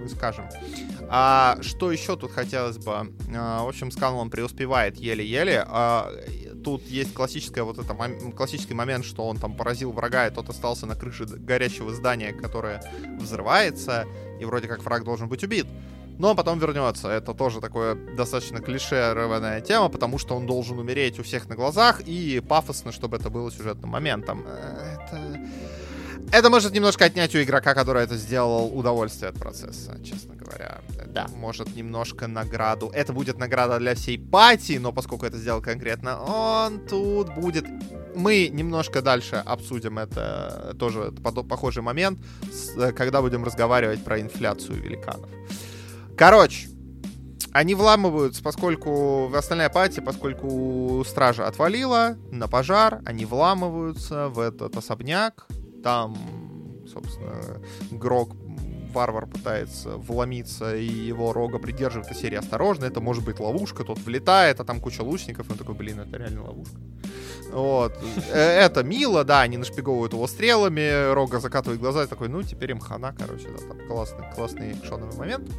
мы 0.00 0.08
скажем. 0.08 0.44
А 1.08 1.58
что 1.62 1.90
еще 1.90 2.16
тут 2.16 2.30
хотелось 2.30 2.78
бы? 2.78 3.12
А, 3.34 3.64
в 3.64 3.68
общем, 3.68 3.90
Сканлон 3.90 4.30
преуспевает 4.30 4.98
еле-еле. 4.98 5.64
А, 5.66 6.12
тут 6.62 6.86
есть 6.86 7.14
классическая 7.14 7.62
вот 7.62 7.78
это, 7.78 7.94
классический 8.36 8.74
момент, 8.74 9.04
что 9.04 9.26
он 9.26 9.38
там 9.38 9.54
поразил 9.54 9.92
врага, 9.92 10.26
и 10.26 10.30
тот 10.30 10.48
остался 10.48 10.86
на 10.86 10.94
крыше 10.94 11.26
горящего 11.26 11.92
здания, 11.92 12.32
которое 12.32 12.82
взрывается, 13.18 14.06
и 14.40 14.44
вроде 14.44 14.68
как 14.68 14.82
враг 14.82 15.04
должен 15.04 15.28
быть 15.28 15.42
убит. 15.44 15.66
Но 16.18 16.30
он 16.30 16.36
потом 16.36 16.58
вернется. 16.58 17.08
Это 17.08 17.34
тоже 17.34 17.60
такое 17.60 17.94
достаточно 18.16 18.60
клишированная 18.60 19.60
тема, 19.60 19.88
потому 19.88 20.18
что 20.18 20.36
он 20.36 20.46
должен 20.46 20.78
умереть 20.78 21.18
у 21.18 21.22
всех 21.22 21.48
на 21.48 21.56
глазах, 21.56 22.00
и 22.02 22.40
пафосно, 22.46 22.92
чтобы 22.92 23.16
это 23.16 23.30
было 23.30 23.50
сюжетным 23.50 23.90
моментом. 23.90 24.44
Э, 24.46 24.98
это... 25.00 25.40
Это 26.32 26.48
может 26.48 26.72
немножко 26.72 27.04
отнять 27.04 27.34
у 27.34 27.42
игрока, 27.42 27.74
который 27.74 28.04
это 28.04 28.16
сделал, 28.16 28.74
удовольствие 28.74 29.28
от 29.28 29.38
процесса, 29.38 30.00
честно 30.02 30.34
говоря. 30.34 30.80
Это 30.98 31.06
да. 31.06 31.26
может 31.36 31.76
немножко 31.76 32.26
награду. 32.26 32.90
Это 32.94 33.12
будет 33.12 33.36
награда 33.36 33.78
для 33.78 33.94
всей 33.94 34.18
пати, 34.18 34.78
но 34.78 34.92
поскольку 34.92 35.26
это 35.26 35.36
сделал 35.36 35.60
конкретно 35.60 36.18
он, 36.22 36.86
тут 36.86 37.34
будет... 37.34 37.66
Мы 38.14 38.48
немножко 38.48 39.02
дальше 39.02 39.42
обсудим 39.44 39.98
это, 39.98 40.74
тоже 40.78 41.12
похожий 41.12 41.82
момент, 41.82 42.18
э, 42.78 42.92
когда 42.92 43.20
будем 43.20 43.44
разговаривать 43.44 44.02
про 44.02 44.18
инфляцию 44.18 44.82
великанов. 44.82 45.28
Короче, 46.16 46.68
они 47.52 47.74
вламываются, 47.74 48.42
поскольку 48.42 49.28
в 49.28 49.36
остальная 49.36 49.68
пати, 49.68 50.00
поскольку 50.00 51.04
стража 51.06 51.46
отвалила 51.46 52.16
на 52.30 52.48
пожар, 52.48 53.02
они 53.04 53.26
вламываются 53.26 54.28
в 54.28 54.40
этот 54.40 54.78
особняк, 54.78 55.46
там, 55.82 56.16
собственно, 56.86 57.60
Грок 57.90 58.36
варвар 58.92 59.26
пытается 59.26 59.96
вломиться, 59.96 60.76
и 60.76 60.84
его 60.84 61.32
рога 61.32 61.58
придерживает 61.58 62.10
и 62.10 62.14
серии 62.14 62.36
«Осторожно, 62.36 62.84
это 62.84 63.00
может 63.00 63.24
быть 63.24 63.40
ловушка», 63.40 63.84
тот 63.84 63.98
влетает, 63.98 64.60
а 64.60 64.64
там 64.64 64.80
куча 64.80 65.02
лучников, 65.02 65.48
и 65.48 65.52
он 65.52 65.58
такой, 65.58 65.74
блин, 65.74 66.00
это 66.00 66.16
реально 66.18 66.44
ловушка. 66.44 66.76
Вот. 67.50 67.98
Э, 68.30 68.38
это 68.38 68.82
мило, 68.82 69.24
да, 69.24 69.40
они 69.40 69.56
нашпиговывают 69.56 70.12
его 70.12 70.26
стрелами, 70.26 71.12
Рога 71.12 71.40
закатывает 71.40 71.80
глаза 71.80 72.04
и 72.04 72.06
такой, 72.06 72.28
ну, 72.28 72.42
теперь 72.42 72.70
им 72.70 72.80
хана, 72.80 73.14
короче, 73.18 73.48
да, 73.48 73.66
там 73.66 73.86
классный, 73.86 74.24
классный 74.34 74.72
экшоновый 74.72 75.16
момент. 75.16 75.50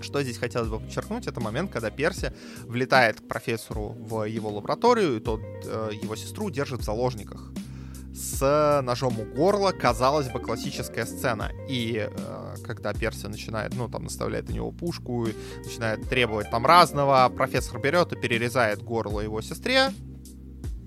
Что 0.00 0.20
здесь 0.22 0.36
хотелось 0.36 0.68
бы 0.68 0.80
подчеркнуть, 0.80 1.28
это 1.28 1.40
момент, 1.40 1.70
когда 1.70 1.90
Перси 1.90 2.32
влетает 2.64 3.20
к 3.20 3.28
профессору 3.28 3.96
в 4.00 4.24
его 4.24 4.50
лабораторию, 4.50 5.16
и 5.16 5.20
тот 5.20 5.40
э, 5.64 5.90
его 6.02 6.16
сестру 6.16 6.50
держит 6.50 6.80
в 6.80 6.84
заложниках 6.84 7.52
с 8.22 8.82
ножом 8.82 9.18
у 9.18 9.24
горла, 9.24 9.72
казалось 9.72 10.28
бы, 10.28 10.38
классическая 10.38 11.06
сцена. 11.06 11.50
И 11.68 12.08
э, 12.08 12.54
когда 12.64 12.92
Перси 12.94 13.26
начинает, 13.26 13.74
ну, 13.74 13.88
там, 13.88 14.04
наставляет 14.04 14.48
на 14.48 14.52
него 14.52 14.70
пушку, 14.70 15.26
начинает 15.64 16.08
требовать 16.08 16.50
там 16.50 16.64
разного, 16.64 17.28
профессор 17.28 17.80
берет 17.80 18.12
и 18.12 18.16
перерезает 18.16 18.82
горло 18.82 19.20
его 19.20 19.40
сестре, 19.42 19.90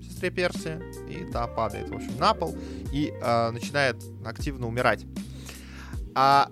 сестре 0.02 0.30
Перси, 0.30 0.80
и 1.10 1.30
та 1.30 1.46
падает, 1.46 1.90
в 1.90 1.94
общем, 1.94 2.16
на 2.18 2.32
пол 2.32 2.56
и 2.92 3.12
э, 3.12 3.50
начинает 3.50 3.96
активно 4.24 4.66
умирать. 4.66 5.04
А 6.14 6.48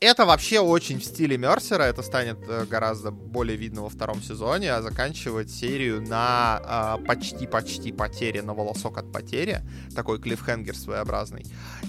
это 0.00 0.26
вообще 0.26 0.60
очень 0.60 1.00
в 1.00 1.04
стиле 1.04 1.36
Мерсера, 1.36 1.82
это 1.82 2.02
станет 2.02 2.38
э, 2.48 2.66
гораздо 2.66 3.10
более 3.10 3.56
видно 3.56 3.82
во 3.82 3.88
втором 3.88 4.22
сезоне, 4.22 4.72
а 4.72 4.82
заканчивать 4.82 5.50
серию 5.50 6.00
на 6.02 6.98
почти-почти 7.06 7.90
э, 7.90 7.94
потере, 7.94 8.42
на 8.42 8.54
волосок 8.54 8.98
от 8.98 9.12
потери, 9.12 9.62
такой 9.94 10.20
клиффхенгер 10.20 10.76
своеобразный. 10.76 11.44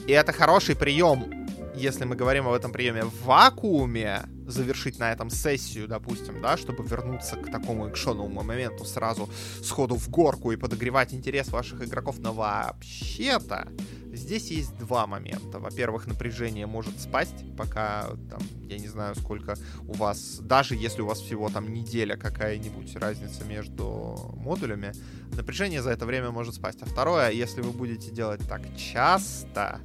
И 0.08 0.12
это 0.12 0.34
хороший 0.34 0.76
прием, 0.76 1.48
если 1.76 2.06
мы 2.06 2.16
говорим 2.16 2.48
об 2.48 2.54
этом 2.54 2.72
приеме 2.72 3.04
в 3.04 3.26
вакууме, 3.26 4.24
завершить 4.48 4.98
на 4.98 5.12
этом 5.12 5.30
сессию, 5.30 5.88
допустим, 5.88 6.42
да, 6.42 6.58
чтобы 6.58 6.84
вернуться 6.84 7.36
к 7.36 7.52
такому 7.52 7.90
экшоновому 7.90 8.42
моменту. 8.42 8.84
Сразу 8.86 9.30
сходу 9.64 9.96
в 9.96 10.10
горку 10.10 10.52
и 10.52 10.58
подогревать 10.58 11.14
интерес 11.14 11.50
ваших 11.50 11.84
игроков, 11.84 12.18
но 12.18 12.34
вообще-то 12.34 13.68
Здесь 14.12 14.50
есть 14.52 14.78
два 14.78 15.08
момента. 15.08 15.60
Во-первых, 15.60 16.08
напряжение 16.08 16.66
может 16.66 17.00
спасть, 17.00 17.46
пока 17.58 18.08
там, 18.30 18.40
я 18.68 18.80
не 18.80 18.88
знаю, 18.88 19.16
сколько 19.16 19.56
у 19.88 19.94
вас, 19.94 20.40
даже 20.42 20.76
если 20.76 21.02
у 21.02 21.06
вас 21.06 21.20
всего 21.20 21.50
там 21.50 21.72
неделя 21.72 22.18
какая-нибудь 22.18 22.96
разница 22.96 23.46
между 23.46 24.34
модулями, 24.36 24.94
напряжение 25.36 25.82
за 25.82 25.92
это 25.92 26.06
время 26.06 26.32
может 26.32 26.56
спасть. 26.56 26.82
А 26.82 26.86
второе, 26.86 27.32
если 27.32 27.62
вы 27.62 27.72
будете 27.72 28.12
делать 28.12 28.42
так 28.48 28.62
часто, 28.76 29.80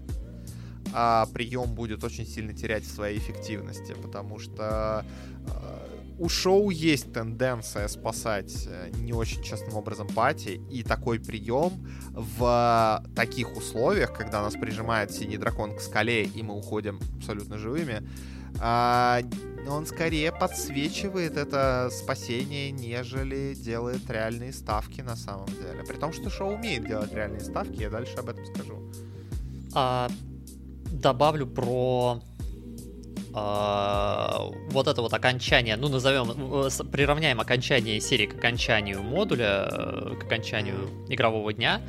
а 0.93 1.27
прием 1.33 1.75
будет 1.75 2.05
очень 2.05 2.27
сильно 2.27 2.55
терять 2.55 2.85
в 2.85 2.91
своей 2.91 3.19
эффективности, 3.19 3.95
потому 4.01 4.39
что 4.39 5.05
а, 5.49 5.94
у 6.19 6.29
шоу 6.29 6.71
есть 6.71 7.13
тенденция 7.13 7.89
спасать 7.89 8.67
э, 8.69 8.91
не 8.99 9.13
очень 9.13 9.43
честным 9.43 9.77
образом 9.77 10.07
пати, 10.09 10.61
и 10.71 10.83
такой 10.83 11.19
прием 11.19 11.73
в 12.11 13.05
таких 13.17 13.57
условиях, 13.57 14.13
когда 14.13 14.43
нас 14.43 14.55
прижимает 14.55 15.13
синий 15.13 15.39
дракон 15.39 15.77
к 15.77 15.81
скале, 15.81 16.25
и 16.25 16.43
мы 16.43 16.55
уходим 16.55 17.01
абсолютно 17.17 17.59
живыми, 17.59 18.03
а, 18.61 19.21
он 19.69 19.87
скорее 19.87 20.31
подсвечивает 20.31 21.37
это 21.37 21.91
спасение, 21.91 22.71
нежели 22.71 23.55
делает 23.55 24.09
реальные 24.09 24.53
ставки 24.53 25.01
на 25.01 25.17
самом 25.17 25.47
деле. 25.47 25.83
При 25.87 25.97
том, 25.97 26.13
что 26.13 26.31
шоу 26.31 26.55
умеет 26.55 26.87
делать 26.87 27.13
реальные 27.13 27.41
ставки, 27.41 27.81
я 27.81 27.91
дальше 27.91 28.15
об 28.17 28.29
этом 28.29 28.45
скажу. 28.47 28.79
А, 29.75 30.09
добавлю 30.93 31.47
про 31.47 32.23
вот 33.35 34.87
это 34.87 35.03
вот 35.03 35.13
окончание, 35.13 35.77
ну 35.77 35.89
назовем, 35.89 36.31
э, 36.67 36.69
приравняем 36.93 37.41
окончание 37.41 38.01
серии 38.01 38.27
к 38.27 38.37
окончанию 38.37 39.03
модуля, 39.03 39.69
э, 39.71 40.15
к 40.21 40.25
окончанию 40.25 40.89
игрового 41.09 41.53
дня, 41.53 41.81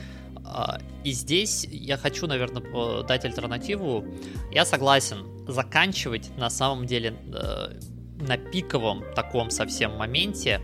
А, 0.48 0.78
и 1.04 1.12
здесь 1.12 1.66
я 1.72 1.98
хочу, 1.98 2.28
наверное, 2.28 3.04
дать 3.04 3.26
альтернативу. 3.26 4.06
Я 4.52 4.64
согласен, 4.64 5.26
заканчивать 5.48 6.30
на 6.38 6.52
самом 6.52 6.86
деле 6.86 7.16
э, 7.34 7.80
на 8.28 8.38
пиковом 8.38 9.04
таком 9.16 9.50
совсем 9.50 9.98
моменте 9.98 10.62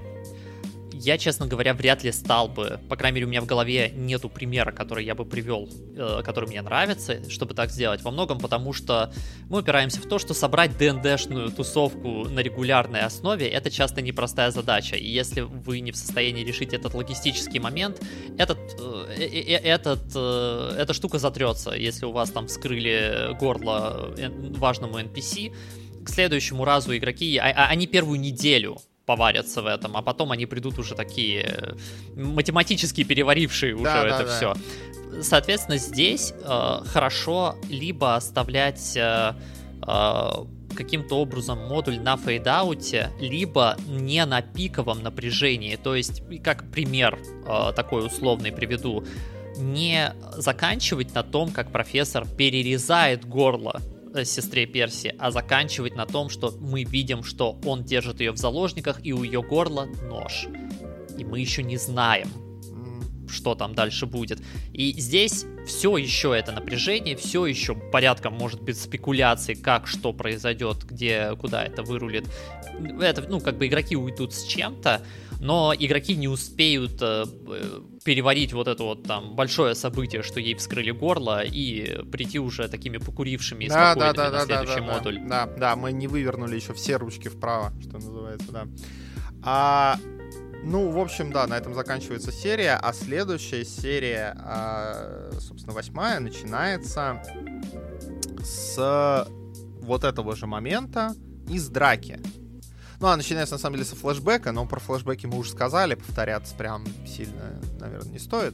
я, 1.03 1.17
честно 1.17 1.47
говоря, 1.47 1.73
вряд 1.73 2.03
ли 2.03 2.11
стал 2.11 2.47
бы, 2.47 2.79
по 2.87 2.95
крайней 2.95 3.15
мере, 3.15 3.25
у 3.25 3.29
меня 3.29 3.41
в 3.41 3.45
голове 3.45 3.91
нету 3.95 4.29
примера, 4.29 4.71
который 4.71 5.03
я 5.03 5.15
бы 5.15 5.25
привел, 5.25 5.67
э, 5.97 6.21
который 6.23 6.47
мне 6.47 6.61
нравится, 6.61 7.29
чтобы 7.29 7.53
так 7.53 7.71
сделать. 7.71 8.01
Во 8.03 8.11
многом 8.11 8.39
потому, 8.39 8.71
что 8.73 9.11
мы 9.49 9.59
упираемся 9.59 9.99
в 9.99 10.07
то, 10.07 10.19
что 10.19 10.33
собрать 10.33 10.77
ДНДшную 10.77 11.51
тусовку 11.51 12.29
на 12.29 12.39
регулярной 12.39 13.01
основе 13.01 13.47
это 13.47 13.71
часто 13.71 14.01
непростая 14.01 14.51
задача. 14.51 14.95
И 14.95 15.07
если 15.07 15.41
вы 15.41 15.79
не 15.79 15.91
в 15.91 15.97
состоянии 15.97 16.43
решить 16.43 16.73
этот 16.73 16.93
логистический 16.93 17.59
момент, 17.59 18.01
этот, 18.37 18.59
э, 18.79 19.15
э, 19.17 19.25
э 19.25 19.71
этот, 19.71 20.11
э, 20.15 20.75
эта 20.77 20.93
штука 20.93 21.17
затрется. 21.17 21.71
Если 21.71 22.05
у 22.05 22.11
вас 22.11 22.29
там 22.29 22.47
вскрыли 22.47 23.35
горло 23.39 24.13
э, 24.17 24.29
важному 24.57 24.99
NPC, 24.99 25.51
к 26.03 26.09
следующему 26.09 26.65
разу 26.65 26.95
игроки, 26.95 27.37
а, 27.37 27.51
а, 27.51 27.67
они 27.67 27.87
первую 27.87 28.19
неделю 28.19 28.77
поварятся 29.11 29.61
в 29.61 29.65
этом, 29.65 29.97
а 29.97 30.01
потом 30.01 30.31
они 30.31 30.45
придут 30.45 30.79
уже 30.79 30.95
такие 30.95 31.41
э, 31.41 31.73
математически 32.15 33.03
переварившие 33.03 33.75
уже 33.75 33.83
да, 33.83 34.07
это 34.07 34.25
да, 34.25 34.37
все. 34.37 34.53
Да. 34.53 35.23
Соответственно, 35.23 35.77
здесь 35.77 36.33
э, 36.33 36.77
хорошо 36.85 37.55
либо 37.69 38.15
оставлять 38.15 38.95
э, 38.95 39.33
э, 39.85 40.29
каким-то 40.73 41.15
образом 41.15 41.67
модуль 41.67 41.99
на 41.99 42.15
фейдауте, 42.15 43.09
либо 43.19 43.75
не 43.85 44.25
на 44.25 44.41
пиковом 44.41 45.03
напряжении. 45.03 45.75
То 45.75 45.93
есть, 45.93 46.23
как 46.41 46.71
пример 46.71 47.19
э, 47.45 47.73
такой 47.75 48.05
условный 48.05 48.53
приведу, 48.53 49.03
не 49.57 50.13
заканчивать 50.37 51.13
на 51.13 51.23
том, 51.23 51.51
как 51.51 51.69
профессор 51.69 52.25
перерезает 52.25 53.25
горло 53.25 53.81
сестре 54.23 54.65
Перси, 54.65 55.15
а 55.17 55.31
заканчивать 55.31 55.95
на 55.95 56.05
том, 56.05 56.29
что 56.29 56.55
мы 56.59 56.83
видим, 56.83 57.23
что 57.23 57.59
он 57.65 57.83
держит 57.83 58.19
ее 58.19 58.31
в 58.31 58.37
заложниках, 58.37 58.99
и 59.03 59.13
у 59.13 59.23
ее 59.23 59.41
горла 59.41 59.87
нож. 60.09 60.47
И 61.17 61.23
мы 61.23 61.39
еще 61.39 61.63
не 61.63 61.77
знаем, 61.77 62.29
что 63.29 63.55
там 63.55 63.73
дальше 63.73 64.05
будет. 64.05 64.39
И 64.73 64.93
здесь 64.99 65.45
все 65.65 65.97
еще 65.97 66.37
это 66.37 66.51
напряжение, 66.51 67.15
все 67.15 67.45
еще 67.45 67.75
порядком 67.75 68.33
может 68.33 68.61
быть 68.61 68.79
спекуляций, 68.79 69.55
как 69.55 69.87
что 69.87 70.13
произойдет, 70.13 70.83
где, 70.83 71.35
куда 71.39 71.63
это 71.63 71.83
вырулит. 71.83 72.27
Это, 72.99 73.21
ну, 73.27 73.39
как 73.39 73.57
бы 73.57 73.67
игроки 73.67 73.95
уйдут 73.95 74.33
с 74.33 74.43
чем-то, 74.45 75.01
но 75.41 75.73
игроки 75.77 76.15
не 76.15 76.27
успеют 76.27 77.01
э, 77.01 77.25
переварить 78.05 78.53
вот 78.53 78.67
это 78.67 78.83
вот 78.83 79.03
там 79.03 79.35
большое 79.35 79.73
событие, 79.73 80.21
что 80.21 80.39
ей 80.39 80.53
вскрыли 80.53 80.91
горло, 80.91 81.43
и 81.43 82.03
прийти 82.11 82.37
уже 82.37 82.67
такими 82.67 82.99
покурившими 82.99 83.65
и 83.65 83.67
да, 83.67 83.95
да, 83.95 84.13
да, 84.13 84.29
на 84.29 84.45
следующий 84.45 84.81
да, 84.81 84.93
модуль. 84.93 85.19
Да, 85.21 85.47
да, 85.47 85.57
да, 85.57 85.75
мы 85.75 85.93
не 85.93 86.07
вывернули 86.07 86.55
еще 86.55 86.73
все 86.75 86.97
ручки 86.97 87.27
вправо, 87.27 87.73
что 87.81 87.93
называется, 87.93 88.51
да. 88.51 88.67
А, 89.41 89.97
ну, 90.63 90.91
в 90.91 90.99
общем, 90.99 91.31
да, 91.31 91.47
на 91.47 91.57
этом 91.57 91.73
заканчивается 91.73 92.31
серия, 92.31 92.77
а 92.79 92.93
следующая 92.93 93.65
серия, 93.65 94.37
а, 94.37 95.31
собственно, 95.39 95.73
восьмая, 95.73 96.19
начинается 96.19 97.23
с 98.43 99.27
вот 99.81 100.03
этого 100.03 100.35
же 100.35 100.45
момента 100.45 101.15
из 101.49 101.67
драки. 101.67 102.19
Ну, 103.01 103.07
а 103.07 103.17
начинается, 103.17 103.55
на 103.55 103.59
самом 103.59 103.77
деле, 103.77 103.85
со 103.87 103.95
флешбека, 103.95 104.51
но 104.51 104.67
про 104.67 104.79
флешбеки 104.79 105.25
мы 105.25 105.39
уже 105.39 105.51
сказали, 105.51 105.95
повторяться 105.95 106.53
прям 106.53 106.85
сильно, 107.07 107.59
наверное, 107.79 108.11
не 108.11 108.19
стоит. 108.19 108.53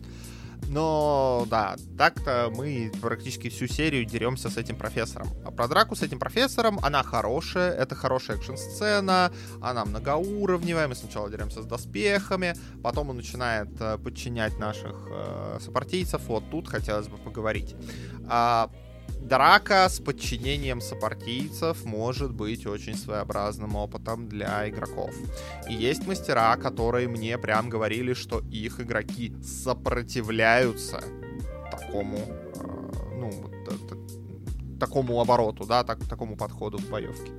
Но 0.69 1.45
да, 1.49 1.75
так-то 1.97 2.49
мы 2.55 2.89
практически 3.01 3.49
всю 3.49 3.67
серию 3.67 4.05
деремся 4.05 4.49
с 4.49 4.55
этим 4.55 4.77
профессором. 4.77 5.27
А 5.45 5.51
про 5.51 5.67
драку 5.67 5.95
с 5.95 6.01
этим 6.01 6.17
профессором, 6.17 6.79
она 6.81 7.03
хорошая, 7.03 7.73
это 7.73 7.93
хорошая 7.93 8.37
экшн-сцена, 8.37 9.33
она 9.61 9.83
многоуровневая, 9.83 10.87
мы 10.87 10.95
сначала 10.95 11.29
деремся 11.29 11.61
с 11.61 11.65
доспехами, 11.65 12.55
потом 12.81 13.09
он 13.09 13.17
начинает 13.17 13.69
э, 13.81 13.97
подчинять 13.97 14.57
наших 14.59 15.07
э, 15.09 15.59
сопартийцев, 15.61 16.21
вот 16.27 16.49
тут 16.49 16.69
хотелось 16.69 17.07
бы 17.07 17.17
поговорить. 17.17 17.75
А, 18.29 18.69
драка 19.21 19.87
с 19.89 19.99
подчинением 19.99 20.81
сопартийцев 20.81 21.85
может 21.85 22.33
быть 22.33 22.65
очень 22.65 22.95
своеобразным 22.95 23.75
опытом 23.75 24.27
для 24.27 24.67
игроков. 24.69 25.11
И 25.69 25.73
есть 25.73 26.07
мастера, 26.07 26.55
которые 26.55 27.07
мне 27.07 27.37
прям 27.37 27.69
говорили, 27.69 28.13
что 28.13 28.39
их 28.51 28.79
игроки 28.79 29.33
сопротивляются 29.43 31.01
такому, 31.71 32.17
э, 32.17 33.15
ну, 33.15 33.31
такому 34.77 35.19
обороту, 35.21 35.65
да, 35.65 35.83
так, 35.83 36.03
такому 36.07 36.35
подходу 36.35 36.77
к 36.77 36.89
боевке. 36.89 37.31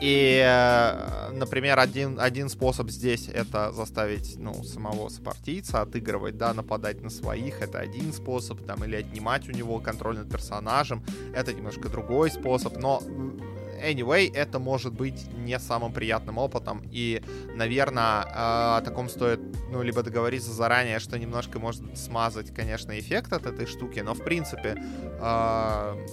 И, 0.00 0.42
э, 0.44 1.30
например, 1.32 1.78
один, 1.78 2.20
один 2.20 2.48
способ 2.48 2.90
здесь 2.90 3.28
это 3.28 3.72
заставить, 3.72 4.36
ну, 4.38 4.62
самого 4.62 5.08
сопартийца 5.08 5.82
отыгрывать, 5.82 6.36
да, 6.36 6.52
нападать 6.54 7.02
на 7.02 7.10
своих, 7.10 7.62
это 7.62 7.78
один 7.78 8.12
способ, 8.12 8.60
там, 8.66 8.84
или 8.84 8.96
отнимать 8.96 9.48
у 9.48 9.52
него 9.52 9.78
контроль 9.78 10.18
над 10.18 10.30
персонажем, 10.30 11.02
это 11.34 11.52
немножко 11.52 11.88
другой 11.88 12.30
способ, 12.30 12.76
но 12.76 13.02
anyway, 13.82 14.30
это 14.32 14.58
может 14.58 14.92
быть 14.92 15.26
не 15.36 15.58
самым 15.58 15.92
приятным 15.92 16.38
опытом, 16.38 16.82
и, 16.90 17.22
наверное, 17.54 18.22
э, 18.22 18.28
о 18.32 18.82
таком 18.84 19.08
стоит, 19.08 19.40
ну, 19.70 19.82
либо 19.82 20.02
договориться 20.02 20.52
заранее, 20.52 20.98
что 20.98 21.18
немножко 21.18 21.58
может 21.58 21.98
смазать, 21.98 22.54
конечно, 22.54 22.98
эффект 22.98 23.32
от 23.32 23.46
этой 23.46 23.66
штуки, 23.66 24.00
но, 24.00 24.14
в 24.14 24.22
принципе, 24.22 24.76
э, 24.76 26.06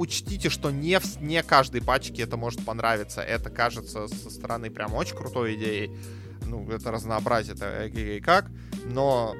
учтите, 0.00 0.48
что 0.48 0.70
не, 0.70 0.98
в, 0.98 1.20
не 1.20 1.42
каждой 1.42 1.82
пачке 1.82 2.22
это 2.22 2.36
может 2.36 2.64
понравиться. 2.64 3.20
Это 3.20 3.50
кажется 3.50 4.08
со 4.08 4.30
стороны 4.30 4.70
прям 4.70 4.94
очень 4.94 5.16
крутой 5.16 5.56
идеей. 5.56 5.90
Ну, 6.46 6.68
это 6.70 6.90
разнообразие, 6.90 7.54
это 7.54 7.86
эгегей 7.86 8.20
как. 8.20 8.50
Но 8.86 9.36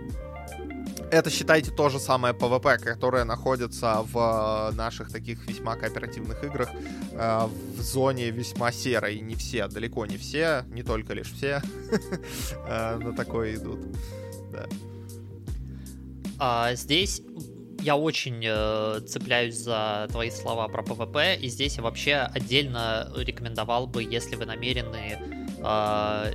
это, 1.10 1.30
считайте, 1.30 1.70
то 1.70 1.88
же 1.88 1.98
самое 1.98 2.34
PvP, 2.34 2.78
которое 2.78 3.24
находится 3.24 4.02
в 4.12 4.70
наших 4.74 5.10
таких 5.10 5.46
весьма 5.48 5.76
кооперативных 5.76 6.44
играх 6.44 6.68
э, 7.12 7.46
в 7.76 7.80
зоне 7.80 8.30
весьма 8.30 8.70
серой. 8.70 9.18
Не 9.20 9.36
все, 9.36 9.66
далеко 9.66 10.04
не 10.04 10.18
все, 10.18 10.64
не 10.68 10.82
только 10.82 11.14
лишь 11.14 11.32
все 11.32 11.62
э, 12.66 12.96
на 12.98 13.14
такое 13.14 13.56
идут. 13.56 13.80
А, 16.38 16.74
здесь 16.74 17.22
я 17.82 17.96
очень 17.96 18.42
э, 18.44 19.00
цепляюсь 19.06 19.56
за 19.56 20.06
твои 20.10 20.30
слова 20.30 20.68
про 20.68 20.82
PvP, 20.82 21.38
и 21.38 21.48
здесь 21.48 21.76
я 21.76 21.82
вообще 21.82 22.16
отдельно 22.16 23.10
рекомендовал 23.16 23.86
бы, 23.86 24.02
если 24.02 24.36
вы 24.36 24.44
намерены 24.44 25.18
э, 25.58 26.32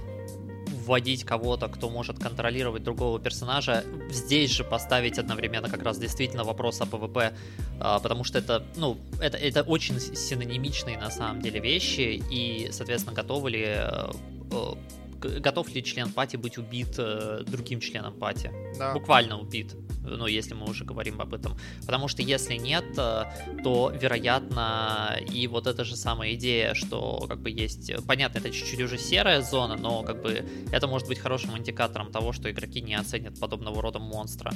вводить 0.85 1.23
кого-то, 1.23 1.67
кто 1.67 1.89
может 1.89 2.19
контролировать 2.19 2.83
другого 2.83 3.19
персонажа, 3.19 3.83
здесь 4.09 4.51
же 4.51 4.63
поставить 4.63 5.17
одновременно 5.17 5.69
как 5.69 5.83
раз 5.83 5.97
действительно 5.97 6.43
вопрос 6.43 6.81
о 6.81 6.85
PvP, 6.85 7.33
э, 7.79 7.99
потому 8.01 8.23
что 8.23 8.39
это, 8.39 8.63
ну, 8.75 8.97
это, 9.19 9.37
это 9.37 9.63
очень 9.63 9.99
синонимичные 9.99 10.97
на 10.97 11.11
самом 11.11 11.41
деле 11.41 11.59
вещи, 11.59 12.21
и, 12.31 12.69
соответственно, 12.71 13.15
готовы 13.15 13.51
ли 13.51 13.63
э, 13.65 14.11
э, 14.51 14.73
готов 15.19 15.73
ли 15.73 15.83
член 15.83 16.11
пати 16.11 16.37
быть 16.37 16.57
убит 16.57 16.95
э, 16.97 17.43
другим 17.47 17.79
членом 17.79 18.13
пати. 18.13 18.51
Да. 18.77 18.93
Буквально 18.93 19.39
убит 19.39 19.75
ну, 20.07 20.27
если 20.27 20.53
мы 20.53 20.65
уже 20.69 20.85
говорим 20.85 21.21
об 21.21 21.33
этом. 21.33 21.57
Потому 21.85 22.07
что 22.07 22.21
если 22.21 22.55
нет, 22.55 22.85
э, 22.97 23.23
то, 23.63 23.91
вероятно, 24.01 25.17
и 25.33 25.47
вот 25.47 25.67
эта 25.67 25.83
же 25.83 25.95
самая 25.95 26.33
идея, 26.35 26.73
что 26.73 27.25
как 27.27 27.39
бы 27.39 27.49
есть, 27.49 27.91
понятно, 28.07 28.39
это 28.39 28.51
чуть-чуть 28.51 28.81
уже 28.81 28.97
серая 28.97 29.41
зона, 29.41 29.75
но 29.75 30.03
как 30.03 30.21
бы 30.21 30.45
это 30.71 30.87
может 30.87 31.07
быть 31.07 31.19
хорошим 31.19 31.57
индикатором 31.57 32.11
того, 32.11 32.33
что 32.33 32.49
игроки 32.51 32.81
не 32.81 32.95
оценят 32.95 33.39
подобного 33.39 33.81
рода 33.81 33.99
монстра. 33.99 34.51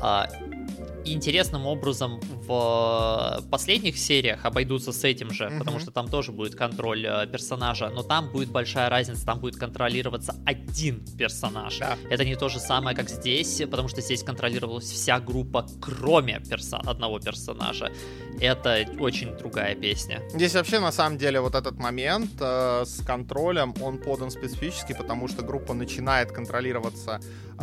А, 0.00 0.28
интересным 1.12 1.66
образом 1.66 2.20
в 2.20 3.42
последних 3.50 3.98
сериях 3.98 4.44
обойдутся 4.44 4.92
с 4.92 5.04
этим 5.04 5.30
же, 5.30 5.44
mm-hmm. 5.44 5.58
потому 5.58 5.78
что 5.78 5.90
там 5.90 6.08
тоже 6.08 6.32
будет 6.32 6.54
контроль 6.54 7.06
э, 7.06 7.26
персонажа, 7.26 7.88
но 7.88 8.02
там 8.02 8.30
будет 8.30 8.50
большая 8.50 8.88
разница, 8.88 9.24
там 9.26 9.40
будет 9.40 9.56
контролироваться 9.56 10.34
один 10.44 11.04
персонаж. 11.16 11.78
Да. 11.78 11.96
Это 12.10 12.24
не 12.24 12.36
то 12.36 12.48
же 12.48 12.58
самое, 12.58 12.96
как 12.96 13.08
здесь, 13.08 13.62
потому 13.70 13.88
что 13.88 14.00
здесь 14.00 14.22
контролировалась 14.22 14.90
вся 14.90 15.20
группа, 15.20 15.66
кроме 15.80 16.40
перса- 16.40 16.82
одного 16.84 17.18
персонажа. 17.18 17.90
Это 18.40 18.86
очень 19.00 19.36
другая 19.36 19.74
песня. 19.74 20.22
Здесь 20.30 20.54
вообще, 20.54 20.78
на 20.78 20.92
самом 20.92 21.18
деле, 21.18 21.40
вот 21.40 21.54
этот 21.54 21.78
момент 21.78 22.30
э, 22.40 22.84
с 22.86 23.04
контролем, 23.04 23.74
он 23.80 23.98
подан 23.98 24.30
специфически, 24.30 24.92
потому 24.92 25.28
что 25.28 25.42
группа 25.42 25.74
начинает 25.74 26.30
контролироваться 26.30 27.20
э, 27.58 27.62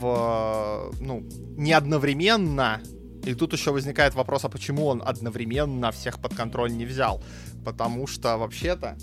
в, 0.00 0.92
ну, 1.00 1.22
не 1.56 1.72
одновременно, 1.72 2.80
и 3.24 3.34
тут 3.34 3.52
еще 3.52 3.72
возникает 3.72 4.14
вопрос, 4.14 4.44
а 4.44 4.48
почему 4.48 4.86
он 4.86 5.02
одновременно 5.04 5.90
всех 5.90 6.20
под 6.20 6.34
контроль 6.34 6.72
не 6.72 6.86
взял? 6.86 7.22
Потому 7.64 8.06
что 8.06 8.38
вообще-то 8.38 8.96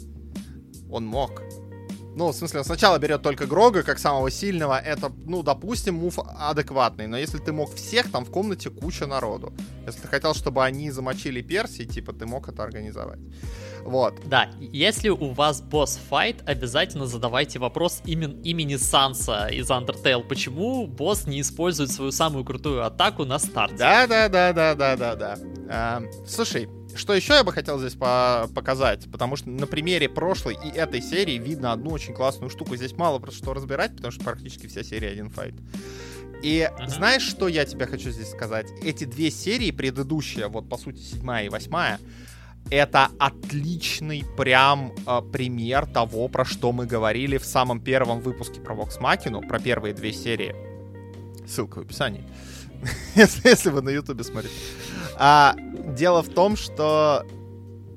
он 0.89 1.05
мог. 1.05 1.41
Ну, 2.16 2.32
в 2.32 2.36
смысле, 2.36 2.59
он 2.59 2.66
сначала 2.66 2.99
берет 2.99 3.22
только 3.22 3.47
Грога 3.47 3.84
как 3.84 3.99
самого 3.99 4.30
сильного. 4.30 4.80
Это, 4.80 5.11
ну, 5.26 5.43
допустим, 5.43 5.95
мув 5.95 6.20
адекватный. 6.20 7.07
Но 7.07 7.18
если 7.18 7.39
ты 7.39 7.51
мог 7.51 7.74
всех, 7.74 8.11
там 8.11 8.26
в 8.26 8.32
комнате 8.32 8.70
куча 8.70 9.07
народу. 9.07 9.53
Если 9.86 10.01
ты 10.01 10.07
хотел, 10.07 10.34
чтобы 10.34 10.64
они 10.64 10.91
замочили 10.91 11.41
Персии, 11.41 11.84
типа, 11.84 12.14
ты 12.14 12.26
мог 12.26 12.47
это 12.49 12.64
организовать. 12.64 13.20
Вот. 13.84 14.22
Да, 14.26 14.49
если 14.59 15.09
у 15.09 15.32
вас 15.32 15.61
босс-файт, 15.61 16.47
обязательно 16.47 17.05
задавайте 17.05 17.59
вопрос 17.59 18.01
имен, 18.05 18.39
имени 18.41 18.78
Санса 18.78 19.47
из 19.47 19.70
Undertale. 19.70 20.24
Почему 20.24 20.88
босс 20.88 21.28
не 21.28 21.41
использует 21.41 21.91
свою 21.91 22.11
самую 22.11 22.45
крутую 22.45 22.86
атаку 22.86 23.26
на 23.26 23.39
старте? 23.39 23.78
Да-да-да-да-да-да-да. 23.78 25.38
А, 25.70 26.01
слушай, 26.26 26.70
что 26.96 27.14
еще 27.14 27.34
я 27.34 27.44
бы 27.44 27.52
хотел 27.52 27.80
здесь 27.80 27.96
по 27.96 28.50
показать? 28.54 29.10
Потому 29.12 29.36
что 29.36 29.50
на 29.50 29.68
примере 29.68 30.10
прошлой 30.10 30.56
и 30.56 30.70
этой 30.70 31.02
серии 31.02 31.38
видно 31.38 31.72
одну 31.72 31.91
очень 31.91 32.14
классную 32.14 32.50
штуку. 32.50 32.76
Здесь 32.76 32.94
мало 32.94 33.20
просто 33.20 33.44
что 33.44 33.54
разбирать, 33.54 33.96
потому 33.96 34.12
что 34.12 34.24
практически 34.24 34.68
вся 34.68 34.84
серия 34.84 35.10
один 35.10 35.30
файт. 35.30 35.56
И 36.41 36.70
uh-huh. 36.70 36.88
знаешь, 36.88 37.24
что 37.24 37.48
я 37.48 37.66
тебе 37.66 37.88
хочу 37.88 38.12
здесь 38.12 38.30
сказать? 38.30 38.68
Эти 38.82 39.06
две 39.06 39.32
серии, 39.32 39.72
предыдущие, 39.72 40.48
вот 40.48 40.68
по 40.68 40.78
сути 40.78 41.00
седьмая 41.00 41.46
и 41.46 41.50
восьмая, 41.50 42.00
это 42.70 43.10
отличный 43.20 44.26
прям 44.38 44.94
э, 45.06 45.22
пример 45.32 45.86
того, 45.86 46.28
про 46.28 46.46
что 46.46 46.72
мы 46.72 46.86
говорили 46.86 47.38
в 47.38 47.46
самом 47.46 47.80
первом 47.80 48.20
выпуске 48.20 48.60
про 48.60 48.76
Vox 48.76 49.00
Machina, 49.00 49.46
про 49.48 49.60
первые 49.60 49.94
две 49.94 50.12
серии. 50.12 50.56
Ссылка 51.48 51.80
в 51.80 51.82
описании. 51.82 52.26
если, 53.16 53.48
если 53.48 53.70
вы 53.70 53.82
на 53.82 53.89
Ютубе 53.89 54.24
смотрите. 54.24 54.56
А, 55.18 55.55
дело 55.95 56.22
в 56.22 56.30
том, 56.30 56.55
что 56.55 57.26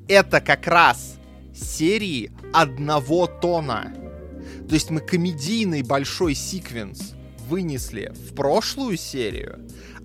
это 0.08 0.40
как 0.40 0.66
раз 0.66 1.16
серии 1.54 2.30
одного 2.52 3.26
тона. 3.26 3.92
То 4.68 4.74
есть 4.74 4.90
мы 4.90 5.00
комедийный 5.00 5.82
большой 5.82 6.34
секвенс 6.34 7.14
вынесли 7.48 8.12
в 8.28 8.34
прошлую 8.34 8.96
серию, 8.96 9.60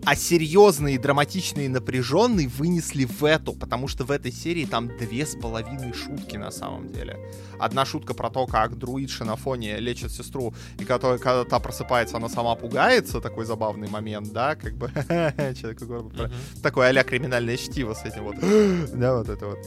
а 0.05 0.15
серьезный, 0.15 0.97
драматичный 0.97 1.65
и 1.65 1.69
напряженный 1.69 2.47
вынесли 2.47 3.05
в 3.05 3.23
эту, 3.23 3.53
потому 3.53 3.87
что 3.87 4.03
в 4.03 4.11
этой 4.11 4.31
серии 4.31 4.65
там 4.65 4.87
две 4.97 5.25
с 5.25 5.35
половиной 5.35 5.93
шутки 5.93 6.37
на 6.37 6.51
самом 6.51 6.91
деле. 6.91 7.19
Одна 7.59 7.85
шутка 7.85 8.13
про 8.13 8.29
то, 8.29 8.47
как 8.47 8.77
друидша 8.77 9.25
на 9.25 9.35
фоне 9.35 9.79
лечит 9.79 10.11
сестру, 10.11 10.53
и 10.79 10.85
которая, 10.85 11.19
когда 11.19 11.43
та 11.45 11.59
просыпается, 11.59 12.17
она 12.17 12.29
сама 12.29 12.55
пугается, 12.55 13.21
такой 13.21 13.45
забавный 13.45 13.87
момент, 13.89 14.31
да, 14.31 14.55
как 14.55 14.73
бы 14.75 14.91
такой 16.63 16.87
а-ля 16.87 17.03
криминальное 17.03 17.57
чтиво 17.57 17.93
с 17.93 18.03
этим 18.03 18.23
вот, 18.23 18.35
да, 18.93 19.17
вот 19.17 19.29
это 19.29 19.45
вот. 19.45 19.59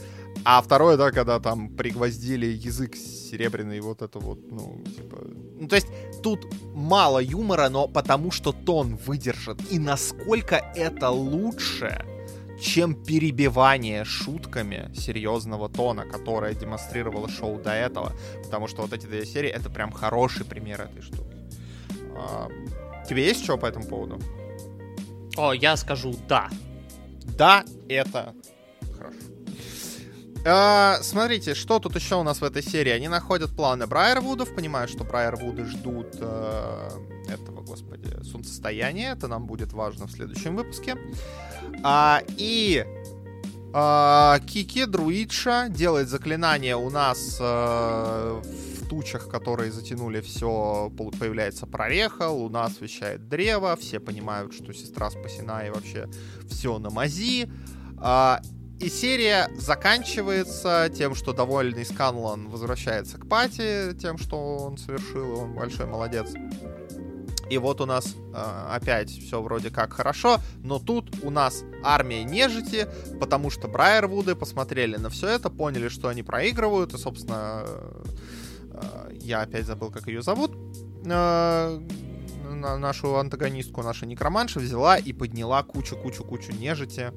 А 0.47 0.61
второе, 0.61 0.95
да, 0.95 1.09
когда 1.09 1.39
там 1.39 1.69
пригвоздили 1.69 2.45
язык 2.45 2.95
серебряный, 2.95 3.79
вот 3.79 4.03
это 4.03 4.19
вот, 4.19 4.39
ну, 4.51 4.79
типа... 4.95 5.17
Ну, 5.59 5.67
то 5.67 5.75
есть 5.75 5.87
тут 6.21 6.47
мало 6.75 7.17
юмора, 7.17 7.67
но 7.69 7.87
потому 7.87 8.29
что 8.29 8.51
тон 8.51 8.95
выдержит. 8.95 9.59
И 9.71 9.79
насколько 9.79 10.57
это 10.75 11.09
лучше, 11.09 12.05
чем 12.61 12.93
перебивание 12.93 14.05
шутками 14.05 14.93
серьезного 14.93 15.67
тона, 15.67 16.05
которое 16.05 16.53
демонстрировало 16.53 17.27
шоу 17.27 17.59
до 17.59 17.71
этого. 17.71 18.13
Потому 18.43 18.67
что 18.67 18.83
вот 18.83 18.93
эти 18.93 19.07
две 19.07 19.25
серии— 19.25 19.49
это 19.51 19.71
прям 19.71 19.91
хороший 19.91 20.45
пример 20.45 20.81
этой 20.81 21.01
штуки. 21.01 21.37
А, 22.15 22.49
тебе 23.09 23.25
есть 23.25 23.43
что 23.43 23.57
по 23.57 23.65
этому 23.65 23.87
поводу? 23.87 24.19
О, 25.37 25.53
я 25.53 25.75
скажу 25.75 26.15
«да». 26.27 26.49
Да, 27.37 27.65
это 27.89 28.35
а, 30.45 30.99
смотрите, 31.01 31.55
что 31.55 31.79
тут 31.79 31.95
еще 31.95 32.15
у 32.15 32.23
нас 32.23 32.39
в 32.39 32.43
этой 32.43 32.61
серии? 32.61 32.91
Они 32.91 33.07
находят 33.07 33.55
планы 33.55 33.87
Брайервудов, 33.87 34.53
понимают, 34.53 34.91
что 34.91 35.03
Брайервуды 35.03 35.65
ждут 35.65 36.17
э, 36.19 36.89
этого, 37.27 37.61
господи, 37.61 38.23
солнцестояния. 38.23 39.13
Это 39.13 39.27
нам 39.27 39.47
будет 39.47 39.73
важно 39.73 40.05
в 40.05 40.11
следующем 40.11 40.55
выпуске. 40.55 40.97
А, 41.83 42.21
и 42.37 42.85
а, 43.73 44.39
Кики, 44.47 44.85
друидша, 44.85 45.67
делает 45.69 46.09
заклинание 46.09 46.75
у 46.75 46.89
нас 46.89 47.37
э, 47.41 47.43
в 47.43 48.87
тучах, 48.87 49.27
которые 49.27 49.71
затянули 49.71 50.21
все, 50.21 50.91
появляется 51.19 51.65
прореха, 51.65 52.29
луна 52.29 52.65
освещает 52.65 53.27
древо, 53.27 53.75
все 53.75 53.99
понимают, 53.99 54.53
что 54.53 54.73
сестра 54.73 55.09
спасена 55.09 55.65
и 55.65 55.71
вообще 55.71 56.07
все 56.47 56.79
на 56.79 56.89
мази. 56.89 57.49
А, 57.97 58.41
и 58.79 58.89
серия 58.89 59.49
заканчивается 59.55 60.91
тем, 60.93 61.15
что 61.15 61.33
довольный 61.33 61.85
Сканлан 61.85 62.49
возвращается 62.49 63.17
к 63.17 63.27
Пати, 63.27 63.95
тем, 63.99 64.17
что 64.17 64.57
он 64.57 64.77
совершил, 64.77 65.39
он 65.39 65.53
большой 65.53 65.85
молодец. 65.85 66.33
И 67.49 67.57
вот 67.57 67.79
у 67.79 67.85
нас 67.85 68.15
э, 68.33 68.67
опять 68.71 69.09
все 69.11 69.41
вроде 69.41 69.69
как 69.69 69.93
хорошо, 69.93 70.39
но 70.63 70.79
тут 70.79 71.23
у 71.23 71.29
нас 71.29 71.63
армия 71.83 72.23
нежити, 72.23 72.87
потому 73.19 73.51
что 73.51 73.67
Брайервуды 73.67 74.35
посмотрели 74.35 74.95
на 74.95 75.09
все 75.09 75.27
это, 75.27 75.49
поняли, 75.49 75.89
что 75.89 76.07
они 76.07 76.23
проигрывают, 76.23 76.93
и, 76.95 76.97
собственно, 76.97 77.63
э, 78.63 79.11
я 79.21 79.41
опять 79.41 79.65
забыл, 79.65 79.91
как 79.91 80.07
ее 80.07 80.23
зовут. 80.23 80.53
Э, 81.05 81.79
нашу 82.49 83.15
антагонистку, 83.17 83.83
наша 83.83 84.05
некроманша 84.07 84.59
взяла 84.59 84.97
и 84.97 85.13
подняла 85.13 85.61
кучу-кучу-кучу 85.61 86.51
нежити. 86.53 87.11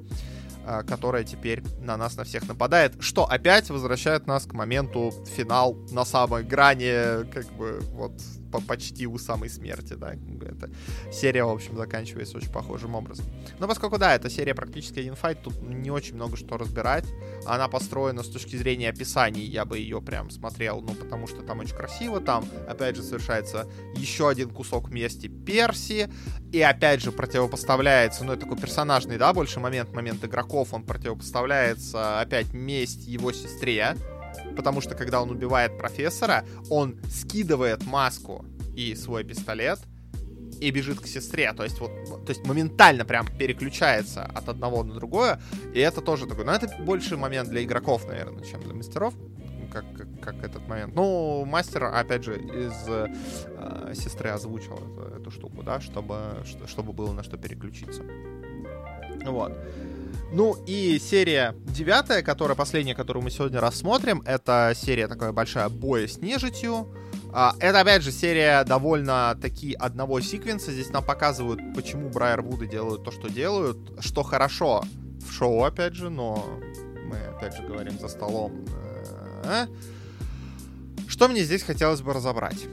Которая 0.86 1.24
теперь 1.24 1.62
на 1.80 1.96
нас 1.96 2.16
на 2.16 2.24
всех 2.24 2.46
нападает, 2.46 2.94
что 3.00 3.24
опять 3.24 3.70
возвращает 3.70 4.26
нас 4.26 4.44
к 4.44 4.52
моменту 4.52 5.12
финал 5.36 5.74
на 5.90 6.04
самой 6.04 6.44
грани, 6.44 7.24
как 7.30 7.50
бы 7.52 7.80
вот 7.92 8.12
по 8.50 8.60
почти 8.60 9.06
у 9.06 9.18
самой 9.18 9.50
смерти, 9.50 9.94
да. 9.94 10.14
Эта 10.14 10.70
серия, 11.12 11.44
в 11.44 11.50
общем, 11.50 11.76
заканчивается 11.76 12.36
очень 12.36 12.52
похожим 12.52 12.94
образом. 12.94 13.26
Но 13.58 13.68
поскольку, 13.68 13.98
да, 13.98 14.14
эта 14.14 14.30
серия 14.30 14.54
практически 14.54 15.00
один 15.00 15.14
файт, 15.14 15.42
тут 15.42 15.60
не 15.62 15.90
очень 15.90 16.14
много 16.14 16.36
что 16.36 16.56
разбирать. 16.56 17.04
Она 17.46 17.68
построена 17.68 18.22
с 18.22 18.28
точки 18.28 18.56
зрения 18.56 18.90
описаний, 18.90 19.44
я 19.44 19.64
бы 19.64 19.78
ее 19.78 20.00
прям 20.00 20.30
смотрел, 20.30 20.80
ну, 20.80 20.94
потому 20.94 21.26
что 21.26 21.42
там 21.42 21.60
очень 21.60 21.76
красиво, 21.76 22.20
там, 22.20 22.44
опять 22.68 22.96
же, 22.96 23.02
совершается 23.02 23.66
еще 23.94 24.28
один 24.28 24.50
кусок 24.50 24.90
мести 24.90 25.28
Перси, 25.28 26.10
и 26.52 26.60
опять 26.60 27.02
же 27.02 27.12
противопоставляется, 27.12 28.24
ну, 28.24 28.32
это 28.32 28.42
такой 28.42 28.58
персонажный, 28.58 29.18
да, 29.18 29.32
больше 29.32 29.60
момент, 29.60 29.92
момент 29.94 30.24
игроков, 30.24 30.72
он 30.72 30.84
противопоставляется 30.84 32.20
опять 32.20 32.52
месть 32.52 33.06
его 33.06 33.32
сестре, 33.32 33.96
потому 34.56 34.80
что 34.80 34.94
когда 34.94 35.22
он 35.22 35.30
убивает 35.30 35.78
профессора, 35.78 36.44
он 36.70 36.96
скидывает 37.10 37.86
маску 37.86 38.44
и 38.76 38.94
свой 38.94 39.24
пистолет 39.24 39.78
и 40.60 40.70
бежит 40.70 41.00
к 41.00 41.06
сестре, 41.06 41.52
то 41.52 41.62
есть 41.62 41.78
вот, 41.80 41.90
то 42.26 42.30
есть 42.30 42.44
моментально 42.46 43.04
прям 43.04 43.26
переключается 43.26 44.24
от 44.24 44.48
одного 44.48 44.82
на 44.82 44.94
другое, 44.94 45.40
и 45.72 45.78
это 45.78 46.00
тоже 46.00 46.26
такой, 46.26 46.44
ну 46.44 46.52
это 46.52 46.68
больше 46.80 47.16
момент 47.16 47.48
для 47.48 47.62
игроков, 47.62 48.06
наверное, 48.08 48.44
чем 48.44 48.60
для 48.62 48.74
мастеров, 48.74 49.14
как, 49.72 49.84
как, 49.96 50.20
как 50.20 50.44
этот 50.44 50.66
момент. 50.66 50.94
Ну, 50.94 51.44
мастер, 51.44 51.84
опять 51.84 52.24
же, 52.24 52.36
из 52.38 52.72
э, 52.88 53.92
сестры 53.94 54.30
озвучил 54.30 54.74
эту, 54.74 55.20
эту 55.20 55.30
штуку, 55.30 55.62
да, 55.62 55.80
чтобы, 55.80 56.42
чтобы 56.66 56.92
было 56.92 57.12
на 57.12 57.22
что 57.22 57.36
переключиться. 57.36 58.02
Вот. 59.26 59.52
Ну 60.32 60.56
и 60.66 60.98
серия 60.98 61.54
девятая, 61.66 62.22
которая 62.22 62.56
последняя, 62.56 62.94
которую 62.94 63.22
мы 63.22 63.30
сегодня 63.30 63.60
рассмотрим, 63.60 64.22
это 64.26 64.72
серия 64.76 65.08
такая 65.08 65.32
большая 65.32 65.68
боя 65.68 66.06
с 66.06 66.18
нежитью. 66.18 66.92
А, 67.32 67.54
это, 67.60 67.80
опять 67.80 68.02
же, 68.02 68.10
серия 68.10 68.64
довольно 68.64 69.36
таки 69.40 69.74
одного 69.74 70.20
секвенса. 70.20 70.72
Здесь 70.72 70.90
нам 70.90 71.04
показывают, 71.04 71.60
почему 71.74 72.08
Брайер 72.08 72.42
Вуды 72.42 72.66
делают 72.66 73.04
то, 73.04 73.10
что 73.10 73.28
делают. 73.28 73.78
Что 74.00 74.22
хорошо 74.22 74.82
в 75.26 75.32
шоу, 75.32 75.64
опять 75.64 75.94
же, 75.94 76.10
но 76.10 76.44
мы, 77.04 77.18
опять 77.18 77.56
же, 77.56 77.62
говорим 77.62 77.98
за 77.98 78.08
столом. 78.08 78.64
Э, 79.44 79.66
что 81.06 81.28
мне 81.28 81.42
здесь 81.42 81.62
хотелось 81.62 82.00
бы 82.00 82.12
разобрать? 82.12 82.66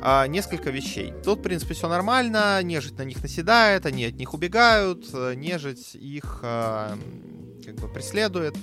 А, 0.00 0.26
несколько 0.26 0.70
вещей. 0.70 1.12
Тут, 1.24 1.40
в 1.40 1.42
принципе, 1.42 1.74
все 1.74 1.88
нормально, 1.88 2.62
нежить 2.62 2.98
на 2.98 3.02
них 3.02 3.22
наседает, 3.22 3.86
они 3.86 4.04
от 4.04 4.14
них 4.14 4.34
убегают, 4.34 5.06
э, 5.12 5.34
нежить 5.34 5.94
их 5.94 6.40
а, 6.42 6.96
как 7.64 7.76
бы 7.76 7.88
преследует. 7.88 8.56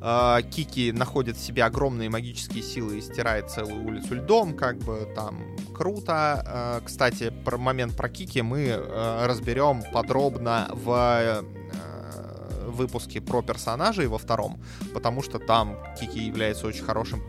А, 0.00 0.42
Кики 0.42 0.92
находит 0.92 1.36
в 1.36 1.44
себе 1.44 1.64
огромные 1.64 2.10
магические 2.10 2.62
силы 2.62 2.98
и 2.98 3.00
стирает 3.00 3.50
целую 3.50 3.84
улицу 3.84 4.14
льдом, 4.14 4.54
как 4.54 4.78
бы 4.78 5.08
там 5.14 5.56
круто. 5.74 6.82
Кстати, 6.84 7.32
про 7.44 7.58
момент 7.58 7.96
про 7.96 8.08
Кики 8.08 8.42
мы 8.42 8.70
а, 8.72 9.26
разберем 9.26 9.82
подробно 9.92 10.68
в 10.72 11.44
выпуске 12.76 13.20
про 13.20 13.42
персонажей 13.42 14.06
во 14.06 14.18
втором, 14.18 14.60
потому 14.94 15.22
что 15.22 15.38
там 15.38 15.76
Кики 15.98 16.20
является 16.20 16.66
очень 16.66 16.84
хорошим... 16.84 17.22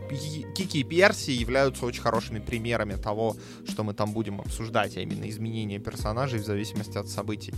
Кики 0.54 0.80
и 0.80 0.84
Перси 0.84 1.30
являются 1.30 1.86
очень 1.86 2.02
хорошими 2.02 2.38
примерами 2.38 2.94
того, 2.94 3.36
что 3.66 3.82
мы 3.84 3.94
там 3.94 4.12
будем 4.12 4.40
обсуждать, 4.40 4.96
а 4.96 5.00
именно 5.00 5.28
изменения 5.28 5.78
персонажей 5.78 6.38
в 6.38 6.46
зависимости 6.46 6.96
от 6.98 7.08
событий. 7.08 7.54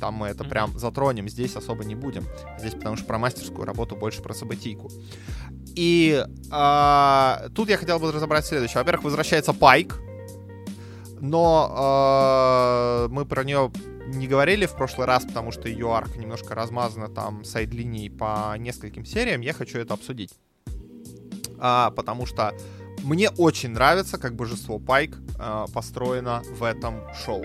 Там 0.00 0.14
мы 0.14 0.28
это 0.28 0.44
прям 0.44 0.78
затронем, 0.78 1.28
здесь 1.28 1.56
особо 1.56 1.84
не 1.84 1.94
будем. 1.94 2.24
Здесь 2.58 2.74
потому 2.74 2.96
что 2.96 3.06
про 3.06 3.18
мастерскую 3.18 3.66
работу 3.66 3.96
больше 3.96 4.22
про 4.22 4.34
событийку. 4.34 4.90
И 5.74 6.24
э, 6.52 7.48
тут 7.54 7.68
я 7.68 7.76
хотел 7.76 7.98
бы 7.98 8.12
разобрать 8.12 8.46
следующее. 8.46 8.78
Во-первых, 8.78 9.04
возвращается 9.04 9.52
Пайк, 9.52 10.00
но 11.20 13.06
э, 13.06 13.12
мы 13.12 13.24
про 13.24 13.44
нее 13.44 13.70
не 14.08 14.26
говорили 14.26 14.66
в 14.66 14.74
прошлый 14.74 15.06
раз, 15.06 15.24
потому 15.24 15.52
что 15.52 15.68
ее 15.68 15.92
арка 15.92 16.18
немножко 16.18 16.54
размазана 16.54 17.08
там 17.08 17.44
сайд-линией 17.44 18.10
по 18.10 18.54
нескольким 18.58 19.04
сериям. 19.04 19.40
Я 19.40 19.52
хочу 19.52 19.78
это 19.78 19.94
обсудить. 19.94 20.32
А, 21.58 21.90
потому 21.90 22.26
что 22.26 22.54
мне 23.02 23.30
очень 23.30 23.70
нравится, 23.70 24.18
как 24.18 24.34
божество 24.34 24.78
Пайк 24.78 25.18
а, 25.38 25.66
построено 25.72 26.42
в 26.52 26.62
этом 26.62 27.02
шоу. 27.14 27.44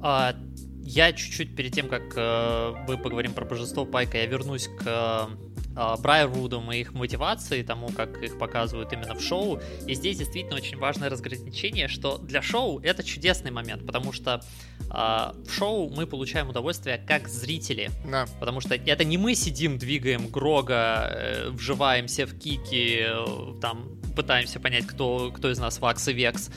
А, 0.00 0.34
я 0.82 1.12
чуть-чуть 1.12 1.54
перед 1.54 1.72
тем, 1.72 1.88
как 1.88 2.02
э, 2.16 2.74
мы 2.88 2.98
поговорим 2.98 3.32
про 3.32 3.44
божество 3.44 3.84
Пайка, 3.84 4.18
я 4.18 4.26
вернусь 4.26 4.68
к 4.82 5.28
Брайервудам 5.74 6.72
и 6.72 6.78
их 6.78 6.94
мотивации, 6.94 7.62
тому, 7.62 7.88
как 7.88 8.22
их 8.22 8.38
показывают 8.38 8.92
именно 8.92 9.14
в 9.14 9.20
шоу. 9.20 9.60
И 9.86 9.94
здесь 9.94 10.18
действительно 10.18 10.56
очень 10.56 10.78
важное 10.78 11.08
разграничение, 11.08 11.88
что 11.88 12.18
для 12.18 12.42
шоу 12.42 12.80
это 12.80 13.02
чудесный 13.02 13.50
момент, 13.50 13.86
потому 13.86 14.12
что 14.12 14.42
э, 14.80 14.86
в 14.90 15.50
шоу 15.50 15.90
мы 15.90 16.06
получаем 16.06 16.48
удовольствие 16.48 16.98
как 17.06 17.28
зрители. 17.28 17.90
Да. 18.04 18.26
Потому 18.40 18.60
что 18.60 18.74
это 18.74 19.04
не 19.04 19.18
мы 19.18 19.34
сидим, 19.34 19.78
двигаем 19.78 20.28
Грога, 20.28 21.10
э, 21.12 21.50
вживаемся 21.50 22.26
в 22.26 22.38
кики, 22.38 23.00
э, 23.00 23.54
там 23.60 24.00
пытаемся 24.16 24.60
понять, 24.60 24.86
кто, 24.86 25.30
кто 25.30 25.50
из 25.50 25.58
нас 25.58 25.78
Вакс 25.80 26.08
и 26.08 26.12
Векс. 26.12 26.50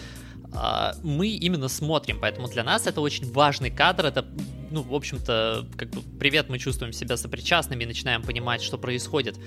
Мы 1.04 1.28
именно 1.30 1.68
смотрим, 1.68 2.20
поэтому 2.20 2.48
для 2.48 2.64
нас 2.64 2.88
это 2.88 3.02
очень 3.02 3.32
важный 3.32 3.72
кадр, 3.72 4.06
это 4.06 4.26
ну, 4.72 4.82
в 4.82 4.94
общем-то, 4.96 5.68
как 5.78 5.90
бы, 5.92 6.02
привет, 6.20 6.50
мы 6.50 6.58
чувствуем 6.58 6.94
себя 6.94 7.16
сопричастными 7.16 7.84
и 7.84 7.86
начинаем 7.86 8.24
понимать, 8.24 8.64
что 8.64 8.78
происходит 8.80 9.38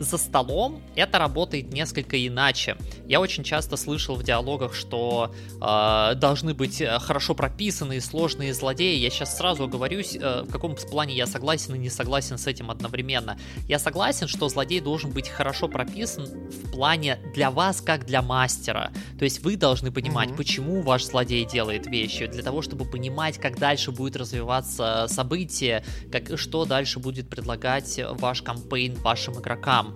за 0.00 0.18
столом 0.18 0.82
это 0.94 1.18
работает 1.18 1.72
несколько 1.72 2.24
иначе. 2.26 2.76
Я 3.06 3.20
очень 3.20 3.44
часто 3.44 3.76
слышал 3.76 4.16
в 4.16 4.22
диалогах, 4.22 4.74
что 4.74 5.34
э, 5.60 6.14
должны 6.14 6.54
быть 6.54 6.80
э, 6.80 6.98
хорошо 6.98 7.34
прописанные 7.34 8.00
сложные 8.00 8.54
злодеи. 8.54 8.96
Я 8.96 9.10
сейчас 9.10 9.36
сразу 9.36 9.64
оговорюсь, 9.64 10.16
э, 10.20 10.42
в 10.42 10.50
каком 10.50 10.76
плане 10.76 11.14
я 11.14 11.26
согласен 11.26 11.74
и 11.74 11.78
не 11.78 11.90
согласен 11.90 12.38
с 12.38 12.46
этим 12.46 12.70
одновременно. 12.70 13.38
Я 13.68 13.78
согласен, 13.78 14.28
что 14.28 14.48
злодей 14.48 14.80
должен 14.80 15.10
быть 15.10 15.28
хорошо 15.28 15.68
прописан 15.68 16.26
в 16.26 16.70
плане 16.70 17.18
для 17.34 17.50
вас 17.50 17.80
как 17.80 18.06
для 18.06 18.22
мастера. 18.22 18.92
То 19.18 19.24
есть 19.24 19.42
вы 19.42 19.56
должны 19.56 19.90
понимать, 19.90 20.30
mm-hmm. 20.30 20.36
почему 20.36 20.82
ваш 20.82 21.04
злодей 21.04 21.44
делает 21.44 21.86
вещи, 21.86 22.26
для 22.26 22.42
того, 22.42 22.62
чтобы 22.62 22.84
понимать, 22.84 23.38
как 23.38 23.58
дальше 23.58 23.90
будет 23.90 24.16
развиваться 24.16 25.06
событие, 25.08 25.84
как, 26.12 26.38
что 26.38 26.64
дальше 26.64 26.98
будет 26.98 27.28
предлагать 27.28 28.00
ваш 28.18 28.42
кампейн 28.42 28.94
вашим 28.94 29.38
игрокам 29.40 29.87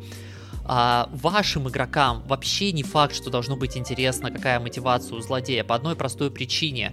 а, 0.64 1.08
вашим 1.12 1.68
игрокам 1.68 2.22
вообще 2.26 2.72
не 2.72 2.82
факт, 2.82 3.14
что 3.14 3.30
должно 3.30 3.56
быть 3.56 3.76
интересно, 3.76 4.30
какая 4.30 4.60
мотивация 4.60 5.16
у 5.16 5.20
злодея, 5.20 5.64
по 5.64 5.74
одной 5.74 5.96
простой 5.96 6.30
причине. 6.30 6.92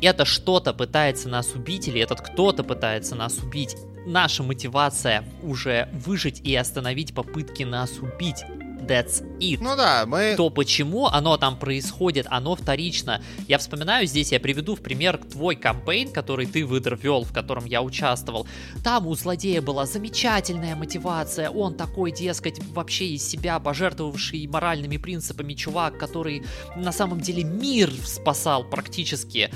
Это 0.00 0.24
что-то 0.24 0.72
пытается 0.72 1.28
нас 1.28 1.52
убить, 1.54 1.88
или 1.88 2.00
этот 2.00 2.20
кто-то 2.20 2.64
пытается 2.64 3.14
нас 3.14 3.38
убить. 3.38 3.76
Наша 4.06 4.42
мотивация 4.42 5.24
уже 5.42 5.88
выжить 5.92 6.40
и 6.40 6.54
остановить 6.54 7.14
попытки 7.14 7.64
нас 7.64 7.98
убить 7.98 8.44
that's 8.86 9.22
it. 9.38 9.58
Ну 9.60 9.76
да, 9.76 10.04
мы... 10.06 10.34
То, 10.36 10.50
почему 10.50 11.06
оно 11.06 11.36
там 11.36 11.58
происходит, 11.58 12.26
оно 12.30 12.56
вторично. 12.56 13.22
Я 13.48 13.58
вспоминаю 13.58 14.06
здесь, 14.06 14.32
я 14.32 14.40
приведу 14.40 14.74
в 14.74 14.80
пример 14.80 15.18
твой 15.18 15.56
кампейн, 15.56 16.10
который 16.10 16.46
ты 16.46 16.64
выдервел, 16.64 17.24
в 17.24 17.32
котором 17.32 17.64
я 17.64 17.82
участвовал. 17.82 18.46
Там 18.84 19.06
у 19.06 19.14
злодея 19.14 19.62
была 19.62 19.86
замечательная 19.86 20.76
мотивация, 20.76 21.50
он 21.50 21.74
такой, 21.74 22.12
дескать, 22.12 22.60
вообще 22.72 23.08
из 23.08 23.28
себя 23.28 23.58
пожертвовавший 23.58 24.46
моральными 24.46 24.96
принципами 24.96 25.54
чувак, 25.54 25.98
который 25.98 26.42
на 26.76 26.92
самом 26.92 27.20
деле 27.20 27.44
мир 27.44 27.90
спасал 28.04 28.64
практически. 28.64 29.50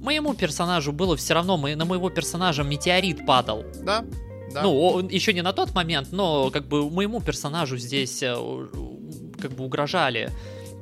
Моему 0.00 0.34
персонажу 0.34 0.92
было 0.92 1.16
все 1.16 1.34
равно, 1.34 1.56
на 1.56 1.84
моего 1.84 2.08
персонажа 2.08 2.62
метеорит 2.62 3.26
падал. 3.26 3.64
Да, 3.82 4.04
да. 4.52 4.62
Ну, 4.62 5.00
еще 5.08 5.32
не 5.32 5.42
на 5.42 5.52
тот 5.52 5.74
момент, 5.74 6.08
но 6.12 6.50
как 6.50 6.66
бы 6.66 6.90
моему 6.90 7.20
персонажу 7.20 7.76
здесь 7.76 8.22
э, 8.22 8.34
как 9.40 9.52
бы 9.52 9.64
угрожали 9.64 10.30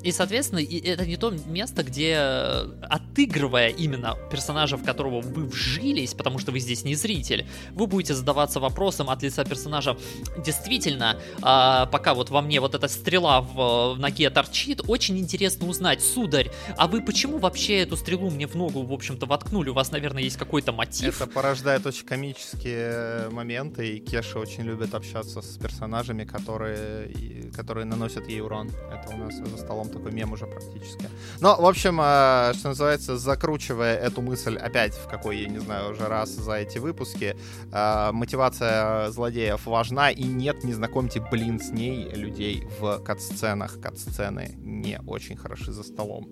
и, 0.07 0.13
соответственно, 0.13 0.61
это 0.61 1.05
не 1.05 1.17
то 1.17 1.33
место, 1.47 1.83
где, 1.83 2.15
э, 2.17 2.71
отыгрывая 2.83 3.71
именно 3.71 4.17
персонажа, 4.31 4.77
в 4.77 4.85
которого 4.85 5.21
вы 5.21 5.47
вжились, 5.47 6.15
потому 6.15 6.39
что 6.39 6.53
вы 6.53 6.61
здесь 6.61 6.85
не 6.85 6.95
зритель, 6.95 7.45
вы 7.73 7.89
будете 7.89 8.15
задаваться 8.15 8.61
вопросом 8.61 9.11
от 9.11 9.25
лица 9.25 9.45
персонажа, 9.45 9.97
действительно, 10.45 11.21
а, 11.43 11.87
пока 11.87 12.15
вот 12.15 12.31
во 12.31 12.41
мне 12.41 12.61
вот 12.61 12.77
эта 12.77 12.87
стрела 12.87 13.41
в, 13.41 13.95
в 13.95 13.99
ноге 13.99 14.31
торчит, 14.31 14.81
очень 14.87 15.19
интересно 15.19 15.67
узнать, 15.67 16.01
сударь, 16.01 16.53
а 16.77 16.87
вы 16.87 17.03
почему 17.03 17.39
вообще 17.39 17.79
эту 17.79 17.97
стрелу 17.97 18.31
мне 18.31 18.47
в 18.47 18.55
ногу, 18.55 18.83
в 18.83 18.93
общем-то, 18.93 19.27
воткнули? 19.27 19.71
У 19.71 19.75
вас, 19.75 19.91
наверное, 19.91 20.23
есть 20.23 20.37
какой-то 20.37 20.71
мотив? 20.71 21.21
Это 21.21 21.29
порождает 21.29 21.85
очень 21.85 22.07
комические 22.07 23.29
моменты, 23.31 23.97
и 23.97 23.99
Кеша 23.99 24.39
очень 24.39 24.63
любит 24.63 24.95
общаться 24.95 25.43
с 25.43 25.59
персонажами, 25.59 26.25
которые, 26.25 27.51
которые 27.57 27.87
наносят 27.87 28.29
ей 28.29 28.41
урон. 28.41 28.71
Это 28.93 29.13
у 29.13 29.19
нас 29.19 29.35
за 29.35 29.57
столом 29.57 29.96
такой 29.97 30.13
мем 30.13 30.33
уже 30.33 30.47
практически. 30.47 31.09
Но, 31.41 31.57
в 31.57 31.67
общем, 31.67 32.01
э, 32.01 32.53
что 32.55 32.69
называется, 32.69 33.17
закручивая 33.17 33.97
эту 33.97 34.23
мысль 34.23 34.57
опять 34.57 34.95
в 34.95 35.09
какой, 35.09 35.39
я 35.39 35.49
не 35.49 35.59
знаю, 35.59 35.93
уже 35.93 36.07
раз 36.07 36.31
за 36.31 36.53
эти 36.53 36.79
выпуски, 36.79 37.37
э, 37.73 38.13
мотивация 38.13 39.11
злодеев 39.11 39.67
важна, 39.67 40.11
и 40.11 40.25
нет, 40.25 40.65
не 40.65 40.73
знакомьте, 40.73 41.21
блин, 41.31 41.61
с 41.61 41.71
ней 41.71 42.11
людей 42.11 42.67
в 42.81 42.99
кат-сценах. 42.99 43.81
Кат-сцены 43.81 44.55
не 44.59 45.01
очень 45.07 45.37
хороши 45.37 45.73
за 45.73 45.83
столом. 45.83 46.29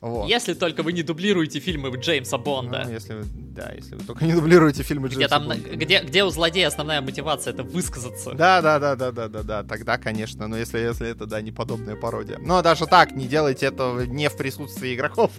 Вот. 0.00 0.28
Если 0.28 0.54
только 0.54 0.82
вы 0.82 0.92
не 0.92 1.02
дублируете 1.02 1.58
фильмы 1.60 1.88
Джеймса 1.96 2.38
Бонда. 2.38 2.82
Ну, 2.84 2.92
если, 2.92 3.24
да, 3.56 3.72
если 3.72 3.94
вы 3.94 4.04
только 4.04 4.24
не 4.24 4.34
дублируете 4.34 4.82
фильмы 4.82 5.08
где 5.08 5.16
Джеймса 5.16 5.38
там, 5.38 5.48
Бонда. 5.48 5.76
Где, 5.76 6.00
где 6.00 6.24
у 6.24 6.30
злодея 6.30 6.68
основная 6.68 7.00
мотивация 7.00 7.54
это 7.54 7.62
высказаться. 7.62 8.32
Да, 8.32 8.60
да, 8.60 8.78
да, 8.78 8.94
да, 8.94 9.10
да, 9.10 9.28
да, 9.28 9.42
да. 9.42 9.62
Тогда, 9.64 9.96
конечно. 9.96 10.46
Но 10.46 10.56
если, 10.56 10.78
если 10.78 11.08
это, 11.08 11.26
да, 11.26 11.40
не 11.40 11.52
подобная 11.52 11.96
пародия. 11.96 12.38
Но 12.38 12.60
даже 12.62 12.86
так, 12.86 13.12
не 13.12 13.26
делайте 13.26 13.66
этого 13.66 14.02
не 14.02 14.28
в 14.28 14.36
присутствии 14.36 14.94
игроков. 14.94 15.32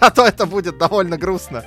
А 0.00 0.10
то 0.10 0.24
это 0.24 0.46
будет 0.46 0.78
довольно 0.78 1.18
грустно. 1.18 1.64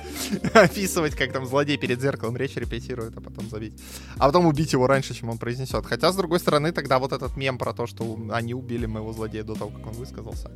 Описывать, 0.52 1.14
как 1.14 1.32
там 1.32 1.46
злодей 1.46 1.78
перед 1.78 2.00
зеркалом 2.00 2.36
речь 2.36 2.56
репетирует, 2.56 3.16
а 3.16 3.20
потом 3.20 3.48
забить. 3.48 3.80
А 4.16 4.26
потом 4.26 4.46
убить 4.46 4.72
его 4.72 4.86
раньше, 4.86 5.14
чем 5.14 5.30
он 5.30 5.38
произнесет. 5.38 5.86
Хотя, 5.86 6.10
с 6.10 6.16
другой 6.16 6.40
стороны, 6.40 6.72
тогда 6.72 6.98
вот 6.98 7.12
этот 7.12 7.36
мем 7.36 7.56
про 7.56 7.72
то, 7.72 7.86
что 7.86 8.18
они 8.32 8.54
убили 8.54 8.86
моего 8.86 9.12
злодея 9.12 9.44
до 9.44 9.54
того, 9.54 9.70
как 9.70 9.86
он 9.86 9.92
высказался. 9.92 10.50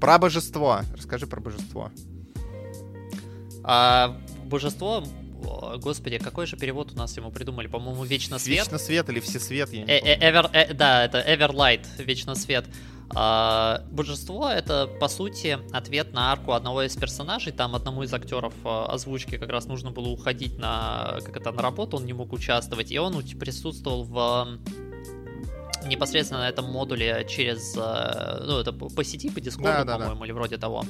Про 0.00 0.18
божество. 0.18 0.80
Расскажи 0.96 1.26
про 1.26 1.40
божество. 1.40 1.90
А, 3.66 4.16
божество 4.44 5.02
Господи, 5.78 6.18
какой 6.18 6.46
же 6.46 6.56
перевод 6.56 6.92
у 6.92 6.96
нас 6.96 7.16
ему 7.16 7.30
придумали? 7.30 7.66
По-моему, 7.66 8.04
Вечно 8.04 8.38
Свет. 8.38 8.60
Вечно 8.60 8.78
Свет 8.78 9.08
или 9.10 9.20
Всесвет, 9.20 9.70
я 9.72 9.84
не 9.84 9.90
э, 9.90 9.98
э, 9.98 10.30
Ever, 10.30 10.50
э, 10.52 10.72
Да, 10.72 11.04
это 11.04 11.18
Everlight, 11.18 11.84
Вечно 11.98 12.34
Свет. 12.34 12.64
А, 13.14 13.82
божество 13.90 14.48
это, 14.48 14.86
по 14.86 15.08
сути, 15.08 15.58
ответ 15.72 16.12
на 16.12 16.32
арку 16.32 16.52
одного 16.52 16.82
из 16.82 16.96
персонажей. 16.96 17.52
Там 17.52 17.76
одному 17.76 18.02
из 18.02 18.12
актеров 18.12 18.54
а, 18.64 18.86
озвучки 18.86 19.36
как 19.36 19.50
раз 19.50 19.66
нужно 19.66 19.90
было 19.90 20.08
уходить 20.08 20.58
на, 20.58 21.18
как 21.24 21.36
это, 21.36 21.52
на 21.52 21.62
работу, 21.62 21.98
он 21.98 22.06
не 22.06 22.12
мог 22.12 22.32
участвовать. 22.32 22.90
И 22.90 22.98
он 22.98 23.22
присутствовал 23.38 24.04
в 24.04 24.58
непосредственно 25.86 26.40
на 26.40 26.48
этом 26.48 26.64
модуле 26.64 27.24
через, 27.28 27.76
э, 27.76 28.42
ну, 28.44 28.58
это 28.58 28.72
по 28.72 29.04
сети, 29.04 29.30
по 29.30 29.38
Discord, 29.38 29.84
да, 29.84 29.98
по-моему, 29.98 30.14
да, 30.14 30.18
да. 30.18 30.24
или 30.24 30.32
вроде 30.32 30.58
того. 30.58 30.84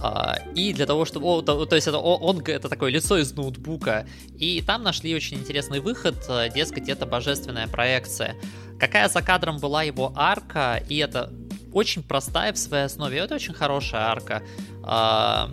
А, 0.00 0.38
и 0.54 0.72
для 0.72 0.86
того, 0.86 1.04
чтобы... 1.04 1.26
О, 1.26 1.42
то, 1.42 1.66
то 1.66 1.76
есть 1.76 1.88
это, 1.88 1.98
он, 1.98 2.40
это 2.40 2.68
такое 2.68 2.90
лицо 2.90 3.18
из 3.18 3.32
ноутбука. 3.32 4.06
И 4.38 4.62
там 4.62 4.82
нашли 4.82 5.14
очень 5.14 5.38
интересный 5.38 5.80
выход, 5.80 6.16
э, 6.28 6.50
дескать, 6.54 6.88
это 6.88 7.06
божественная 7.06 7.68
проекция. 7.68 8.36
Какая 8.78 9.08
за 9.08 9.22
кадром 9.22 9.58
была 9.58 9.82
его 9.82 10.12
арка, 10.16 10.82
и 10.88 10.96
это 10.98 11.32
очень 11.72 12.02
простая 12.02 12.52
в 12.52 12.58
своей 12.58 12.84
основе, 12.84 13.18
это 13.18 13.34
очень 13.34 13.54
хорошая 13.54 14.02
арка. 14.02 14.42
А, 14.82 15.50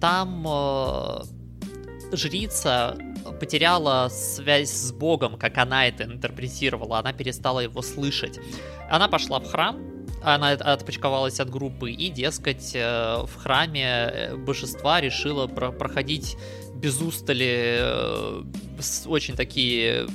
там 0.00 0.46
э, 0.48 2.16
жрица 2.16 2.96
потеряла 3.38 4.08
связь 4.08 4.70
с 4.70 4.92
Богом, 4.92 5.38
как 5.38 5.58
она 5.58 5.86
это 5.86 6.04
интерпретировала, 6.04 6.98
она 6.98 7.12
перестала 7.12 7.60
его 7.60 7.82
слышать. 7.82 8.38
Она 8.90 9.08
пошла 9.08 9.40
в 9.40 9.46
храм, 9.46 9.99
она 10.22 10.50
отпочковалась 10.50 11.40
от 11.40 11.50
группы, 11.50 11.90
и, 11.90 12.10
дескать, 12.10 12.72
э, 12.74 13.22
в 13.24 13.36
храме 13.36 13.84
э, 13.84 14.36
божества 14.36 15.00
решила 15.00 15.46
про 15.46 15.72
проходить 15.72 16.36
без 16.74 17.00
устали 17.00 17.78
э, 17.80 18.42
очень 19.06 19.36
такие 19.36 20.06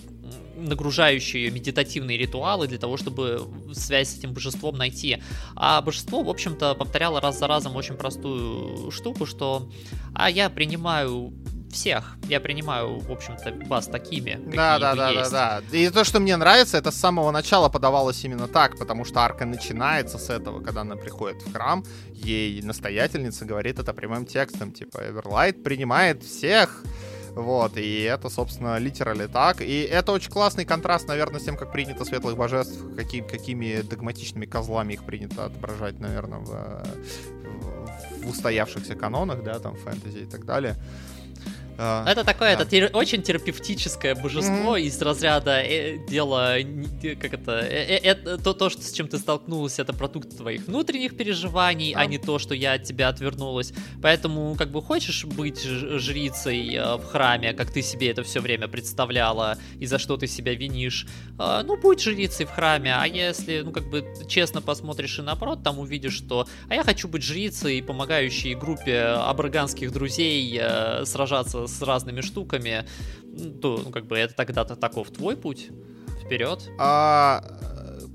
нагружающие 0.56 1.51
медитативные 1.51 2.18
ритуалы 2.18 2.68
для 2.68 2.78
того, 2.78 2.97
чтобы 2.97 3.41
связь 3.74 4.10
с 4.10 4.18
этим 4.18 4.34
божеством 4.34 4.78
найти. 4.78 5.22
А 5.56 5.82
божество, 5.82 6.24
в 6.24 6.30
общем-то, 6.30 6.76
повторяло 6.76 7.20
раз 7.20 7.39
за 7.39 7.47
разом 7.47 7.76
очень 7.76 7.95
простую 7.95 8.89
штуку, 8.91 9.26
что 9.26 9.70
а 10.14 10.30
я 10.30 10.49
принимаю 10.49 11.34
всех. 11.72 12.18
Я 12.28 12.39
принимаю, 12.39 12.99
в 12.99 13.11
общем-то, 13.11 13.53
вас 13.68 13.88
такими, 13.88 14.39
да, 14.55 14.80
да, 14.80 14.95
да, 14.95 15.09
есть. 15.09 15.32
да, 15.32 15.61
да. 15.70 15.78
И 15.78 15.89
то, 15.89 16.03
что 16.03 16.20
мне 16.20 16.36
нравится, 16.38 16.78
это 16.78 16.91
с 16.91 16.95
самого 16.95 17.32
начала 17.32 17.70
подавалось 17.70 18.24
именно 18.24 18.47
так, 18.47 18.78
потому 18.78 19.05
что 19.05 19.22
арка 19.22 19.45
начинается 19.45 20.18
с 20.18 20.30
этого, 20.30 20.61
когда 20.61 20.82
она 20.82 20.95
приходит 20.95 21.41
в 21.41 21.51
храм, 21.51 21.84
ей 22.13 22.61
настоятельница 22.61 23.45
говорит 23.45 23.80
это 23.80 23.93
прямым 23.93 24.26
текстом, 24.26 24.72
типа, 24.72 25.09
Эверлайт 25.09 25.63
принимает 25.63 26.24
всех, 26.24 26.84
вот, 27.36 27.76
и 27.76 28.03
это, 28.03 28.30
собственно, 28.30 28.78
литерали 28.78 29.28
так. 29.28 29.61
И 29.61 29.82
это 29.82 30.13
очень 30.13 30.32
классный 30.32 30.63
контраст, 30.63 31.05
наверное, 31.09 31.41
с 31.41 31.43
тем, 31.43 31.57
как 31.57 31.70
принято 31.72 32.05
светлых 32.05 32.38
божеств, 32.38 32.80
какие, 32.95 33.22
какими 33.22 33.82
догматичными 33.82 34.45
козлами 34.45 34.93
их 34.93 35.03
принято 35.03 35.45
отображать, 35.45 35.99
наверное, 35.99 36.39
в, 36.39 36.47
в, 36.47 38.24
в 38.24 38.30
устоявшихся 38.30 38.95
канонах, 38.95 39.43
да, 39.43 39.59
там, 39.59 39.76
фэнтези 39.76 40.20
и 40.20 40.26
так 40.26 40.45
далее. 40.45 40.76
А, 41.78 42.10
это 42.10 42.24
такое, 42.24 42.56
да. 42.56 42.64
это 42.64 42.76
тер- 42.76 42.92
очень 42.94 43.22
терапевтическое 43.22 44.16
божество 44.16 44.78
mm-hmm. 44.78 44.82
из 44.82 45.02
разряда 45.02 45.62
э, 45.62 45.98
дела, 46.08 46.56
как 47.22 47.34
это, 47.34 47.52
э, 47.52 48.00
э, 48.02 48.16
э, 48.24 48.38
то, 48.38 48.54
то, 48.54 48.70
что, 48.70 48.82
с 48.82 48.92
чем 48.92 49.08
ты 49.08 49.18
столкнулся, 49.18 49.82
это 49.82 49.94
продукт 49.94 50.38
твоих 50.38 50.68
внутренних 50.68 51.18
переживаний, 51.18 51.94
а 51.94 52.06
не 52.06 52.18
то, 52.18 52.40
что 52.40 52.56
я 52.56 52.74
от 52.74 52.84
тебя 52.84 53.10
отвернулась. 53.10 53.74
Поэтому, 54.02 54.56
как 54.56 54.72
бы, 54.72 54.82
хочешь 54.82 55.26
быть 55.26 55.64
жрицей 55.64 56.76
э, 56.76 56.96
в 56.96 57.06
храме, 57.06 57.54
как 57.54 57.72
ты 57.72 57.82
себе 57.82 58.12
это 58.12 58.24
все 58.24 58.40
время 58.40 58.68
представляла, 58.68 59.58
и 59.80 59.86
за 59.86 60.00
что 60.00 60.18
ты 60.18 60.28
себя 60.28 60.54
винишь, 60.54 61.08
э, 61.40 61.62
ну, 61.66 61.78
будь 61.78 62.02
жрицей 62.02 62.46
в 62.46 62.52
храме, 62.52 62.96
а 62.96 63.06
если, 63.06 63.62
ну, 63.62 63.72
как 63.72 63.90
бы, 63.90 64.06
честно 64.28 64.62
посмотришь 64.62 65.20
и 65.20 65.22
наоборот, 65.22 65.64
там 65.64 65.80
увидишь, 65.80 66.14
что, 66.14 66.48
а 66.70 66.76
я 66.76 66.84
хочу 66.84 67.08
быть 67.08 67.24
жрицей, 67.24 67.84
помогающей 67.84 68.54
группе 68.56 69.00
абраганских 69.00 69.92
друзей 69.92 70.58
э, 70.62 71.04
сражаться 71.06 71.64
с 71.68 71.82
разными 71.82 72.22
штуками, 72.22 72.86
то, 73.61 73.82
ну, 73.84 73.91
как 73.91 74.05
бы, 74.05 74.18
это 74.18 74.34
тогда-то 74.34 74.76
таков 74.76 75.11
твой 75.11 75.36
путь. 75.38 75.70
Вперед. 76.26 76.72
А, 76.80 77.43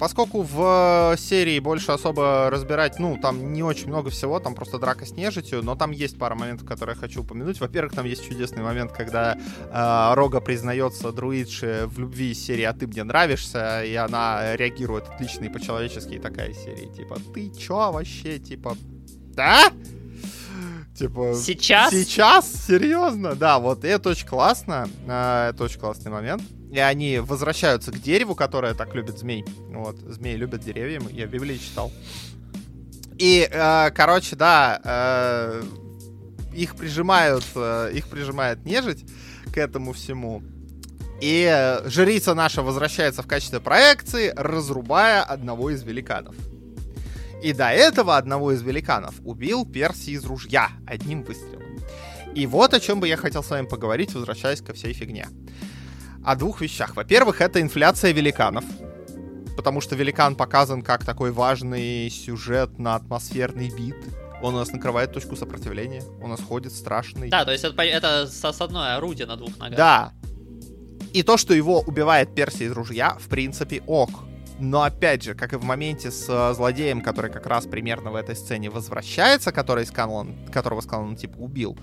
поскольку 0.01 0.43
в 0.43 1.15
серии 1.19 1.61
больше 1.61 1.93
особо 1.93 2.49
разбирать, 2.51 2.99
ну, 2.99 3.19
там 3.21 3.53
не 3.53 3.63
очень 3.63 3.89
много 3.89 4.11
всего, 4.11 4.41
там 4.41 4.55
просто 4.55 4.79
драка 4.79 5.05
с 5.05 5.13
нежитью, 5.13 5.63
но 5.63 5.77
там 5.77 5.91
есть 5.93 6.19
пара 6.19 6.35
моментов, 6.35 6.67
которые 6.67 6.97
я 6.97 7.01
хочу 7.01 7.23
упомянуть. 7.23 7.61
Во-первых, 7.61 7.95
там 7.95 8.07
есть 8.07 8.27
чудесный 8.27 8.63
момент, 8.63 8.93
когда 8.93 9.37
э, 9.37 10.15
Рога 10.15 10.41
признается 10.41 11.13
друидше 11.13 11.85
в 11.87 11.99
любви 11.99 12.33
из 12.33 12.45
серии 12.45 12.65
«А 12.65 12.73
ты 12.73 12.87
мне 12.87 13.05
нравишься», 13.05 13.85
и 13.85 13.95
она 13.95 14.57
реагирует 14.57 15.07
отлично 15.09 15.45
и 15.45 15.49
по-человечески, 15.49 16.15
и 16.15 16.19
такая 16.19 16.53
серия, 16.55 16.87
типа, 16.87 17.19
ты 17.35 17.51
чё 17.51 17.93
вообще, 17.93 18.39
типа, 18.39 18.77
да? 19.35 19.71
Типа... 21.01 21.33
Сейчас? 21.35 21.93
Сейчас? 21.93 22.67
Серьезно? 22.67 23.35
Да, 23.35 23.59
вот 23.59 23.87
это 23.87 24.11
очень 24.11 24.27
классно. 24.27 24.87
А, 25.09 25.49
это 25.49 25.65
очень 25.65 25.81
классный 25.81 26.11
момент. 26.11 26.43
И 26.71 26.79
они 26.79 27.21
возвращаются 27.21 27.91
к 27.91 27.99
дереву, 27.99 28.35
которое 28.35 28.75
так 28.75 28.95
любит 28.95 29.19
змей. 29.19 29.47
Вот, 29.71 29.97
змеи 29.97 30.37
любят 30.37 30.61
деревья, 30.61 31.01
я 31.11 31.27
в 31.27 31.31
Библии 31.31 31.57
читал. 31.57 31.91
И, 33.19 33.49
э, 33.51 33.91
короче, 33.93 34.37
да, 34.37 34.79
э, 34.85 35.63
их 36.55 36.77
прижимают, 36.77 37.45
э, 37.55 37.93
их 37.95 38.07
прижимает 38.09 38.67
нежить 38.67 39.07
к 39.55 39.57
этому 39.57 39.95
всему. 39.95 40.43
И 41.23 41.79
жрица 41.87 42.35
наша 42.35 42.63
возвращается 42.63 43.23
в 43.23 43.27
качестве 43.27 43.61
проекции, 43.61 44.35
разрубая 44.37 45.23
одного 45.23 45.71
из 45.71 45.83
великанов. 45.83 46.35
И 47.43 47.53
до 47.53 47.71
этого 47.71 48.17
одного 48.17 48.53
из 48.53 48.63
великанов 48.63 49.15
убил 49.25 49.65
Перси 49.65 50.11
из 50.11 50.25
ружья 50.25 50.69
одним 50.87 51.23
выстрелом. 51.23 51.79
И 52.35 52.47
вот 52.47 52.75
о 52.75 52.81
чем 52.81 53.01
бы 53.01 53.09
я 53.09 53.17
хотел 53.17 53.43
с 53.43 53.51
вами 53.51 53.67
поговорить, 53.67 54.15
возвращаясь 54.15 54.61
ко 54.61 54.73
всей 54.73 54.93
фигне. 54.93 55.27
О 56.25 56.37
двух 56.37 56.61
вещах. 56.61 56.97
Во-первых, 56.97 57.41
это 57.41 57.61
инфляция 57.61 58.13
великанов. 58.13 58.65
Потому 59.57 59.81
что 59.81 59.97
великан 59.97 60.37
показан 60.37 60.83
как 60.83 61.05
такой 61.05 61.33
важный 61.33 62.09
сюжет 62.11 62.79
на 62.79 62.95
атмосферный 62.95 63.71
бит. 63.71 63.97
Он 64.43 64.55
у 64.55 64.59
нас 64.59 64.71
накрывает 64.71 65.13
точку 65.13 65.35
сопротивления. 65.35 66.03
Он 66.19 66.27
у 66.27 66.29
нас 66.29 66.41
ходит 66.41 66.73
страшный. 66.73 67.31
Да, 67.31 67.45
то 67.45 67.53
есть 67.53 67.65
это, 67.65 67.83
это 67.83 68.27
сосадное 68.27 68.97
орудие 68.97 69.27
на 69.27 69.37
двух 69.37 69.57
ногах. 69.59 69.77
Да. 69.77 70.13
И 71.13 71.23
то, 71.23 71.37
что 71.37 71.53
его 71.53 71.81
убивает 71.81 72.35
Перси 72.35 72.65
из 72.65 72.73
ружья, 72.73 73.17
в 73.19 73.29
принципе, 73.29 73.83
ок. 73.87 74.11
Но 74.61 74.83
опять 74.83 75.23
же, 75.23 75.35
как 75.35 75.55
и 75.55 75.57
в 75.57 75.65
моменте 75.65 76.11
с 76.11 76.27
э, 76.29 76.55
злодеем, 76.55 77.01
который 77.01 77.31
как 77.31 77.47
раз 77.47 77.67
примерно 77.67 78.11
в 78.11 78.15
этой 78.15 78.37
сцене 78.37 78.69
возвращается, 78.69 79.53
который 79.53 79.87
Сканлан, 79.87 80.37
которого 80.53 80.83
Сканлан 80.83 81.17
типа 81.17 81.39
убил, 81.39 81.79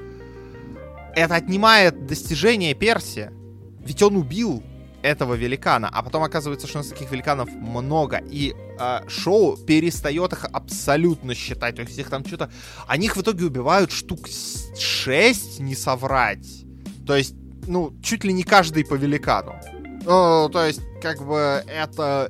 это 1.15 1.35
отнимает 1.35 2.05
достижение 2.05 2.75
Перси. 2.75 3.31
Ведь 3.79 4.03
он 4.03 4.15
убил 4.15 4.63
этого 5.01 5.33
великана, 5.33 5.89
а 5.91 6.03
потом 6.03 6.23
оказывается, 6.23 6.67
что 6.67 6.79
у 6.79 6.81
нас 6.81 6.89
таких 6.89 7.11
великанов 7.11 7.49
много, 7.49 8.21
и 8.29 8.53
э, 8.79 8.99
шоу 9.07 9.57
перестает 9.57 10.33
их 10.33 10.45
абсолютно 10.51 11.33
считать. 11.33 11.77
То 11.77 11.81
есть 11.81 11.97
их 11.97 12.09
там 12.09 12.23
что-то... 12.25 12.51
Они 12.87 13.07
их 13.07 13.17
в 13.17 13.21
итоге 13.21 13.45
убивают 13.45 13.91
штук 13.91 14.27
6, 14.27 15.59
не 15.61 15.75
соврать. 15.75 16.65
То 17.07 17.15
есть, 17.15 17.33
ну, 17.65 17.93
чуть 18.03 18.23
ли 18.23 18.33
не 18.33 18.43
каждый 18.43 18.85
по 18.85 18.93
великану. 18.93 19.55
Ну, 20.03 20.49
то 20.49 20.65
есть, 20.65 20.81
как 21.01 21.25
бы 21.25 21.63
это 21.67 22.29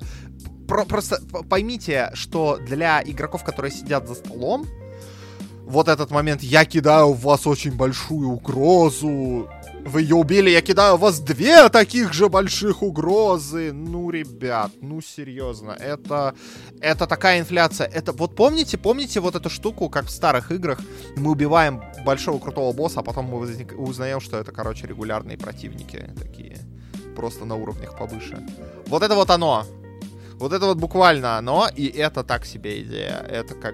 про, 0.67 0.85
просто 0.85 1.21
поймите, 1.49 2.11
что 2.13 2.57
для 2.57 3.01
игроков, 3.03 3.43
которые 3.43 3.71
сидят 3.71 4.07
за 4.07 4.15
столом, 4.15 4.65
вот 5.65 5.87
этот 5.87 6.11
момент 6.11 6.41
«я 6.43 6.65
кидаю 6.65 7.13
в 7.13 7.21
вас 7.21 7.45
очень 7.45 7.75
большую 7.75 8.29
угрозу», 8.29 9.49
вы 9.87 10.01
ее 10.01 10.15
убили, 10.15 10.49
я 10.49 10.61
кидаю 10.61 10.97
в 10.97 10.99
вас 10.99 11.19
две 11.19 11.69
таких 11.69 12.13
же 12.13 12.27
больших 12.29 12.83
угрозы. 12.83 13.71
Ну, 13.71 14.09
ребят, 14.09 14.71
ну 14.81 15.01
серьезно, 15.01 15.71
это, 15.71 16.35
это 16.81 17.07
такая 17.07 17.39
инфляция. 17.39 17.87
Это 17.87 18.11
вот 18.11 18.35
помните, 18.35 18.77
помните 18.77 19.19
вот 19.19 19.35
эту 19.35 19.49
штуку, 19.49 19.89
как 19.89 20.05
в 20.05 20.09
старых 20.09 20.51
играх, 20.51 20.79
мы 21.15 21.31
убиваем 21.31 21.81
большого 22.05 22.39
крутого 22.39 22.73
босса, 22.73 22.99
а 22.99 23.03
потом 23.03 23.25
мы 23.25 23.37
узнаем, 23.77 24.19
что 24.19 24.37
это, 24.37 24.51
короче, 24.51 24.87
регулярные 24.87 25.37
противники 25.37 26.09
такие, 26.19 26.57
просто 27.15 27.45
на 27.45 27.55
уровнях 27.55 27.97
повыше. 27.97 28.45
Вот 28.87 29.03
это 29.03 29.15
вот 29.15 29.29
оно. 29.29 29.65
Вот 30.39 30.53
это 30.53 30.65
вот 30.65 30.77
буквально 30.77 31.37
оно, 31.37 31.67
и 31.75 31.87
это 31.87 32.23
так 32.23 32.45
себе 32.45 32.81
идея. 32.81 33.25
Это 33.27 33.55
как, 33.55 33.73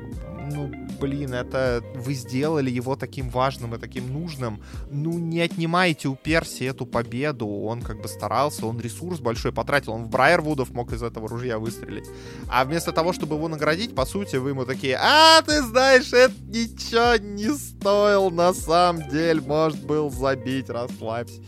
ну, 0.50 0.72
блин, 1.00 1.34
это 1.34 1.84
вы 1.96 2.14
сделали 2.14 2.72
его 2.72 2.96
таким 2.96 3.30
важным 3.30 3.76
и 3.76 3.78
таким 3.78 4.14
нужным. 4.14 4.62
Ну, 4.90 5.20
не 5.20 5.42
отнимайте 5.42 6.08
у 6.08 6.16
Перси 6.16 6.64
эту 6.64 6.86
победу. 6.86 7.48
Он 7.48 7.82
как 7.82 8.02
бы 8.02 8.08
старался, 8.08 8.66
он 8.66 8.80
ресурс 8.80 9.20
большой 9.20 9.52
потратил. 9.52 9.92
Он 9.92 10.06
в 10.06 10.10
Брайервудов 10.10 10.70
мог 10.72 10.94
из 10.94 11.04
этого 11.04 11.28
ружья 11.28 11.60
выстрелить. 11.60 12.08
А 12.50 12.64
вместо 12.64 12.94
того, 12.94 13.12
чтобы 13.12 13.36
его 13.36 13.50
наградить, 13.50 13.94
по 13.94 14.06
сути, 14.06 14.38
вы 14.38 14.52
ему 14.52 14.66
такие, 14.66 14.98
а, 15.02 15.42
ты 15.42 15.62
знаешь, 15.64 16.14
это 16.14 16.34
ничего 16.48 17.18
не 17.18 17.50
стоил 17.58 18.32
на 18.32 18.54
самом 18.54 19.10
деле. 19.10 19.42
Может, 19.42 19.86
был 19.86 20.10
забить, 20.10 20.70
расслабься. 20.70 21.42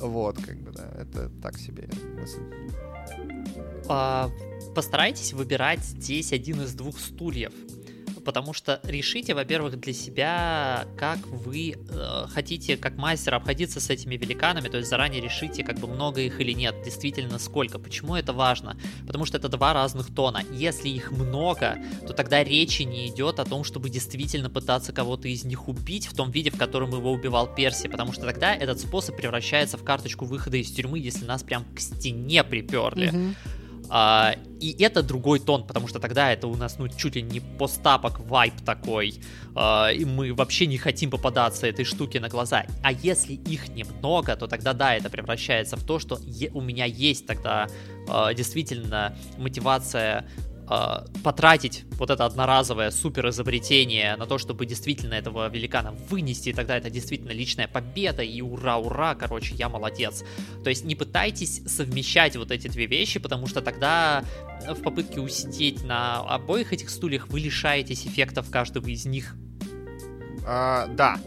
Вот, 0.00 0.36
как 0.44 0.60
бы, 0.60 0.72
да, 0.72 0.88
это 1.00 1.30
так 1.40 1.56
себе 1.58 1.88
мысль. 2.18 2.42
А, 3.88 4.30
постарайтесь 4.74 5.32
выбирать 5.32 5.80
здесь 5.80 6.32
один 6.32 6.62
из 6.62 6.74
двух 6.74 6.98
стульев. 6.98 7.52
Потому 8.24 8.52
что 8.52 8.78
решите, 8.84 9.32
во-первых, 9.32 9.80
для 9.80 9.94
себя, 9.94 10.86
как 10.98 11.18
вы 11.28 11.76
э, 11.76 12.26
хотите, 12.28 12.76
как 12.76 12.96
мастер, 12.96 13.34
обходиться 13.34 13.80
с 13.80 13.88
этими 13.88 14.16
великанами, 14.16 14.68
то 14.68 14.76
есть 14.76 14.90
заранее 14.90 15.22
решите, 15.22 15.64
как 15.64 15.78
бы 15.78 15.86
много 15.86 16.20
их 16.20 16.38
или 16.38 16.52
нет, 16.52 16.74
действительно 16.84 17.38
сколько. 17.38 17.78
Почему 17.78 18.16
это 18.16 18.34
важно? 18.34 18.78
Потому 19.06 19.24
что 19.24 19.38
это 19.38 19.48
два 19.48 19.72
разных 19.72 20.14
тона. 20.14 20.42
Если 20.52 20.90
их 20.90 21.10
много, 21.10 21.78
то 22.06 22.12
тогда 22.12 22.44
речи 22.44 22.82
не 22.82 23.08
идет 23.08 23.40
о 23.40 23.46
том, 23.46 23.64
чтобы 23.64 23.88
действительно 23.88 24.50
пытаться 24.50 24.92
кого-то 24.92 25.26
из 25.28 25.44
них 25.44 25.66
убить 25.66 26.06
в 26.06 26.14
том 26.14 26.30
виде, 26.30 26.50
в 26.50 26.58
котором 26.58 26.90
его 26.90 27.10
убивал 27.10 27.46
Перси, 27.54 27.88
потому 27.88 28.12
что 28.12 28.26
тогда 28.26 28.54
этот 28.54 28.78
способ 28.78 29.16
превращается 29.16 29.78
в 29.78 29.84
карточку 29.84 30.26
выхода 30.26 30.58
из 30.58 30.70
тюрьмы, 30.70 30.98
если 30.98 31.24
нас 31.24 31.42
прям 31.42 31.64
к 31.74 31.80
стене 31.80 32.44
приперли. 32.44 33.10
Mm-hmm. 33.10 33.34
А, 33.90 34.34
и 34.60 34.76
это 34.82 35.02
другой 35.02 35.38
тон, 35.38 35.66
потому 35.66 35.88
что 35.88 35.98
тогда 35.98 36.32
это 36.32 36.46
у 36.46 36.56
нас, 36.56 36.78
ну, 36.78 36.88
чуть 36.88 37.16
ли 37.16 37.22
не 37.22 37.40
постапок 37.40 38.20
вайп 38.20 38.54
такой, 38.64 39.14
а, 39.54 39.88
и 39.88 40.04
мы 40.04 40.34
вообще 40.34 40.66
не 40.66 40.78
хотим 40.78 41.10
попадаться 41.10 41.66
этой 41.66 41.84
штуке 41.84 42.20
на 42.20 42.28
глаза. 42.28 42.66
А 42.82 42.92
если 42.92 43.34
их 43.34 43.68
немного, 43.68 44.36
то 44.36 44.46
тогда, 44.46 44.72
да, 44.72 44.94
это 44.94 45.10
превращается 45.10 45.76
в 45.76 45.84
то, 45.84 45.98
что 45.98 46.18
у 46.52 46.60
меня 46.60 46.84
есть 46.84 47.26
тогда 47.26 47.68
а, 48.08 48.34
действительно 48.34 49.16
мотивация 49.38 50.26
потратить 51.22 51.84
вот 51.92 52.10
это 52.10 52.24
одноразовое 52.24 52.90
супер 52.90 53.28
изобретение 53.30 54.16
на 54.16 54.26
то, 54.26 54.38
чтобы 54.38 54.66
действительно 54.66 55.14
этого 55.14 55.48
великана 55.48 55.92
вынести, 55.92 56.52
тогда 56.52 56.76
это 56.76 56.90
действительно 56.90 57.30
личная 57.30 57.68
победа, 57.68 58.22
и 58.22 58.40
ура, 58.40 58.76
ура, 58.76 59.14
короче, 59.14 59.54
я 59.54 59.68
молодец. 59.68 60.24
То 60.62 60.70
есть 60.70 60.84
не 60.84 60.94
пытайтесь 60.94 61.62
совмещать 61.66 62.36
вот 62.36 62.50
эти 62.50 62.68
две 62.68 62.86
вещи, 62.86 63.18
потому 63.18 63.46
что 63.46 63.62
тогда 63.62 64.24
в 64.68 64.82
попытке 64.82 65.20
усидеть 65.20 65.84
на 65.84 66.20
обоих 66.20 66.72
этих 66.72 66.90
стульях 66.90 67.28
вы 67.28 67.40
лишаетесь 67.40 68.06
эффектов 68.06 68.50
каждого 68.50 68.88
из 68.88 69.06
них. 69.06 69.34
А, 70.46 70.86
да, 70.88 71.18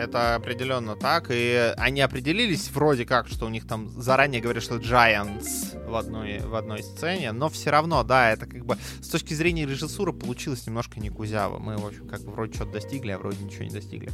это 0.00 0.34
определенно 0.34 0.96
так. 0.96 1.26
И 1.30 1.74
они 1.76 2.00
определились 2.00 2.70
вроде 2.70 3.04
как, 3.04 3.28
что 3.28 3.46
у 3.46 3.48
них 3.48 3.66
там 3.66 3.88
заранее 4.00 4.40
говорят, 4.40 4.62
что 4.62 4.76
Giants 4.76 5.88
в 5.88 5.94
одной, 5.94 6.40
в 6.40 6.54
одной 6.54 6.82
сцене. 6.82 7.32
Но 7.32 7.48
все 7.48 7.70
равно, 7.70 8.02
да, 8.02 8.30
это 8.30 8.46
как 8.46 8.64
бы 8.64 8.76
с 9.00 9.08
точки 9.08 9.34
зрения 9.34 9.66
режиссуры 9.66 10.12
получилось 10.12 10.66
немножко 10.66 11.00
не 11.00 11.10
кузяво. 11.10 11.58
Мы, 11.58 11.76
в 11.76 11.86
общем, 11.86 12.08
как 12.08 12.22
бы 12.22 12.32
вроде 12.32 12.54
что-то 12.54 12.72
достигли, 12.72 13.10
а 13.10 13.18
вроде 13.18 13.44
ничего 13.44 13.64
не 13.64 13.70
достигли. 13.70 14.10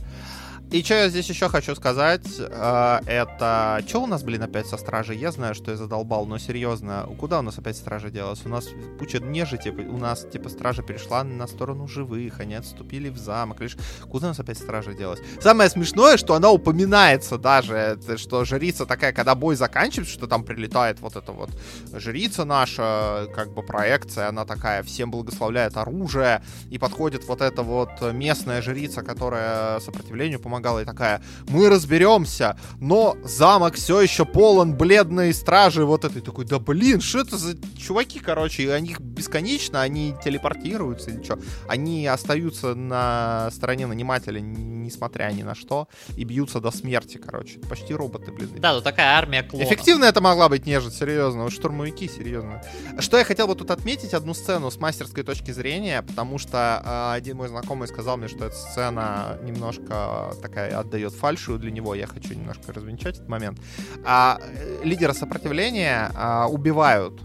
И 0.73 0.83
что 0.83 0.95
я 0.95 1.09
здесь 1.09 1.29
еще 1.29 1.49
хочу 1.49 1.77
сказать, 1.77 2.27
э, 2.39 3.01
это... 3.07 3.81
Что 3.87 4.03
у 4.03 4.07
нас, 4.09 4.25
блин, 4.25 4.43
опять 4.43 4.67
со 4.67 4.77
стражей? 4.77 5.17
Я 5.17 5.31
знаю, 5.31 5.55
что 5.55 5.71
я 5.71 5.77
задолбал, 5.77 6.27
но 6.27 6.39
серьезно, 6.39 7.09
куда 7.21 7.39
у 7.39 7.43
нас 7.43 7.57
опять 7.57 7.77
стража 7.77 8.11
делась? 8.11 8.45
У 8.45 8.49
нас 8.49 8.67
куча 8.99 9.21
нежити, 9.21 9.69
у 9.69 9.97
нас, 9.97 10.27
типа, 10.31 10.49
стража 10.49 10.83
перешла 10.83 11.23
на 11.23 11.47
сторону 11.47 11.87
живых, 11.87 12.41
они 12.41 12.57
отступили 12.57 13.11
в 13.11 13.17
замок. 13.17 13.61
Лишь 13.61 13.77
куда 14.11 14.27
у 14.27 14.31
нас 14.31 14.41
опять 14.41 14.59
стража 14.59 14.93
делась? 14.93 15.21
Самое 15.41 15.71
смешное, 15.71 16.17
что 16.17 16.35
она 16.35 16.51
упоминается 16.51 17.39
даже, 17.39 17.97
что 18.17 18.45
жрица 18.45 18.87
такая, 18.87 19.13
когда 19.13 19.37
бой 19.37 19.55
заканчивается, 19.55 20.15
что 20.15 20.27
там 20.27 20.43
прилетает 20.43 20.99
вот 21.01 21.15
эта 21.15 21.31
вот 21.31 21.51
жрица 21.93 22.45
наша, 22.45 23.29
как 23.37 23.55
бы 23.55 23.63
проекция, 23.63 24.29
она 24.29 24.45
такая, 24.45 24.83
всем 24.83 25.13
благословляет 25.13 25.77
оружие, 25.77 26.43
и 26.71 26.79
подходит 26.79 27.25
вот 27.29 27.41
эта 27.41 27.63
вот 27.63 28.03
местная 28.13 28.63
жрица, 28.63 29.03
которая 29.03 29.79
сопротивлению 29.79 30.41
помогает 30.41 30.56
помогала, 30.57 30.81
и 30.81 30.85
такая, 30.85 31.23
мы 31.49 31.69
разберемся, 31.69 32.57
но 32.81 33.17
замок 33.25 33.75
все 33.75 34.01
еще 34.01 34.25
полон 34.25 34.75
бледной 34.75 35.35
стражи 35.35 35.85
вот 35.85 36.05
этой. 36.05 36.23
Такой, 36.23 36.45
да 36.47 36.59
блин, 36.59 37.01
что 37.01 37.21
это 37.21 37.37
за 37.37 37.57
чуваки, 37.77 38.19
короче, 38.19 38.63
и 38.63 38.69
они 38.69 38.97
бесконечно, 38.99 39.83
они 39.83 40.15
телепортируются 40.25 41.11
или 41.11 41.23
что? 41.23 41.39
Они 41.69 42.07
остаются 42.07 42.75
на 42.75 43.51
стороне 43.53 43.87
нанимателя, 43.87 44.41
несмотря 44.41 45.31
ни 45.33 45.43
на 45.43 45.55
что, 45.55 45.89
и 46.17 46.25
бьются 46.25 46.61
до 46.61 46.71
смерти, 46.71 47.19
короче. 47.19 47.59
Почти 47.69 47.95
роботы, 47.95 48.33
блин. 48.33 48.51
Да, 48.59 48.75
ну 48.75 48.81
такая 48.81 49.17
армия 49.17 49.43
клонов. 49.43 49.69
Эффективно 49.69 50.05
это 50.07 50.21
могла 50.21 50.49
быть 50.49 50.67
нежить, 50.67 50.95
серьезно. 50.95 51.51
Штурмовики, 51.51 52.09
серьезно. 52.09 52.63
Что 52.99 53.19
я 53.19 53.25
хотел 53.25 53.47
бы 53.47 53.55
тут 53.55 53.71
отметить, 53.71 54.15
одну 54.15 54.35
сцену 54.35 54.71
с 54.71 54.79
мастерской 54.79 55.23
точки 55.23 55.51
зрения, 55.51 56.03
потому 56.03 56.39
что 56.39 56.83
э, 56.85 57.17
один 57.17 57.37
мой 57.37 57.49
знакомый 57.49 57.89
сказал 57.89 58.17
мне, 58.17 58.29
что 58.29 58.47
эта 58.47 58.57
сцена 58.57 59.39
немножко 59.43 60.33
такая 60.49 60.79
отдает 60.79 61.13
фальшую 61.13 61.59
для 61.59 61.71
него. 61.71 61.95
Я 61.95 62.07
хочу 62.07 62.35
немножко 62.35 62.73
развенчать 62.73 63.17
этот 63.17 63.29
момент. 63.29 63.59
А, 64.05 64.39
э, 64.41 64.81
лидера 64.85 65.13
сопротивления 65.13 66.11
а, 66.15 66.47
убивают 66.47 67.21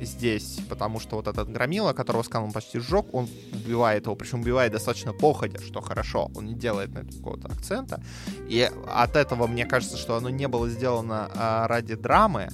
здесь, 0.00 0.58
потому 0.68 1.00
что 1.00 1.16
вот 1.16 1.28
этот 1.28 1.50
громила, 1.50 1.92
которого 1.92 2.22
Скан 2.22 2.52
почти 2.52 2.78
сжег, 2.80 3.14
он 3.14 3.28
убивает 3.52 4.06
его, 4.06 4.16
причем 4.16 4.40
убивает 4.40 4.72
достаточно 4.72 5.12
походя, 5.12 5.60
что 5.60 5.80
хорошо, 5.80 6.30
он 6.34 6.46
не 6.46 6.54
делает 6.54 6.92
на 6.92 7.00
это 7.00 7.16
какого-то 7.16 7.48
акцента, 7.48 8.02
и 8.48 8.70
от 8.88 9.16
этого 9.16 9.46
мне 9.46 9.66
кажется, 9.66 9.96
что 9.96 10.16
оно 10.16 10.30
не 10.30 10.48
было 10.48 10.68
сделано 10.68 11.30
а, 11.34 11.68
ради 11.68 11.94
драмы, 11.94 12.48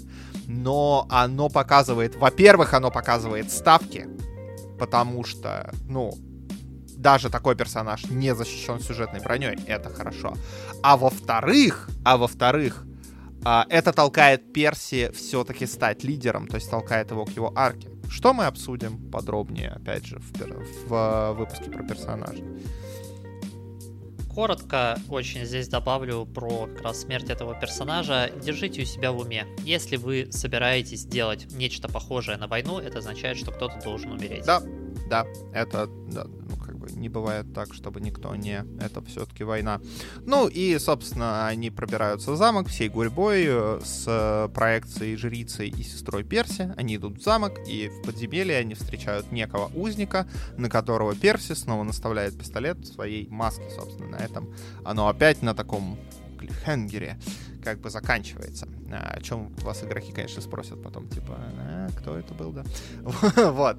но 0.47 1.07
оно 1.09 1.49
показывает, 1.49 2.15
во-первых, 2.17 2.75
оно 2.75 2.91
показывает 2.91 3.51
ставки, 3.51 4.07
потому 4.79 5.25
что, 5.25 5.73
ну, 5.89 6.13
даже 7.01 7.31
такой 7.31 7.57
персонаж 7.57 8.05
не 8.11 8.35
защищен 8.35 8.81
сюжетной 8.81 9.21
броней, 9.21 9.59
это 9.67 9.89
хорошо. 9.89 10.35
А 10.83 10.97
во-вторых, 10.97 11.89
а 12.05 12.17
во-вторых, 12.17 12.85
а, 13.45 13.67
это 13.71 13.93
толкает 13.93 14.53
Перси 14.53 15.11
все-таки 15.15 15.67
стать 15.67 16.05
лидером, 16.05 16.47
то 16.47 16.57
есть 16.57 16.71
толкает 16.71 17.11
его 17.11 17.25
к 17.25 17.31
его 17.31 17.53
арке. 17.57 17.89
Что 18.11 18.35
мы 18.35 18.47
обсудим 18.47 19.11
подробнее, 19.11 19.71
опять 19.71 20.05
же, 20.05 20.19
в, 20.19 20.33
в 20.89 20.93
э, 20.93 21.33
выпуске 21.33 21.71
про 21.71 21.85
персонажей. 21.85 22.45
Коротко 24.35 24.99
очень 25.09 25.45
здесь 25.45 25.69
добавлю 25.69 26.27
про 26.27 26.67
как 26.67 26.83
раз 26.83 27.01
смерть 27.03 27.31
этого 27.31 27.59
персонажа. 27.59 28.31
Держите 28.43 28.83
у 28.83 28.85
себя 28.85 29.13
в 29.13 29.19
уме. 29.19 29.47
Если 29.65 29.97
вы 29.97 30.29
собираетесь 30.31 31.05
делать 31.05 31.47
нечто 31.53 31.89
похожее 31.89 32.37
на 32.37 32.47
войну, 32.47 32.79
это 32.79 32.99
означает, 32.99 33.39
что 33.39 33.53
кто-то 33.53 33.81
должен 33.83 34.13
умереть. 34.13 34.45
Да, 34.45 34.63
да, 35.09 35.27
это 35.53 35.89
да, 36.13 36.27
не 36.89 37.09
бывает 37.09 37.53
так, 37.55 37.75
чтобы 37.75 38.01
никто 38.01 38.35
не... 38.35 38.65
Это 38.81 39.03
все-таки 39.03 39.45
война. 39.45 39.81
Ну 40.25 40.49
и, 40.49 40.79
собственно, 40.79 41.47
они 41.47 41.71
пробираются 41.71 42.33
в 42.33 42.37
замок 42.37 42.69
всей 42.69 42.89
гурьбой 42.89 43.45
э, 43.47 43.81
с 43.85 44.51
проекцией 44.55 45.17
жрицей 45.17 45.69
и 45.69 45.83
сестрой 45.83 46.25
Перси. 46.25 46.73
Они 46.77 46.97
идут 46.97 47.19
в 47.19 47.23
замок, 47.23 47.59
и 47.67 47.89
в 47.89 48.03
подземелье 48.03 48.59
они 48.59 48.75
встречают 48.75 49.33
некого 49.33 49.71
узника, 49.75 50.29
на 50.57 50.69
которого 50.69 51.15
Перси 51.15 51.53
снова 51.53 51.83
наставляет 51.83 52.39
пистолет 52.39 52.79
в 52.79 52.87
своей 52.87 53.29
маске, 53.29 53.69
собственно. 53.71 54.11
На 54.11 54.17
этом 54.17 54.55
оно 54.85 55.09
опять 55.09 55.43
на 55.43 55.55
таком 55.55 55.99
клиффхенгере 56.39 57.19
как 57.63 57.81
бы 57.81 57.91
заканчивается. 57.91 58.67
А, 58.93 59.15
о 59.17 59.21
чем 59.21 59.55
вас 59.63 59.83
игроки, 59.85 60.13
конечно, 60.13 60.43
спросят 60.43 60.83
потом, 60.83 61.09
типа, 61.09 61.37
а, 61.39 61.89
кто 61.97 62.17
это 62.17 62.35
был, 62.35 62.53
да? 62.53 62.65
вот. 63.51 63.79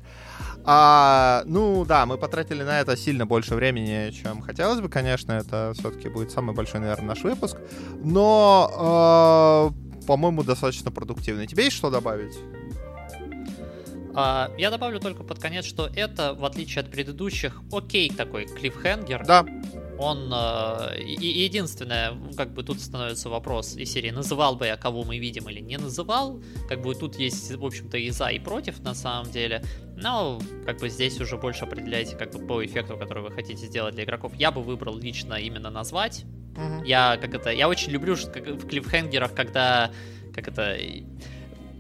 А, 0.64 1.44
ну, 1.46 1.86
да, 1.86 2.06
мы 2.06 2.18
потратили 2.18 2.64
на 2.64 2.80
это 2.80 2.96
сильно 2.96 3.26
больше 3.26 3.56
времени, 3.56 4.12
чем 4.12 4.42
хотелось 4.42 4.80
бы, 4.80 4.90
конечно, 4.90 5.34
это 5.34 5.74
все-таки 5.78 6.10
будет 6.10 6.32
самый 6.32 6.56
большой, 6.56 6.80
наверное, 6.80 7.10
наш 7.10 7.24
выпуск, 7.24 7.58
но, 8.04 9.72
э, 10.02 10.06
по-моему, 10.06 10.44
достаточно 10.44 10.92
продуктивный. 10.92 11.48
Тебе 11.48 11.66
есть 11.66 11.76
что 11.76 11.90
добавить? 11.90 12.38
А, 14.14 14.52
я 14.58 14.70
добавлю 14.70 15.00
только 15.00 15.24
под 15.24 15.40
конец, 15.40 15.66
что 15.66 15.88
это, 15.88 16.34
в 16.34 16.46
отличие 16.46 16.82
от 16.82 16.92
предыдущих, 16.92 17.62
окей 17.72 18.10
такой 18.10 18.46
клиффхенгер. 18.46 19.26
Да. 19.26 19.46
Он 20.02 20.32
э, 20.34 21.00
и, 21.00 21.44
единственное, 21.44 22.18
как 22.36 22.54
бы 22.54 22.64
тут 22.64 22.80
становится 22.80 23.30
вопрос 23.30 23.76
из 23.76 23.92
серии, 23.92 24.10
называл 24.10 24.56
бы 24.56 24.66
я, 24.66 24.76
кого 24.76 25.04
мы 25.04 25.20
видим 25.20 25.48
или 25.50 25.60
не 25.60 25.78
называл. 25.78 26.42
Как 26.68 26.82
бы 26.82 26.96
тут 26.96 27.20
есть, 27.20 27.56
в 27.56 27.64
общем-то, 27.64 27.98
и 27.98 28.10
за, 28.10 28.30
и 28.30 28.40
против 28.40 28.80
на 28.80 28.96
самом 28.96 29.32
деле. 29.32 29.64
Но 29.96 30.42
как 30.66 30.80
бы 30.80 30.90
здесь 30.90 31.22
уже 31.22 31.38
больше 31.38 31.66
определяете 31.66 32.16
как 32.16 32.32
бы 32.32 32.40
по 32.48 32.66
эффекту, 32.66 32.98
который 32.98 33.22
вы 33.22 33.32
хотите 33.32 33.68
сделать 33.68 33.94
для 33.94 34.04
игроков. 34.04 34.34
Я 34.36 34.52
бы 34.52 34.64
выбрал 34.64 34.98
лично 34.98 35.36
именно 35.36 35.70
назвать. 35.70 36.26
Угу. 36.56 36.84
Я 36.84 37.18
как 37.18 37.36
это, 37.36 37.52
я 37.52 37.70
очень 37.70 37.92
люблю 37.92 38.16
как, 38.34 38.48
в 38.48 38.68
клиффхенгерах, 38.68 39.34
когда 39.34 39.92
как 40.34 40.48
это 40.48 40.78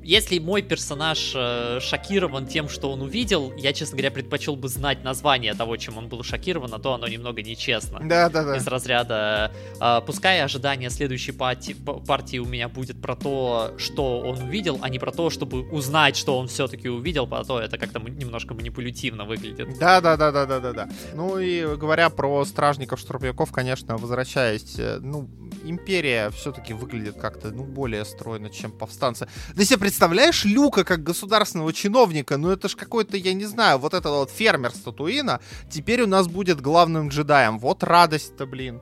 если 0.03 0.39
мой 0.39 0.61
персонаж 0.61 1.33
э, 1.35 1.79
шокирован 1.81 2.47
тем, 2.47 2.69
что 2.69 2.91
он 2.91 3.01
увидел, 3.01 3.53
я, 3.57 3.73
честно 3.73 3.97
говоря, 3.97 4.11
предпочел 4.11 4.55
бы 4.55 4.67
знать 4.67 5.03
название 5.03 5.53
того, 5.53 5.77
чем 5.77 5.97
он 5.97 6.07
был 6.07 6.23
шокирован, 6.23 6.73
а 6.73 6.79
то 6.79 6.93
оно 6.93 7.07
немного 7.07 7.41
нечестно. 7.41 7.99
Да, 8.03 8.29
да, 8.29 8.43
да. 8.43 8.57
Из 8.57 8.67
разряда, 8.67 9.51
э, 9.79 10.01
пускай 10.05 10.41
ожидание 10.41 10.89
следующей 10.89 11.31
партии, 11.31 11.75
партии 12.07 12.37
у 12.37 12.45
меня 12.45 12.67
будет 12.67 13.01
про 13.01 13.15
то, 13.15 13.73
что 13.77 14.19
он 14.21 14.41
увидел, 14.41 14.79
а 14.81 14.89
не 14.89 14.99
про 14.99 15.11
то, 15.11 15.29
чтобы 15.29 15.69
узнать, 15.69 16.15
что 16.15 16.37
он 16.37 16.47
все-таки 16.47 16.89
увидел, 16.89 17.27
а 17.31 17.43
то 17.43 17.59
это 17.59 17.77
как-то 17.77 17.99
немножко 17.99 18.53
манипулятивно 18.53 19.25
выглядит. 19.25 19.77
Да, 19.79 20.01
да, 20.01 20.17
да, 20.17 20.31
да, 20.31 20.45
да, 20.45 20.59
да, 20.59 20.73
да. 20.73 20.89
Ну 21.13 21.37
и 21.37 21.75
говоря 21.75 22.09
про 22.09 22.43
стражников 22.45 22.99
штурмовиков, 22.99 23.51
конечно, 23.51 23.97
возвращаясь, 23.97 24.75
э, 24.77 24.99
ну, 24.99 25.29
империя 25.63 26.29
все-таки 26.31 26.73
выглядит 26.73 27.17
как-то, 27.17 27.51
ну, 27.51 27.63
более 27.63 28.05
стройно, 28.05 28.49
чем 28.49 28.71
повстанцы. 28.71 29.27
Да 29.55 29.63
себе 29.63 29.90
представляешь 29.91 30.45
Люка 30.45 30.85
как 30.85 31.03
государственного 31.03 31.73
чиновника? 31.73 32.37
Ну 32.37 32.49
это 32.49 32.69
ж 32.69 32.77
какой-то, 32.77 33.17
я 33.17 33.33
не 33.33 33.43
знаю, 33.43 33.77
вот 33.77 33.93
это 33.93 34.09
вот 34.09 34.31
фермер 34.31 34.71
Статуина 34.71 35.41
теперь 35.69 36.03
у 36.03 36.07
нас 36.07 36.29
будет 36.29 36.61
главным 36.61 37.09
джедаем. 37.09 37.59
Вот 37.59 37.83
радость-то, 37.83 38.45
блин. 38.45 38.79